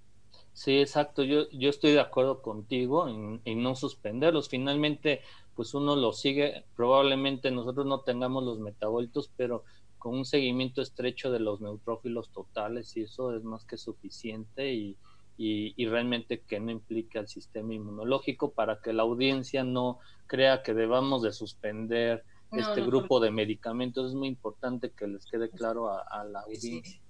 [0.53, 1.23] Sí, exacto.
[1.23, 4.47] Yo, yo estoy de acuerdo contigo en, no suspenderlos.
[4.47, 5.21] Finalmente,
[5.53, 6.63] pues uno lo sigue.
[6.77, 9.65] Probablemente nosotros no tengamos los metabolitos, pero
[9.97, 14.97] con un seguimiento estrecho de los neutrófilos totales y eso es más que suficiente y,
[15.37, 20.73] y, realmente que no implique al sistema inmunológico para que la audiencia no crea que
[20.73, 24.11] debamos de suspender este grupo de medicamentos.
[24.11, 27.01] Es muy importante que les quede claro a, la audiencia.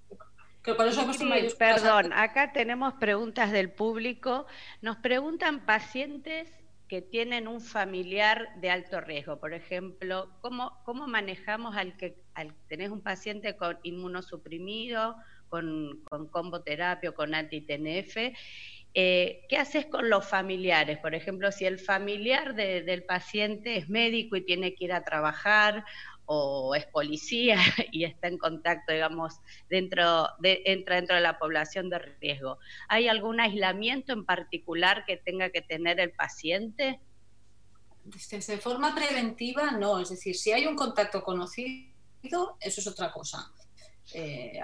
[1.58, 4.46] perdón, acá tenemos preguntas del público.
[4.82, 6.50] Nos preguntan pacientes
[6.88, 9.38] que tienen un familiar de alto riesgo.
[9.38, 15.16] Por ejemplo, ¿cómo, cómo manejamos al que al, tenés un paciente con inmunosuprimido
[15.48, 18.16] con, con comboterapia o con anti-TNF.
[18.94, 20.98] eh, ¿qué haces con los familiares?
[20.98, 25.84] Por ejemplo, si el familiar del paciente es médico y tiene que ir a trabajar
[26.26, 27.56] o es policía
[27.92, 29.34] y está en contacto, digamos,
[29.70, 32.58] dentro de, entra dentro de la población de riesgo.
[32.88, 37.00] ¿Hay algún aislamiento en particular que tenga que tener el paciente?
[38.04, 40.00] De forma preventiva, no.
[40.00, 43.52] Es decir, si hay un contacto conocido, eso es otra cosa.
[44.12, 44.60] Eh,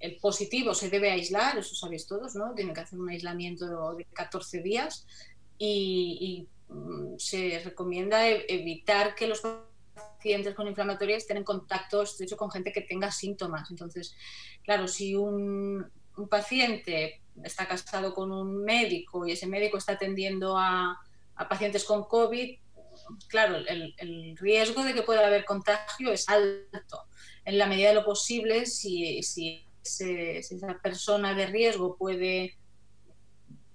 [0.00, 2.54] el, positivo se debe aislar, eso sabéis todos, ¿no?
[2.54, 5.06] Tiene que hacer un aislamiento de 14 días
[5.58, 9.42] y, mm, se recomienda e, evitar que los
[9.94, 13.70] pacientes con inflamatorias estén en contacto estrecho con gente que tenga síntomas.
[13.70, 14.14] Entonces,
[14.64, 15.90] claro, si un,
[16.30, 20.98] paciente está casado con un médico y ese médico está atendiendo a,
[21.48, 22.58] pacientes con COVID,
[23.28, 27.06] claro, el, riesgo de que pueda haber contagio es alto.
[27.46, 32.58] En la medida de lo posible, si, si, esa persona de riesgo puede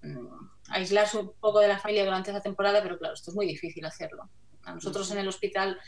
[0.04, 0.28] mm,
[0.68, 3.86] aislarse un poco de la familia durante esa temporada, pero claro, esto es muy difícil
[3.86, 4.30] hacerlo.
[4.64, 5.80] A nosotros en el hospital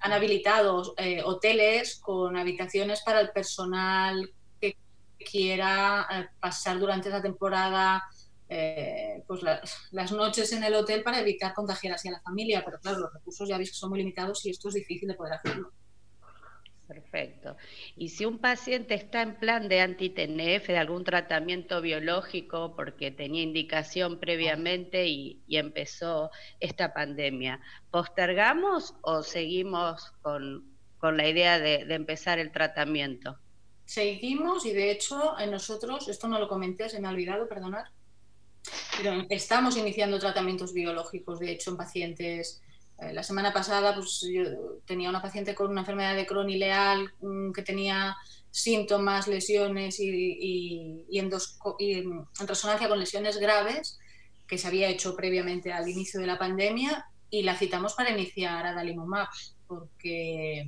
[0.00, 4.76] han habilitado eh, hoteles con habitaciones para el personal que
[5.18, 8.02] quiera eh, pasar durante esa temporada
[8.48, 9.42] eh, pues
[9.92, 12.64] las noches en el hotel para evitar contagiar así a la familia.
[12.64, 15.14] Pero claro, los recursos ya veis que son muy limitados y esto es difícil de
[15.14, 15.70] poder hacerlo.
[16.88, 17.54] Perfecto.
[17.96, 23.42] Y si un paciente está en plan de anti-TNF, de algún tratamiento biológico, porque tenía
[23.42, 27.60] indicación previamente y, empezó esta pandemia,
[27.90, 30.64] ¿postergamos o seguimos con,
[31.02, 33.38] la idea de, empezar el tratamiento?
[33.84, 37.84] Seguimos y de hecho nosotros, esto no lo comenté, se me ha olvidado, perdonad,
[38.96, 42.62] pero estamos iniciando tratamientos biológicos, de hecho, en pacientes
[42.98, 44.42] la semana pasada pues, yo
[44.84, 48.16] tenía una paciente con una enfermedad de Crohn ileal mm, que tenía
[48.50, 51.30] síntomas, lesiones y, y, y, en,
[52.46, 53.98] resonancia con lesiones graves
[54.48, 58.66] que se había hecho previamente al inicio de la pandemia y la citamos para iniciar
[58.66, 59.28] adalimumab
[59.66, 60.66] porque,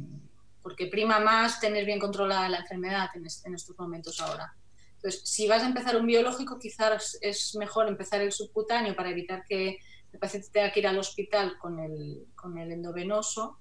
[0.62, 4.54] porque prima más tener bien controlada la enfermedad en, en estos momentos ahora.
[4.96, 9.44] Entonces, si vas a empezar un biológico, quizás es mejor empezar el subcutáneo para evitar
[9.48, 9.78] que
[10.12, 13.58] el paciente tenga que ir al hospital con el, con el endovenoso,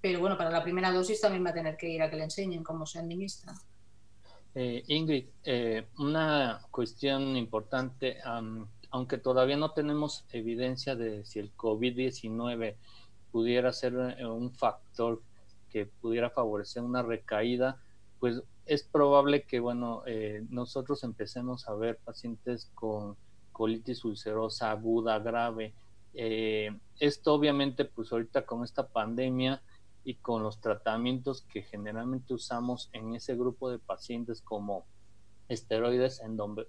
[0.00, 2.24] pero bueno, para la primera dosis también va a tener que ir a que le
[2.24, 3.54] enseñen cómo se administra.
[4.54, 8.16] Eh, Ingrid, eh, una cuestión importante,
[8.90, 12.74] aunque todavía no tenemos evidencia de si el COVID-19
[13.30, 15.20] pudiera ser eh, un factor
[15.70, 17.78] que pudiera favorecer una recaída,
[18.18, 20.02] pues es probable que, bueno,
[20.48, 23.16] nosotros empecemos a ver pacientes con
[23.56, 25.72] colitis ulcerosa aguda grave.
[26.12, 26.70] Eh,
[27.00, 29.62] esto obviamente pues ahorita con esta pandemia
[30.04, 34.84] y con los tratamientos que generalmente usamos en ese grupo de pacientes como
[35.48, 36.20] esteroides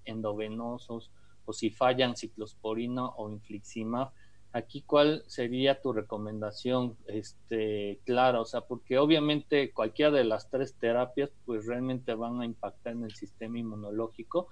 [0.05, 1.11] endovenosos
[1.43, 4.11] o si fallan ciclosporina o infliximab,
[4.53, 10.73] aquí cuál sería tu recomendación este clara, o sea, porque obviamente cualquiera de las tres
[10.75, 14.47] terapias pues realmente van a impactar en el sistema inmunológico,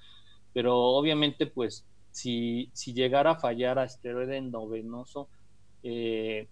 [0.53, 1.85] pero obviamente pues
[2.15, 5.27] si, si llegara a fallar a esteroide endovenoso,
[5.83, 6.47] eh,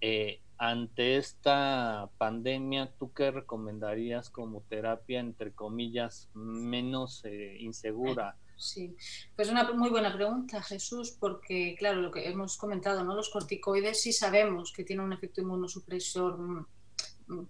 [0.00, 8.36] eh, ante esta pandemia, ¿tú qué recomendarías como terapia, entre comillas, menos eh, insegura?
[8.56, 8.94] Sí,
[9.34, 13.16] pues una muy buena pregunta, Jesús, porque claro, lo que hemos comentado, ¿no?
[13.16, 16.66] Los corticoides sí sabemos que tienen un efecto inmunosupresor mm,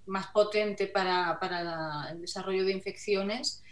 [0.07, 3.63] más potente para, para el desarrollo de infecciones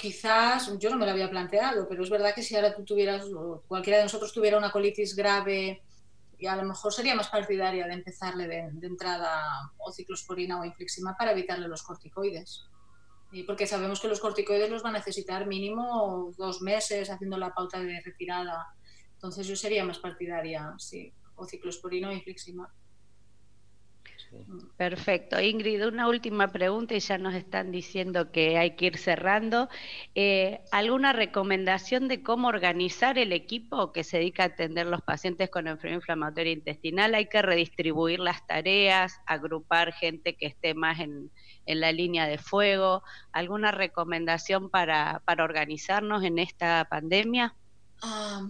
[0.00, 3.26] quizás, yo no me lo había planteado, pero es verdad que si ahora tú tuvieras,
[3.26, 5.82] o cualquiera de nosotros tuviera una colitis grave,
[6.38, 11.16] y a lo mejor sería más partidaria de empezarle de, entrada o ciclosporina o infliximab
[11.18, 12.64] para evitarle los corticoides.
[13.46, 17.78] Porque sabemos que los corticoides los va a necesitar mínimo dos meses haciendo la pauta
[17.78, 18.66] de retirada.
[19.12, 22.70] Entonces yo sería más partidaria, sí, o ciclosporina o infliximab.
[24.76, 25.40] Perfecto.
[25.40, 29.68] Ingrid, una última pregunta y ya nos están diciendo que hay que ir cerrando.
[30.14, 35.50] Eh, ¿Alguna recomendación de cómo organizar el equipo que se dedica a atender los pacientes
[35.50, 37.14] con enfermedad inflamatoria intestinal?
[37.14, 41.30] ¿Hay que redistribuir las tareas, agrupar gente que esté más en,
[41.66, 43.02] la línea de fuego?
[43.32, 47.54] ¿Alguna recomendación para, organizarnos en esta pandemia?
[48.02, 48.46] Ah,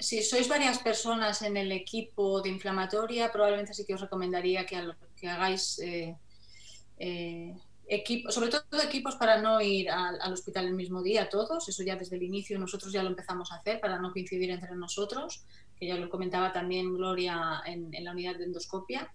[0.00, 4.76] si sois varias personas en el equipo de inflamatoria, probablemente sí que os recomendaría que,
[5.26, 6.16] hagáis eh,
[6.98, 7.54] eh,
[7.88, 11.96] equipos, sobre todo equipos para no ir al, hospital el mismo día todos, eso ya
[11.96, 15.44] desde el inicio nosotros ya lo empezamos a hacer para no coincidir entre nosotros,
[15.78, 19.12] que ya lo comentaba también Gloria en, la unidad de endoscopia.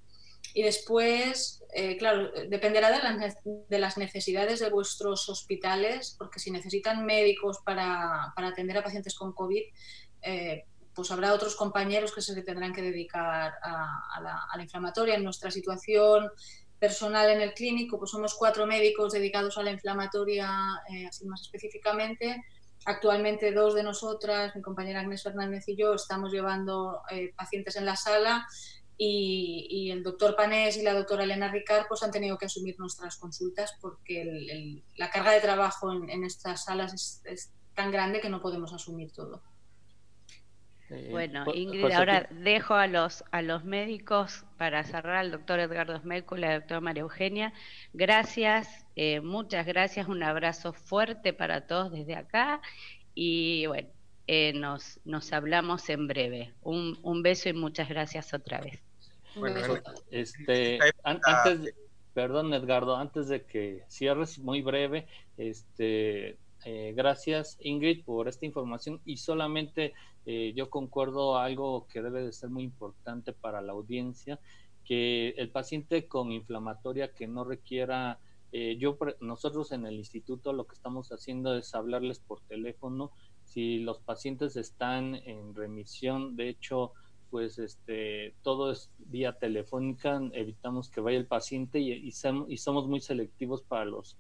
[0.53, 7.60] y después, eh, claro, dependerá de las, necesidades de vuestros hospitales, porque si necesitan médicos
[7.64, 9.64] para, atender a pacientes con COVID,
[10.23, 10.65] eh,
[10.95, 14.22] pues habrá otros compañeros que se tendrán que dedicar a,
[14.56, 15.15] la, inflamatoria.
[15.15, 16.30] En nuestra situación
[16.80, 20.49] personal en el clínico, pues somos cuatro médicos dedicados a la inflamatoria,
[20.90, 22.44] eh, así más específicamente.
[22.86, 27.02] Actualmente dos de nosotras, mi compañera Agnes Fernández y yo, estamos llevando
[27.38, 28.45] pacientes en la sala
[28.98, 33.18] y, el doctor Panés y la doctora Elena Ricard pues han tenido que asumir nuestras
[33.18, 38.72] consultas porque la carga de trabajo en, estas salas es, tan grande que no podemos
[38.72, 39.41] asumir todo.
[40.94, 45.99] Eh, bueno, Ingrid, ahora dejo a los, a los médicos para cerrar, al doctor Edgardo
[46.06, 47.53] y la doctora María Eugenia.
[47.94, 52.61] Gracias, eh, muchas gracias, un abrazo fuerte para todos desde acá
[53.15, 53.90] y bueno,
[54.28, 56.53] eh, nos, nos hablamos en breve.
[56.61, 58.80] Un, un beso y muchas gracias otra vez.
[59.36, 59.60] Bueno,
[60.11, 61.74] este, antes,
[62.14, 65.07] perdón Edgardo, antes de que cierres muy breve,
[65.38, 69.94] este, eh, gracias Ingrid por esta información y solamente
[70.26, 74.40] eh, yo concuerdo algo que debe de ser muy importante para la audiencia,
[74.86, 78.20] que el paciente con inflamatoria que no requiera,
[78.52, 83.12] eh, yo nosotros en el instituto lo que estamos haciendo es hablarles por teléfono.
[83.45, 86.94] Si los pacientes están en remisión, de hecho
[87.34, 93.64] pues este, todo es vía telefónica, evitamos que vaya el paciente y, somos muy selectivos
[93.64, 94.18] para los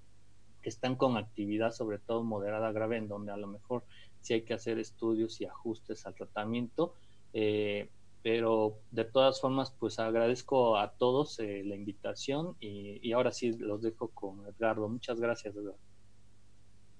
[0.63, 3.83] que están con actividad, sobre todo moderada grave, en donde a lo mejor
[4.23, 6.95] sí hay que hacer estudios y ajustes al tratamiento.
[7.33, 7.89] Eh,
[8.23, 13.81] pero de todas formas, pues agradezco a todos eh, la invitación y, ahora sí los
[13.81, 14.87] dejo con Edgardo.
[14.87, 15.77] Muchas gracias, Edgardo.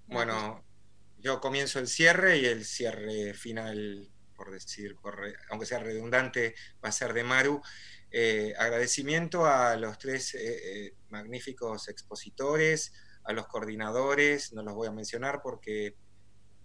[0.08, 0.62] Bueno,
[1.20, 4.98] yo comienzo el cierre y el cierre final por decir,
[5.50, 7.62] aunque sea redundante, va a ser de Maru.
[8.12, 10.36] Eh, agradecimiento a los tres
[11.10, 12.92] magníficos expositores,
[13.24, 15.96] a los coordinadores, no los voy a mencionar porque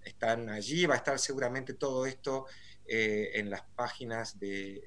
[0.05, 2.47] están allí, va a estar seguramente todo esto
[2.91, 4.83] en las páginas de,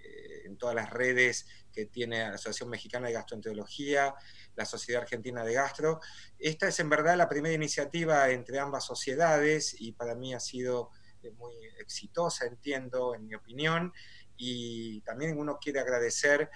[0.45, 4.15] en todas las redes que tiene la Asociación Mexicana de Gastroenterología,
[4.55, 5.99] la Sociedad Argentina de Gastro.
[6.39, 10.89] Esta es en verdad la primera iniciativa entre ambas sociedades y para mí ha sido
[11.37, 13.93] muy exitosa, entiendo, en mi opinión,
[14.37, 16.49] y también uno quiere agradecer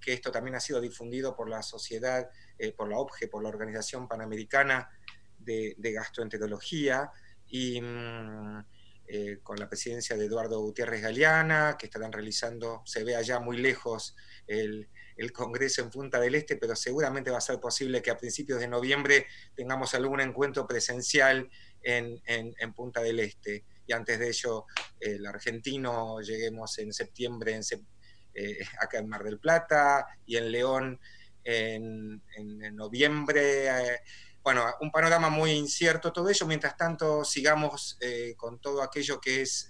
[0.00, 2.28] que esto también ha sido difundido por la sociedad,
[2.58, 4.88] eh, por la OPGE, por la Organización Panamericana
[5.38, 7.10] de, Gastroenterología,
[7.52, 8.64] y mm,
[9.06, 13.58] eh, con la presidencia de Eduardo Gutiérrez Galeana, que estarán realizando, se ve allá muy
[13.58, 14.16] lejos
[14.46, 14.88] el,
[15.32, 18.66] Congreso en Punta del Este, pero seguramente va a ser posible que a principios de
[18.66, 21.48] noviembre tengamos algún encuentro presencial
[21.82, 22.20] en,
[22.74, 24.66] Punta del Este y antes de ello
[24.98, 27.60] el argentino lleguemos en septiembre
[28.34, 30.98] eh, acá en Mar del Plata y en León
[31.44, 32.22] en,
[32.74, 33.66] noviembre.
[33.66, 34.00] Eh,
[34.42, 36.46] bueno, un panorama muy incierto todo ello.
[36.46, 39.68] Mientras tanto, sigamos eh, con todo aquello que es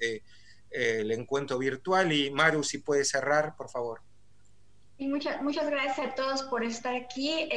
[0.71, 2.13] el encuentro virtual.
[2.13, 4.01] Y Maru, si puede cerrar, por favor.
[4.97, 7.49] Y muchas, muchas gracias a todos por estar aquí.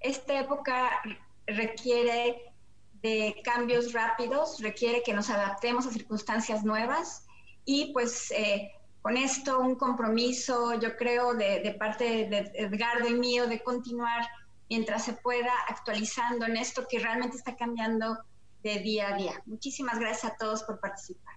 [0.00, 1.02] esta época
[1.46, 2.54] requiere
[3.02, 7.26] de cambios rápidos, requiere que nos adaptemos a circunstancias nuevas
[7.64, 8.72] y pues eh,
[9.02, 14.26] con esto un compromiso, yo creo, de, parte de Edgardo y mío de continuar
[14.68, 18.18] mientras se pueda actualizando en esto que realmente está cambiando
[18.62, 19.42] de día a día.
[19.46, 21.36] Muchísimas gracias a todos por participar.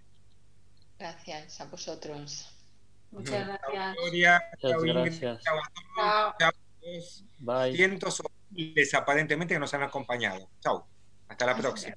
[0.97, 2.55] Gracias a vosotros.
[3.11, 3.95] Muchas gracias.
[4.61, 5.43] gracias.
[7.39, 7.75] Bye.
[7.75, 8.21] Cientos
[8.93, 10.49] aparentemente que nos han acompañado.
[10.61, 10.87] Chao.
[11.27, 11.95] Hasta la próxima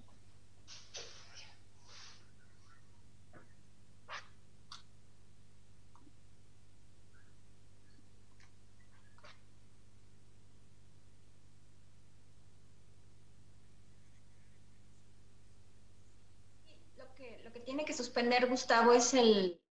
[17.22, 19.61] que, lo que tiene que suspender Gustavo es el,